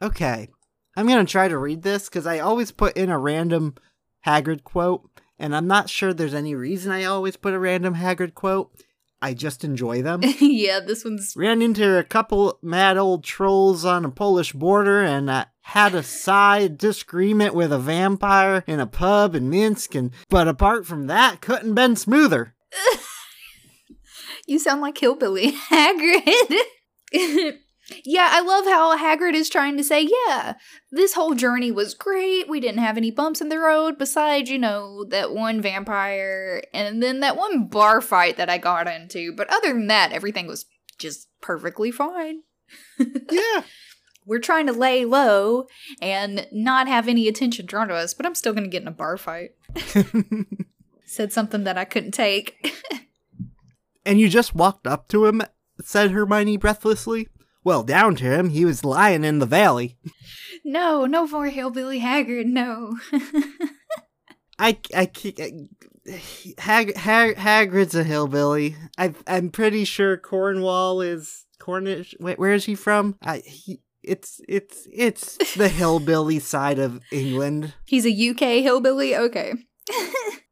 Okay. 0.00 0.48
I'm 0.96 1.06
going 1.06 1.24
to 1.24 1.30
try 1.30 1.48
to 1.48 1.58
read 1.58 1.82
this 1.82 2.08
cuz 2.08 2.26
I 2.26 2.38
always 2.38 2.70
put 2.70 2.96
in 2.96 3.10
a 3.10 3.18
random 3.18 3.74
Hagrid 4.26 4.64
quote 4.64 5.08
and 5.38 5.54
I'm 5.54 5.66
not 5.66 5.88
sure 5.88 6.12
there's 6.12 6.34
any 6.34 6.54
reason 6.54 6.90
I 6.90 7.04
always 7.04 7.36
put 7.36 7.54
a 7.54 7.58
random 7.58 7.94
Hagrid 7.94 8.34
quote. 8.34 8.72
I 9.20 9.34
just 9.34 9.64
enjoy 9.64 10.02
them. 10.02 10.20
yeah, 10.40 10.78
this 10.80 11.04
one's 11.04 11.34
Ran 11.36 11.60
into 11.60 11.98
a 11.98 12.04
couple 12.04 12.58
mad 12.62 12.96
old 12.96 13.24
trolls 13.24 13.84
on 13.84 14.04
a 14.04 14.10
Polish 14.10 14.52
border 14.52 15.02
and 15.02 15.28
uh, 15.28 15.46
had 15.62 15.94
a 15.94 16.04
side 16.04 16.78
disagreement 16.78 17.54
with 17.54 17.72
a 17.72 17.78
vampire 17.78 18.62
in 18.66 18.78
a 18.78 18.86
pub 18.86 19.34
in 19.34 19.50
Minsk. 19.50 19.94
And 19.96 20.12
but 20.28 20.46
apart 20.46 20.86
from 20.86 21.08
that, 21.08 21.40
couldn't 21.40 21.74
been 21.74 21.96
smoother. 21.96 22.54
You 24.48 24.58
sound 24.58 24.80
like 24.80 24.96
Hillbilly 24.96 25.52
Hagrid. 25.70 27.58
Yeah, 28.04 28.28
I 28.30 28.40
love 28.40 28.64
how 28.66 28.96
Hagrid 28.96 29.34
is 29.34 29.48
trying 29.48 29.76
to 29.76 29.84
say, 29.84 30.08
yeah, 30.26 30.54
this 30.90 31.14
whole 31.14 31.34
journey 31.34 31.70
was 31.70 31.94
great. 31.94 32.48
We 32.48 32.60
didn't 32.60 32.82
have 32.82 32.96
any 32.96 33.10
bumps 33.10 33.40
in 33.40 33.48
the 33.48 33.58
road 33.58 33.98
besides, 33.98 34.50
you 34.50 34.58
know, 34.58 35.04
that 35.04 35.32
one 35.32 35.60
vampire 35.62 36.62
and 36.74 37.02
then 37.02 37.20
that 37.20 37.36
one 37.36 37.66
bar 37.66 38.00
fight 38.00 38.36
that 38.36 38.50
I 38.50 38.58
got 38.58 38.86
into. 38.86 39.32
But 39.32 39.52
other 39.52 39.72
than 39.72 39.86
that, 39.86 40.12
everything 40.12 40.46
was 40.46 40.66
just 40.98 41.28
perfectly 41.40 41.90
fine. 41.90 42.42
Yeah. 43.30 43.62
We're 44.26 44.40
trying 44.40 44.66
to 44.66 44.74
lay 44.74 45.06
low 45.06 45.68
and 46.02 46.46
not 46.52 46.86
have 46.86 47.08
any 47.08 47.28
attention 47.28 47.64
drawn 47.64 47.88
to 47.88 47.94
us, 47.94 48.12
but 48.12 48.26
I'm 48.26 48.34
still 48.34 48.52
going 48.52 48.64
to 48.64 48.70
get 48.70 48.82
in 48.82 48.88
a 48.88 48.90
bar 48.90 49.16
fight. 49.16 49.52
Said 51.06 51.32
something 51.32 51.64
that 51.64 51.78
I 51.78 51.86
couldn't 51.86 52.12
take. 52.12 52.76
and 54.04 54.20
you 54.20 54.28
just 54.28 54.54
walked 54.54 54.86
up 54.86 55.08
to 55.08 55.24
him, 55.24 55.40
said 55.80 56.10
Hermione 56.10 56.58
breathlessly. 56.58 57.28
Well, 57.68 57.82
down 57.82 58.16
to 58.16 58.24
him, 58.24 58.48
he 58.48 58.64
was 58.64 58.82
lying 58.82 59.24
in 59.24 59.40
the 59.40 59.44
valley. 59.44 59.98
No, 60.64 61.04
no 61.04 61.26
more 61.26 61.48
Hillbilly 61.48 61.98
Haggard, 61.98 62.46
no. 62.46 62.96
I, 64.58 64.78
I, 64.96 65.04
can't- 65.04 65.68
Hag, 66.56 66.96
Hag, 66.96 67.36
Hagrid's 67.36 67.94
a 67.94 68.04
hillbilly. 68.04 68.74
I, 68.96 69.12
I'm 69.26 69.50
pretty 69.50 69.84
sure 69.84 70.16
Cornwall 70.16 71.02
is 71.02 71.44
Cornish. 71.58 72.14
Wait, 72.18 72.38
where 72.38 72.54
is 72.54 72.64
he 72.64 72.74
from? 72.74 73.16
I, 73.20 73.42
he, 73.44 73.82
it's, 74.02 74.40
it's, 74.48 74.88
it's 74.90 75.36
the 75.54 75.68
hillbilly 75.80 76.38
side 76.38 76.78
of 76.78 77.02
England. 77.12 77.74
He's 77.84 78.06
a 78.06 78.30
UK 78.30 78.62
hillbilly? 78.62 79.14
Okay. 79.14 79.52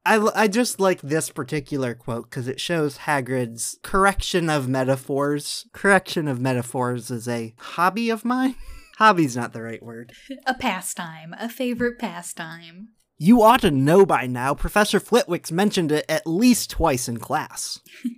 I, 0.06 0.44
I 0.44 0.48
just 0.48 0.78
like 0.78 1.00
this 1.00 1.30
particular 1.30 1.92
quote 1.94 2.30
because 2.30 2.46
it 2.46 2.60
shows 2.60 2.98
Hagrid's 2.98 3.78
correction 3.82 4.48
of 4.48 4.68
metaphors. 4.68 5.66
Correction 5.72 6.28
of 6.28 6.40
metaphors 6.40 7.10
is 7.10 7.26
a 7.26 7.54
hobby 7.58 8.08
of 8.08 8.24
mine. 8.24 8.54
Hobby's 8.98 9.36
not 9.36 9.52
the 9.52 9.60
right 9.60 9.82
word. 9.82 10.12
A 10.46 10.54
pastime, 10.54 11.34
a 11.38 11.50
favorite 11.50 11.98
pastime. 11.98 12.88
You 13.18 13.42
ought 13.42 13.60
to 13.60 13.70
know 13.70 14.06
by 14.06 14.26
now. 14.26 14.54
Professor 14.54 14.98
Flitwick's 14.98 15.52
mentioned 15.52 15.92
it 15.92 16.06
at 16.08 16.26
least 16.26 16.70
twice 16.70 17.08
in 17.08 17.18
class. 17.18 17.80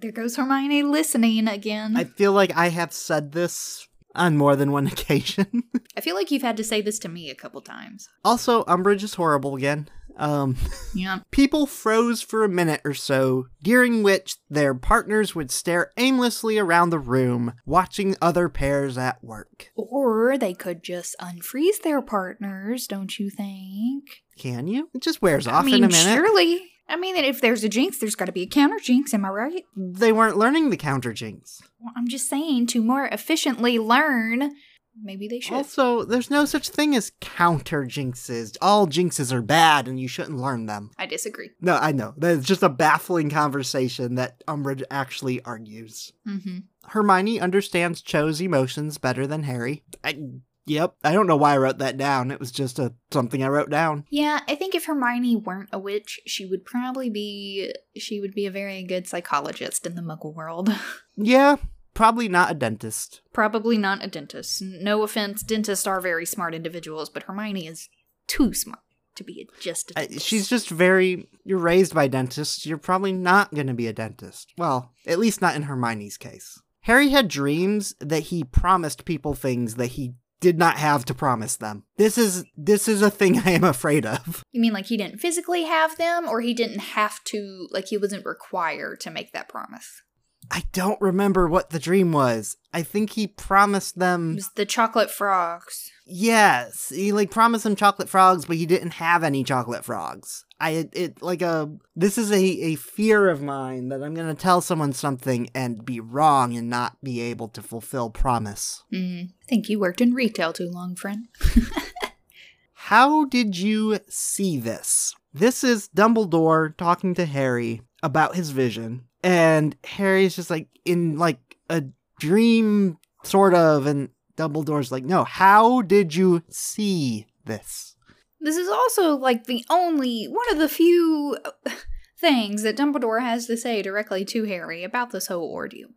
There 0.00 0.12
goes 0.12 0.36
Hermione 0.36 0.82
listening 0.82 1.48
again. 1.48 1.96
I, 1.96 2.04
feel 2.04 2.32
like 2.32 2.54
I 2.54 2.68
have 2.68 2.92
said 2.92 3.32
this 3.32 3.88
on 4.14 4.36
more 4.36 4.54
than 4.54 4.70
one 4.70 4.86
occasion. 4.86 5.62
I 5.96 6.02
feel 6.02 6.14
like 6.14 6.30
you've 6.30 6.42
had 6.42 6.58
to 6.58 6.64
say 6.64 6.82
this 6.82 6.98
to 7.00 7.08
me 7.08 7.30
a 7.30 7.34
couple 7.34 7.62
times. 7.62 8.10
also, 8.22 8.64
Umbridge 8.64 9.02
is 9.02 9.14
horrible 9.14 9.56
again. 9.56 9.88
Um, 10.16 10.56
Yeah. 10.94 11.20
people 11.30 11.66
froze 11.66 12.22
for 12.22 12.44
a 12.44 12.48
minute 12.48 12.80
or 12.84 12.94
so, 12.94 13.46
during 13.62 14.02
which 14.02 14.36
their 14.48 14.74
partners 14.74 15.34
would 15.34 15.50
stare 15.50 15.90
aimlessly 15.96 16.58
around 16.58 16.90
the 16.90 16.98
room, 16.98 17.54
watching 17.66 18.16
other 18.22 18.48
pairs 18.48 18.96
at 18.98 19.22
work. 19.22 19.70
Or 19.76 20.36
they 20.38 20.54
could 20.54 20.82
just 20.82 21.16
unfreeze 21.20 21.82
their 21.82 22.00
partners, 22.02 22.86
don't 22.86 23.18
you 23.18 23.30
think? 23.30 24.22
Can 24.38 24.66
you? 24.66 24.88
It 24.94 25.02
just 25.02 25.22
wears 25.22 25.46
off 25.46 25.62
I 25.62 25.66
mean, 25.66 25.74
in 25.76 25.84
a 25.84 25.88
minute. 25.88 26.14
surely. 26.14 26.70
I 26.88 26.96
mean, 26.96 27.16
if 27.16 27.40
there's 27.40 27.64
a 27.64 27.68
jinx, 27.68 27.98
there's 27.98 28.14
got 28.14 28.26
to 28.26 28.32
be 28.32 28.42
a 28.42 28.46
counter 28.46 28.78
jinx, 28.78 29.14
am 29.14 29.24
I 29.24 29.30
right? 29.30 29.64
They 29.74 30.12
weren't 30.12 30.36
learning 30.36 30.68
the 30.70 30.76
counter 30.76 31.14
jinx. 31.14 31.62
Well, 31.80 31.94
I'm 31.96 32.08
just 32.08 32.28
saying 32.28 32.66
to 32.68 32.82
more 32.82 33.06
efficiently 33.06 33.78
learn, 33.78 34.52
maybe 35.02 35.28
they 35.28 35.40
should. 35.40 35.54
Also, 35.54 36.04
there's 36.04 36.30
no 36.30 36.44
such 36.44 36.68
thing 36.68 36.94
as 36.94 37.12
counter 37.20 37.84
jinxes. 37.84 38.56
All 38.60 38.86
jinxes 38.86 39.32
are 39.32 39.42
bad 39.42 39.88
and 39.88 39.98
you 39.98 40.08
shouldn't 40.08 40.38
learn 40.38 40.66
them. 40.66 40.90
I 40.98 41.06
disagree. 41.06 41.50
No, 41.60 41.76
I 41.76 41.92
know. 41.92 42.14
That's 42.16 42.46
just 42.46 42.62
a 42.62 42.68
baffling 42.68 43.30
conversation 43.30 44.14
that 44.16 44.44
Umbridge 44.46 44.82
actually 44.90 45.42
argues. 45.44 46.12
Mm-hmm. 46.26 46.58
Hermione 46.88 47.40
understands 47.40 48.02
Cho's 48.02 48.40
emotions 48.40 48.98
better 48.98 49.26
than 49.26 49.44
Harry. 49.44 49.84
I, 50.02 50.18
yep, 50.66 50.94
I 51.02 51.12
don't 51.12 51.26
know 51.26 51.36
why 51.36 51.54
I 51.54 51.58
wrote 51.58 51.78
that 51.78 51.96
down. 51.96 52.30
It 52.30 52.40
was 52.40 52.52
just 52.52 52.78
a 52.78 52.94
something 53.10 53.42
I 53.42 53.48
wrote 53.48 53.70
down. 53.70 54.04
Yeah, 54.10 54.40
I 54.48 54.54
think 54.54 54.74
if 54.74 54.84
Hermione 54.84 55.36
weren't 55.36 55.70
a 55.72 55.78
witch, 55.78 56.20
she 56.26 56.44
would 56.44 56.64
probably 56.64 57.08
be 57.10 57.72
she 57.96 58.20
would 58.20 58.34
be 58.34 58.46
a 58.46 58.50
very 58.50 58.82
good 58.82 59.06
psychologist 59.06 59.86
in 59.86 59.94
the 59.94 60.02
Muggle 60.02 60.34
world. 60.34 60.74
Yeah, 61.16 61.58
probably 61.94 62.28
not 62.28 62.50
a 62.50 62.54
dentist. 62.54 63.22
probably 63.32 63.78
not 63.78 64.04
a 64.04 64.08
dentist. 64.08 64.62
No 64.62 65.02
offense, 65.02 65.42
dentists 65.42 65.86
are 65.86 66.00
very 66.00 66.26
smart 66.26 66.54
individuals, 66.54 67.08
but 67.08 67.24
Hermione 67.24 67.66
is 67.66 67.88
too 68.26 68.52
smart 68.52 68.80
to 69.16 69.24
be 69.24 69.42
a, 69.48 69.60
just 69.60 69.92
a 69.92 69.94
dentist. 69.94 70.26
she's 70.26 70.48
just 70.48 70.68
very. 70.68 71.28
You're 71.44 71.58
raised 71.58 71.94
by 71.94 72.08
dentists. 72.08 72.66
You're 72.66 72.78
probably 72.78 73.12
not 73.12 73.54
going 73.54 73.66
to 73.68 73.74
be 73.74 73.86
a 73.86 73.92
dentist. 73.92 74.52
Well, 74.58 74.92
at 75.06 75.18
least 75.18 75.40
not 75.40 75.54
in 75.56 75.62
Hermione's 75.62 76.16
case. 76.16 76.60
Harry 76.82 77.10
had 77.10 77.28
dreams 77.28 77.94
that 78.00 78.24
he 78.24 78.44
promised 78.44 79.04
people 79.04 79.34
things 79.34 79.76
that 79.76 79.92
he 79.92 80.14
did 80.40 80.58
not 80.58 80.76
have 80.76 81.06
to 81.06 81.14
promise 81.14 81.56
them. 81.56 81.84
This 81.96 82.18
is 82.18 82.44
this 82.56 82.88
is 82.88 83.00
a 83.00 83.10
thing 83.10 83.38
I 83.44 83.52
am 83.52 83.64
afraid 83.64 84.04
of. 84.04 84.42
You 84.52 84.60
mean 84.60 84.72
like 84.74 84.86
he 84.86 84.96
didn't 84.96 85.20
physically 85.20 85.64
have 85.64 85.96
them, 85.96 86.28
or 86.28 86.40
he 86.40 86.52
didn't 86.52 86.80
have 86.80 87.24
to, 87.24 87.68
like 87.70 87.86
he 87.86 87.96
wasn't 87.96 88.26
required 88.26 89.00
to 89.00 89.10
make 89.10 89.32
that 89.32 89.48
promise? 89.48 90.02
I 90.50 90.64
don't 90.72 91.00
remember 91.00 91.48
what 91.48 91.70
the 91.70 91.78
dream 91.78 92.12
was. 92.12 92.56
I 92.72 92.82
think 92.82 93.10
he 93.10 93.26
promised 93.26 93.96
It 93.96 94.00
them 94.00 94.34
was 94.34 94.50
the 94.54 94.66
chocolate 94.66 95.10
frogs. 95.10 95.90
Yes, 96.06 96.90
he 96.94 97.12
like 97.12 97.30
promised 97.30 97.64
them 97.64 97.76
chocolate 97.76 98.08
frogs, 98.08 98.44
but 98.44 98.56
he 98.56 98.66
didn't 98.66 98.94
have 98.94 99.24
any 99.24 99.42
chocolate 99.44 99.84
frogs. 99.84 100.44
I 100.60 100.70
it, 100.70 100.90
it 100.92 101.22
like 101.22 101.42
a 101.42 101.70
this 101.96 102.18
is 102.18 102.30
a 102.30 102.42
a 102.42 102.74
fear 102.76 103.28
of 103.28 103.42
mine 103.42 103.88
that 103.88 104.02
I'm 104.02 104.14
gonna 104.14 104.34
tell 104.34 104.60
someone 104.60 104.92
something 104.92 105.48
and 105.54 105.84
be 105.84 106.00
wrong 106.00 106.56
and 106.56 106.68
not 106.68 106.96
be 107.02 107.20
able 107.20 107.48
to 107.48 107.62
fulfill 107.62 108.10
promise. 108.10 108.82
Mm, 108.92 109.30
I 109.30 109.46
think 109.46 109.68
you 109.68 109.78
worked 109.80 110.00
in 110.00 110.14
retail 110.14 110.52
too 110.52 110.70
long, 110.70 110.94
friend. 110.94 111.28
How 112.74 113.24
did 113.24 113.56
you 113.56 113.98
see 114.08 114.58
this? 114.58 115.14
This 115.32 115.64
is 115.64 115.88
Dumbledore 115.88 116.76
talking 116.76 117.14
to 117.14 117.24
Harry 117.24 117.80
about 118.02 118.36
his 118.36 118.50
vision, 118.50 119.06
and 119.24 119.74
Harry's 119.84 120.36
just 120.36 120.50
like 120.50 120.68
in 120.84 121.18
like 121.18 121.56
a 121.70 121.82
dream, 122.20 122.98
sort 123.24 123.54
of, 123.54 123.86
and 123.86 124.10
Dumbledore's 124.36 124.92
like, 124.92 125.04
"No, 125.04 125.24
how 125.24 125.80
did 125.82 126.14
you 126.14 126.42
see 126.50 127.26
this?" 127.46 127.96
This 128.38 128.56
is 128.56 128.68
also 128.68 129.16
like 129.16 129.44
the 129.44 129.64
only 129.70 130.26
one 130.26 130.50
of 130.52 130.58
the 130.58 130.68
few 130.68 131.38
uh, 131.44 131.70
things 132.18 132.62
that 132.62 132.76
Dumbledore 132.76 133.22
has 133.22 133.46
to 133.46 133.56
say 133.56 133.80
directly 133.80 134.24
to 134.26 134.44
Harry 134.44 134.84
about 134.84 135.10
this 135.10 135.28
whole 135.28 135.50
ordeal. 135.50 135.88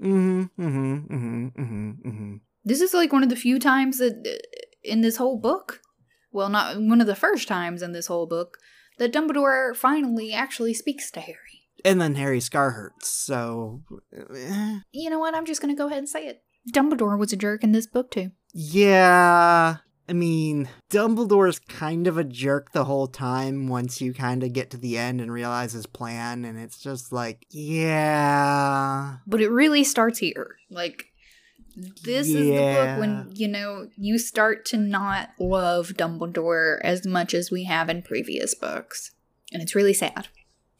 Mm-hmm, 0.00 0.42
mm-hmm, 0.62 0.94
mm-hmm, 1.12 1.46
mm-hmm, 1.60 1.90
mm-hmm. 2.08 2.34
This 2.64 2.80
is 2.80 2.94
like 2.94 3.12
one 3.12 3.24
of 3.24 3.30
the 3.30 3.36
few 3.36 3.58
times 3.58 3.98
that 3.98 4.24
uh, 4.24 4.62
in 4.84 5.00
this 5.00 5.16
whole 5.16 5.38
book, 5.38 5.80
well, 6.30 6.48
not 6.48 6.76
one 6.76 7.00
of 7.00 7.08
the 7.08 7.16
first 7.16 7.48
times 7.48 7.82
in 7.82 7.90
this 7.90 8.06
whole 8.06 8.26
book, 8.26 8.58
that 8.98 9.12
Dumbledore 9.12 9.74
finally 9.74 10.32
actually 10.32 10.74
speaks 10.74 11.10
to 11.10 11.20
Harry. 11.20 11.55
And 11.86 12.00
then 12.00 12.16
Harry 12.16 12.40
scar 12.40 12.72
hurts, 12.72 13.08
so... 13.08 13.82
eh. 14.12 14.80
You 14.92 15.08
know 15.08 15.18
what? 15.18 15.34
I'm 15.34 15.46
just 15.46 15.62
going 15.62 15.74
to 15.74 15.78
go 15.78 15.86
ahead 15.86 15.98
and 15.98 16.08
say 16.08 16.26
it. 16.26 16.42
Dumbledore 16.70 17.18
was 17.18 17.32
a 17.32 17.36
jerk 17.36 17.62
in 17.64 17.72
this 17.72 17.86
book, 17.86 18.10
too. 18.10 18.32
Yeah... 18.52 19.76
I 20.08 20.12
mean, 20.12 20.68
Dumbledore's 20.88 21.58
kind 21.58 22.06
of 22.06 22.16
a 22.16 22.22
jerk 22.22 22.70
the 22.70 22.84
whole 22.84 23.08
time 23.08 23.66
once 23.66 24.00
you 24.00 24.14
kind 24.14 24.44
of 24.44 24.52
get 24.52 24.70
to 24.70 24.76
the 24.76 24.96
end 24.96 25.20
and 25.20 25.32
realize 25.32 25.72
his 25.72 25.86
plan, 25.86 26.44
and 26.44 26.56
it's 26.56 26.78
just 26.78 27.12
like, 27.12 27.44
yeah... 27.50 29.16
But 29.26 29.40
it 29.40 29.50
really 29.50 29.82
starts 29.82 30.20
here. 30.20 30.58
Like, 30.70 31.06
this 32.04 32.28
is 32.28 32.46
the 32.46 32.56
book 32.56 33.00
when, 33.00 33.32
you 33.34 33.48
know, 33.48 33.88
you 33.96 34.18
start 34.18 34.64
to 34.66 34.76
not 34.76 35.30
love 35.40 35.88
Dumbledore 35.88 36.78
as 36.84 37.04
much 37.04 37.34
as 37.34 37.50
we 37.50 37.64
have 37.64 37.88
in 37.88 38.02
previous 38.02 38.54
books. 38.54 39.10
And 39.52 39.60
it's 39.60 39.74
really 39.74 39.94
sad. 39.94 40.28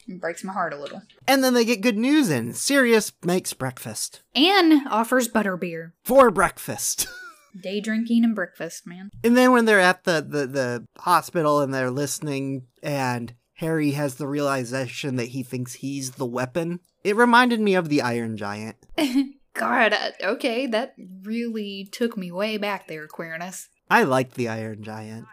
It 0.08 0.20
breaks 0.20 0.44
my 0.44 0.52
heart 0.52 0.72
a 0.72 0.78
little. 0.78 1.02
And 1.26 1.42
then 1.42 1.54
they 1.54 1.64
get 1.64 1.80
good 1.80 1.96
news 1.96 2.30
in. 2.30 2.54
Sirius 2.54 3.12
makes 3.24 3.52
breakfast. 3.52 4.22
Anne 4.34 4.86
offers 4.88 5.28
butterbeer. 5.28 5.92
For 6.04 6.30
breakfast. 6.30 7.08
Day 7.60 7.80
drinking 7.80 8.24
and 8.24 8.34
breakfast, 8.34 8.86
man. 8.86 9.10
And 9.24 9.36
then 9.36 9.52
when 9.52 9.64
they're 9.64 9.80
at 9.80 10.04
the, 10.04 10.24
the, 10.26 10.46
the 10.46 10.86
hospital 10.98 11.60
and 11.60 11.72
they're 11.72 11.90
listening, 11.90 12.66
and 12.82 13.34
Harry 13.54 13.92
has 13.92 14.16
the 14.16 14.28
realization 14.28 15.16
that 15.16 15.28
he 15.28 15.42
thinks 15.42 15.74
he's 15.74 16.12
the 16.12 16.26
weapon, 16.26 16.80
it 17.02 17.16
reminded 17.16 17.60
me 17.60 17.74
of 17.74 17.88
the 17.88 18.02
Iron 18.02 18.36
Giant. 18.36 18.76
God, 19.54 19.94
uh, 19.94 20.10
okay, 20.22 20.66
that 20.66 20.94
really 21.22 21.88
took 21.90 22.16
me 22.16 22.30
way 22.30 22.58
back 22.58 22.88
there, 22.88 23.08
Quirinus. 23.08 23.68
I 23.90 24.02
liked 24.02 24.34
the 24.34 24.48
Iron 24.48 24.82
Giant. 24.82 25.26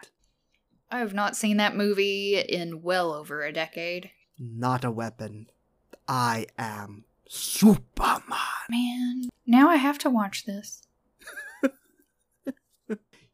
I 0.90 1.00
have 1.00 1.12
not 1.12 1.36
seen 1.36 1.58
that 1.58 1.76
movie 1.76 2.38
in 2.38 2.80
well 2.82 3.12
over 3.12 3.42
a 3.42 3.52
decade. 3.52 4.10
Not 4.38 4.84
a 4.84 4.90
weapon. 4.90 5.46
I 6.08 6.46
am 6.58 7.04
Superman. 7.28 8.22
Man, 8.68 9.28
now 9.46 9.68
I 9.68 9.76
have 9.76 9.98
to 9.98 10.10
watch 10.10 10.44
this. 10.44 10.82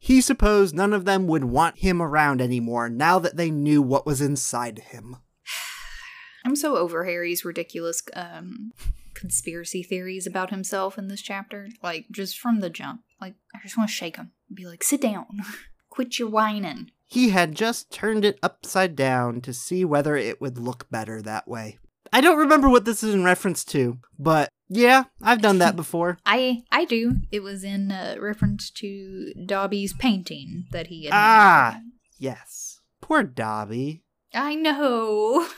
He 0.03 0.22
supposed 0.22 0.74
none 0.74 0.94
of 0.94 1.05
them 1.05 1.26
would 1.26 1.44
want 1.44 1.80
him 1.80 2.01
around 2.01 2.40
anymore 2.40 2.88
now 2.88 3.18
that 3.18 3.36
they 3.36 3.51
knew 3.51 3.82
what 3.82 4.07
was 4.07 4.22
inside 4.22 4.78
him. 4.78 5.18
I'm 6.44 6.57
so 6.57 6.76
over 6.76 7.05
Harry's 7.05 7.44
ridiculous 7.44 8.03
um 8.14 8.72
conspiracy 9.12 9.82
theories 9.82 10.26
about 10.26 10.48
himself 10.48 10.96
in 10.96 11.09
this 11.09 11.20
chapter. 11.20 11.68
Like 11.82 12.07
just 12.11 12.38
from 12.38 12.61
the 12.61 12.70
jump. 12.70 13.03
Like 13.20 13.34
I 13.55 13.59
just 13.62 13.76
want 13.76 13.90
to 13.90 13.94
shake 13.94 14.16
him 14.16 14.32
and 14.48 14.57
be 14.57 14.64
like, 14.64 14.82
"Sit 14.82 15.03
down. 15.03 15.26
Quit 15.90 16.18
your 16.18 16.30
whining." 16.30 16.92
He 17.11 17.31
had 17.31 17.57
just 17.57 17.91
turned 17.91 18.25
it 18.25 18.39
upside 18.41 18.95
down 18.95 19.41
to 19.41 19.53
see 19.53 19.85
whether 19.85 20.15
it 20.15 20.41
would 20.41 20.59
look 20.59 20.89
better 20.91 21.21
that 21.21 21.49
way. 21.49 21.79
I 22.13 22.21
don't 22.21 22.39
remember 22.39 22.69
what 22.69 22.85
this 22.85 23.03
is 23.03 23.13
in 23.13 23.25
reference 23.25 23.65
to, 23.67 23.99
but 24.17 24.49
yeah, 24.69 25.05
I've 25.21 25.43
done 25.43 25.59
that 25.59 25.75
before. 25.83 26.19
I 26.25 26.63
I 26.71 26.85
do. 26.85 27.17
It 27.33 27.43
was 27.43 27.65
in 27.65 27.91
uh, 27.91 28.15
reference 28.21 28.71
to 28.77 29.33
Dobby's 29.45 29.93
painting 29.93 30.67
that 30.71 30.87
he 30.87 31.07
had. 31.07 31.13
Ah. 31.13 31.81
Yes. 32.17 32.81
Poor 33.01 33.25
Dobby. 33.25 34.05
I 34.33 34.55
know. 34.55 35.49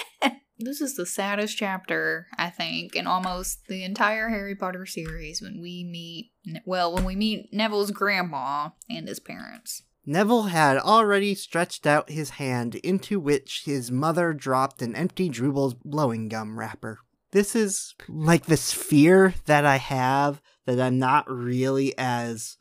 this 0.58 0.80
is 0.80 0.96
the 0.96 1.06
saddest 1.06 1.56
chapter, 1.56 2.26
I 2.36 2.50
think, 2.50 2.96
in 2.96 3.06
almost 3.06 3.66
the 3.68 3.84
entire 3.84 4.30
Harry 4.30 4.56
Potter 4.56 4.84
series 4.84 5.40
when 5.40 5.60
we 5.60 5.84
meet, 5.84 6.32
well, 6.66 6.92
when 6.92 7.04
we 7.04 7.14
meet 7.14 7.52
Neville's 7.52 7.92
grandma 7.92 8.70
and 8.90 9.06
his 9.06 9.20
parents. 9.20 9.82
Neville 10.06 10.44
had 10.44 10.78
already 10.78 11.34
stretched 11.34 11.86
out 11.86 12.10
his 12.10 12.30
hand 12.30 12.76
into 12.76 13.20
which 13.20 13.62
his 13.64 13.90
mother 13.90 14.32
dropped 14.32 14.80
an 14.80 14.96
empty 14.96 15.28
Drooble's 15.28 15.74
blowing 15.74 16.28
gum 16.28 16.58
wrapper. 16.58 17.00
This 17.32 17.54
is 17.54 17.94
like 18.08 18.46
this 18.46 18.72
fear 18.72 19.34
that 19.44 19.66
I 19.66 19.76
have 19.76 20.40
that 20.64 20.80
I'm 20.80 20.98
not 20.98 21.30
really 21.30 21.94
as 21.98 22.56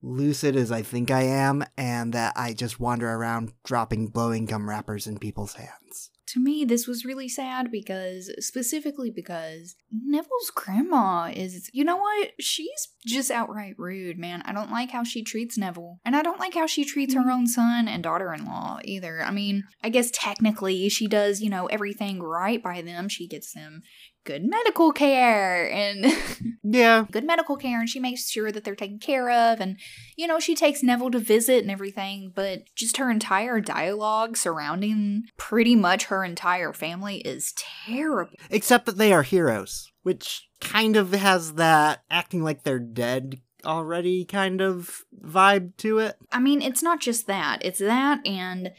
lucid 0.00 0.54
as 0.54 0.70
I 0.70 0.82
think 0.82 1.10
I 1.10 1.22
am, 1.22 1.64
and 1.76 2.12
that 2.12 2.32
I 2.36 2.52
just 2.52 2.78
wander 2.78 3.08
around 3.08 3.52
dropping 3.64 4.08
blowing 4.08 4.46
gum 4.46 4.68
wrappers 4.68 5.06
in 5.06 5.18
people's 5.18 5.54
hands. 5.54 6.11
To 6.32 6.40
me, 6.40 6.64
this 6.64 6.86
was 6.86 7.04
really 7.04 7.28
sad 7.28 7.70
because, 7.70 8.30
specifically 8.38 9.10
because 9.10 9.76
Neville's 9.90 10.50
grandma 10.54 11.30
is, 11.34 11.68
you 11.74 11.84
know 11.84 11.98
what? 11.98 12.30
She's 12.40 12.88
just 13.04 13.30
outright 13.30 13.74
rude, 13.76 14.18
man. 14.18 14.42
I 14.46 14.54
don't 14.54 14.70
like 14.70 14.92
how 14.92 15.04
she 15.04 15.22
treats 15.22 15.58
Neville. 15.58 16.00
And 16.06 16.16
I 16.16 16.22
don't 16.22 16.40
like 16.40 16.54
how 16.54 16.66
she 16.66 16.86
treats 16.86 17.12
her 17.12 17.20
mm-hmm. 17.20 17.30
own 17.30 17.46
son 17.46 17.86
and 17.86 18.02
daughter 18.02 18.32
in 18.32 18.46
law 18.46 18.78
either. 18.82 19.22
I 19.22 19.30
mean, 19.30 19.64
I 19.84 19.90
guess 19.90 20.10
technically 20.10 20.88
she 20.88 21.06
does, 21.06 21.42
you 21.42 21.50
know, 21.50 21.66
everything 21.66 22.22
right 22.22 22.62
by 22.62 22.80
them. 22.80 23.10
She 23.10 23.28
gets 23.28 23.52
them 23.52 23.82
good 24.24 24.44
medical 24.44 24.92
care 24.92 25.70
and 25.70 26.06
Yeah, 26.64 27.06
good 27.10 27.24
medical 27.26 27.56
care 27.56 27.80
and 27.80 27.88
she 27.88 28.00
makes 28.00 28.30
sure 28.30 28.52
that 28.52 28.64
they're 28.64 28.76
taken 28.76 28.98
care 28.98 29.30
of 29.30 29.60
and 29.60 29.78
you 30.16 30.26
know 30.26 30.38
she 30.38 30.54
takes 30.54 30.82
neville 30.82 31.10
to 31.10 31.18
visit 31.18 31.62
and 31.62 31.70
everything 31.70 32.32
but 32.34 32.62
just 32.74 32.96
her 32.96 33.10
entire 33.10 33.60
dialogue 33.60 34.36
surrounding 34.36 35.24
pretty 35.36 35.74
much 35.74 36.04
her 36.04 36.24
entire 36.24 36.72
family 36.72 37.16
is 37.18 37.52
terrible 37.56 38.32
except 38.50 38.86
that 38.86 38.96
they 38.96 39.12
are 39.12 39.22
heroes, 39.22 39.90
which 40.02 40.48
kind 40.60 40.96
of 40.96 41.12
has 41.12 41.54
that 41.54 42.02
acting 42.10 42.42
like 42.42 42.62
they're 42.62 42.78
dead 42.78 43.40
already 43.64 44.24
kind 44.24 44.60
of 44.60 45.02
vibe 45.24 45.76
to 45.76 45.98
it. 45.98 46.16
i 46.32 46.40
mean 46.40 46.60
it's 46.62 46.82
not 46.82 47.00
just 47.00 47.26
that 47.26 47.58
it's 47.64 47.78
that 47.78 48.24
and 48.26 48.72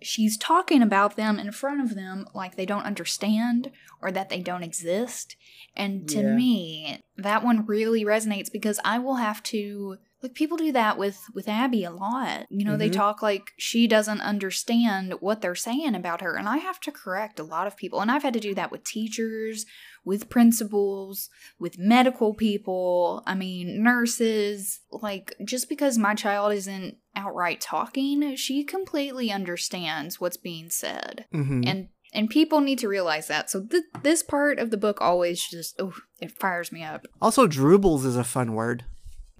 she's 0.00 0.36
talking 0.36 0.80
about 0.82 1.16
them 1.16 1.38
in 1.38 1.50
front 1.50 1.80
of 1.80 1.94
them 1.94 2.24
like 2.34 2.56
they 2.56 2.66
don't 2.66 2.84
understand 2.84 3.70
or 4.02 4.10
that 4.12 4.28
they 4.28 4.40
don't 4.40 4.62
exist 4.62 5.36
and 5.76 6.08
to 6.08 6.20
Yeah. 6.20 6.34
me 6.34 7.00
that 7.16 7.44
one 7.44 7.66
really 7.66 8.04
resonates 8.04 8.50
because 8.52 8.78
i 8.84 8.98
will 8.98 9.16
have 9.16 9.42
to 9.42 9.98
like 10.22 10.34
people 10.34 10.56
do 10.56 10.72
that 10.72 10.98
with 10.98 11.20
with 11.34 11.48
abby 11.48 11.84
a 11.84 11.90
lot 11.90 12.46
you 12.50 12.64
know 12.64 12.76
they 12.76 12.88
Mhm. 12.90 12.92
talk 12.94 13.22
like 13.22 13.52
she 13.56 13.86
doesn't 13.86 14.20
understand 14.20 15.14
what 15.20 15.40
they're 15.40 15.54
saying 15.54 15.94
about 15.94 16.20
her 16.20 16.36
and 16.36 16.48
i 16.48 16.56
have 16.58 16.80
to 16.80 16.90
correct 16.92 17.38
a 17.38 17.44
lot 17.44 17.66
of 17.66 17.76
people 17.76 18.00
and 18.00 18.10
i've 18.10 18.22
had 18.24 18.34
to 18.34 18.40
do 18.40 18.54
that 18.54 18.70
with 18.72 18.82
teachers 18.84 19.64
with 20.04 20.28
principals 20.28 21.28
with 21.58 21.78
medical 21.78 22.34
people 22.34 23.22
i 23.26 23.34
mean 23.34 23.82
nurses 23.82 24.80
like 24.90 25.34
just 25.44 25.68
because 25.68 25.98
my 25.98 26.14
child 26.14 26.52
isn't 26.52 26.96
outright 27.14 27.60
talking 27.60 28.34
she 28.36 28.62
completely 28.64 29.30
understands 29.30 30.20
what's 30.20 30.36
being 30.36 30.70
said 30.70 31.26
Mm-hmm. 31.34 31.62
and 31.66 31.88
and 32.12 32.30
people 32.30 32.60
need 32.60 32.78
to 32.78 32.88
realize 32.88 33.26
that 33.28 33.50
so 33.50 33.64
th- 33.64 33.84
this 34.02 34.22
part 34.22 34.58
of 34.58 34.70
the 34.70 34.76
book 34.76 35.00
always 35.00 35.42
just 35.48 35.74
oh 35.78 35.92
it 36.20 36.30
fires 36.32 36.72
me 36.72 36.82
up 36.82 37.06
also, 37.20 37.46
droobles 37.46 38.04
is 38.04 38.16
a 38.16 38.24
fun 38.24 38.54
word. 38.54 38.84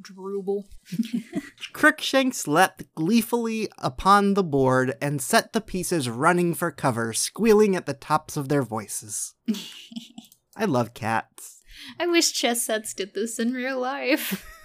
drooble 0.00 0.64
Crookshanks 1.72 2.46
leapt 2.46 2.84
gleefully 2.94 3.68
upon 3.78 4.34
the 4.34 4.44
board 4.44 4.94
and 5.00 5.20
set 5.20 5.52
the 5.52 5.60
pieces 5.60 6.08
running 6.08 6.54
for 6.54 6.70
cover, 6.70 7.12
squealing 7.12 7.74
at 7.76 7.86
the 7.86 7.94
tops 7.94 8.36
of 8.36 8.48
their 8.48 8.62
voices. 8.62 9.34
I 10.56 10.64
love 10.64 10.94
cats. 10.94 11.60
i 12.00 12.06
wish 12.06 12.32
chess 12.32 12.62
sets 12.64 12.92
did 12.94 13.14
this 13.14 13.38
in 13.38 13.52
real 13.52 13.78
life 13.78 14.44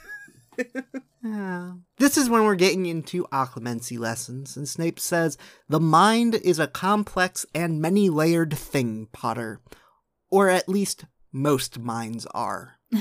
This 1.97 2.17
is 2.17 2.29
when 2.29 2.43
we're 2.43 2.55
getting 2.55 2.85
into 2.85 3.25
occlumency 3.31 3.97
lessons, 3.97 4.57
and 4.57 4.67
Snape 4.67 4.99
says, 4.99 5.37
The 5.69 5.79
mind 5.79 6.35
is 6.35 6.59
a 6.59 6.67
complex 6.67 7.45
and 7.55 7.81
many 7.81 8.09
layered 8.09 8.53
thing, 8.53 9.07
Potter. 9.13 9.61
Or 10.29 10.49
at 10.49 10.67
least 10.67 11.05
most 11.31 11.79
minds 11.79 12.25
are. 12.33 12.75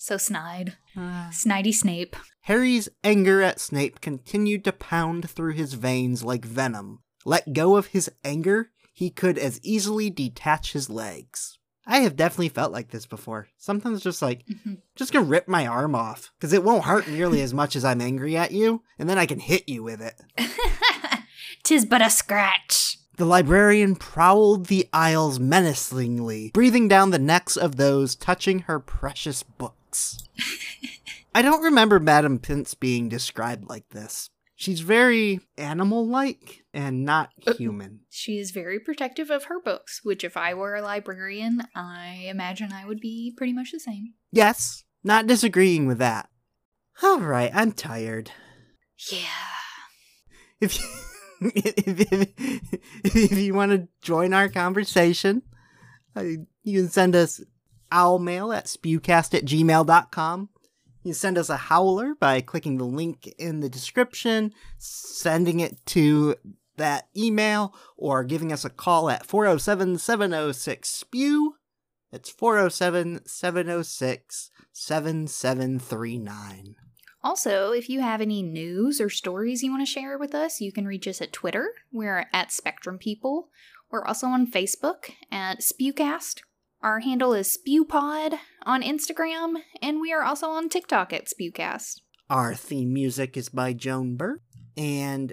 So 0.00 0.16
snide. 0.16 0.76
Ah. 0.96 1.28
Snidey 1.32 1.74
Snape. 1.74 2.16
Harry's 2.42 2.88
anger 3.02 3.42
at 3.42 3.60
Snape 3.60 4.00
continued 4.00 4.64
to 4.64 4.72
pound 4.72 5.28
through 5.28 5.52
his 5.52 5.74
veins 5.74 6.22
like 6.22 6.44
venom. 6.44 7.00
Let 7.26 7.52
go 7.52 7.76
of 7.76 7.88
his 7.88 8.10
anger, 8.24 8.70
he 8.94 9.10
could 9.10 9.36
as 9.36 9.60
easily 9.62 10.08
detach 10.08 10.72
his 10.72 10.88
legs. 10.88 11.57
I 11.90 12.00
have 12.00 12.16
definitely 12.16 12.50
felt 12.50 12.70
like 12.70 12.90
this 12.90 13.06
before. 13.06 13.48
Sometimes 13.56 14.02
just 14.02 14.20
like, 14.20 14.44
Mhm. 14.46 14.82
just 14.94 15.10
gonna 15.12 15.24
rip 15.24 15.48
my 15.48 15.66
arm 15.66 15.94
off, 15.94 16.30
because 16.38 16.52
it 16.52 16.62
won't 16.62 16.84
hurt 16.84 17.08
nearly 17.08 17.40
as 17.40 17.54
much 17.54 17.74
as 17.74 17.84
I'm 17.84 18.02
angry 18.02 18.36
at 18.36 18.52
you, 18.52 18.82
and 18.98 19.08
then 19.08 19.16
I 19.18 19.24
can 19.24 19.40
hit 19.40 19.66
you 19.68 19.82
with 19.82 20.02
it. 20.02 20.20
Tis 21.62 21.86
but 21.86 22.02
a 22.02 22.10
scratch. 22.10 22.98
The 23.16 23.24
librarian 23.24 23.96
prowled 23.96 24.66
the 24.66 24.86
aisles 24.92 25.40
menacingly, 25.40 26.50
breathing 26.54 26.88
down 26.88 27.10
the 27.10 27.18
necks 27.18 27.56
of 27.56 27.76
those 27.76 28.14
touching 28.14 28.60
her 28.60 28.78
precious 28.78 29.42
books. 29.42 30.18
I 31.34 31.42
don't 31.42 31.62
remember 31.62 31.98
Madame 31.98 32.38
Pince 32.38 32.74
being 32.74 33.08
described 33.08 33.68
like 33.68 33.88
this. 33.90 34.30
She's 34.60 34.80
very 34.80 35.38
animal 35.56 36.04
like 36.04 36.64
and 36.74 37.04
not 37.04 37.30
human. 37.56 38.00
She 38.10 38.38
is 38.38 38.50
very 38.50 38.80
protective 38.80 39.30
of 39.30 39.44
her 39.44 39.60
books, 39.60 40.00
which, 40.02 40.24
if 40.24 40.36
I 40.36 40.52
were 40.52 40.74
a 40.74 40.82
librarian, 40.82 41.62
I 41.76 42.26
imagine 42.28 42.72
I 42.72 42.84
would 42.84 42.98
be 42.98 43.32
pretty 43.36 43.52
much 43.52 43.70
the 43.70 43.78
same. 43.78 44.14
Yes, 44.32 44.82
not 45.04 45.28
disagreeing 45.28 45.86
with 45.86 45.98
that. 45.98 46.28
Alright, 47.00 47.52
I'm 47.54 47.70
tired. 47.70 48.32
Yeah. 49.12 49.28
If 50.60 50.80
you, 50.80 50.88
if, 51.54 52.12
if, 52.12 53.14
if 53.14 53.38
you 53.38 53.54
want 53.54 53.70
to 53.70 53.86
join 54.02 54.34
our 54.34 54.48
conversation, 54.48 55.42
uh, 56.16 56.24
you 56.64 56.80
can 56.80 56.88
send 56.88 57.14
us 57.14 57.40
owl 57.92 58.18
mail 58.18 58.52
at 58.52 58.64
spewcast 58.64 59.38
at 59.38 59.44
gmail.com. 59.44 60.48
You 61.08 61.14
send 61.14 61.38
us 61.38 61.48
a 61.48 61.56
howler 61.56 62.14
by 62.14 62.42
clicking 62.42 62.76
the 62.76 62.84
link 62.84 63.32
in 63.38 63.60
the 63.60 63.70
description, 63.70 64.52
sending 64.76 65.58
it 65.58 65.86
to 65.86 66.34
that 66.76 67.08
email, 67.16 67.74
or 67.96 68.24
giving 68.24 68.52
us 68.52 68.62
a 68.62 68.68
call 68.68 69.08
at 69.08 69.24
407 69.24 69.96
706 69.96 70.86
SPEW. 70.86 71.54
It's 72.12 72.28
407 72.28 73.26
706 73.26 74.50
7739. 74.70 76.76
Also, 77.24 77.72
if 77.72 77.88
you 77.88 78.02
have 78.02 78.20
any 78.20 78.42
news 78.42 79.00
or 79.00 79.08
stories 79.08 79.62
you 79.62 79.70
want 79.70 79.80
to 79.80 79.90
share 79.90 80.18
with 80.18 80.34
us, 80.34 80.60
you 80.60 80.70
can 80.70 80.86
reach 80.86 81.08
us 81.08 81.22
at 81.22 81.32
Twitter. 81.32 81.70
We're 81.90 82.26
at 82.34 82.52
Spectrum 82.52 82.98
People. 82.98 83.48
We're 83.90 84.04
also 84.04 84.26
on 84.26 84.46
Facebook 84.46 85.12
at 85.32 85.60
Spewcast. 85.60 86.42
Our 86.80 87.00
handle 87.00 87.32
is 87.34 87.58
SpewPod 87.58 88.38
on 88.64 88.82
Instagram, 88.82 89.54
and 89.82 90.00
we 90.00 90.12
are 90.12 90.22
also 90.22 90.50
on 90.50 90.68
TikTok 90.68 91.12
at 91.12 91.26
Spewcast. 91.26 92.02
Our 92.30 92.54
theme 92.54 92.92
music 92.92 93.36
is 93.36 93.48
by 93.48 93.72
Joan 93.72 94.16
Burke. 94.16 94.42
And 94.76 95.32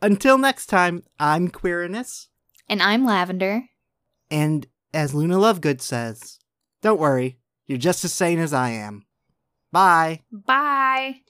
until 0.00 0.38
next 0.38 0.66
time, 0.66 1.02
I'm 1.20 1.48
Quirinus. 1.48 2.28
And 2.70 2.82
I'm 2.82 3.04
Lavender. 3.04 3.64
And 4.30 4.66
as 4.94 5.12
Luna 5.12 5.36
Lovegood 5.36 5.82
says, 5.82 6.38
don't 6.80 7.00
worry, 7.00 7.38
you're 7.66 7.76
just 7.76 8.04
as 8.04 8.14
sane 8.14 8.38
as 8.38 8.54
I 8.54 8.70
am. 8.70 9.04
Bye. 9.70 10.22
Bye. 10.32 11.20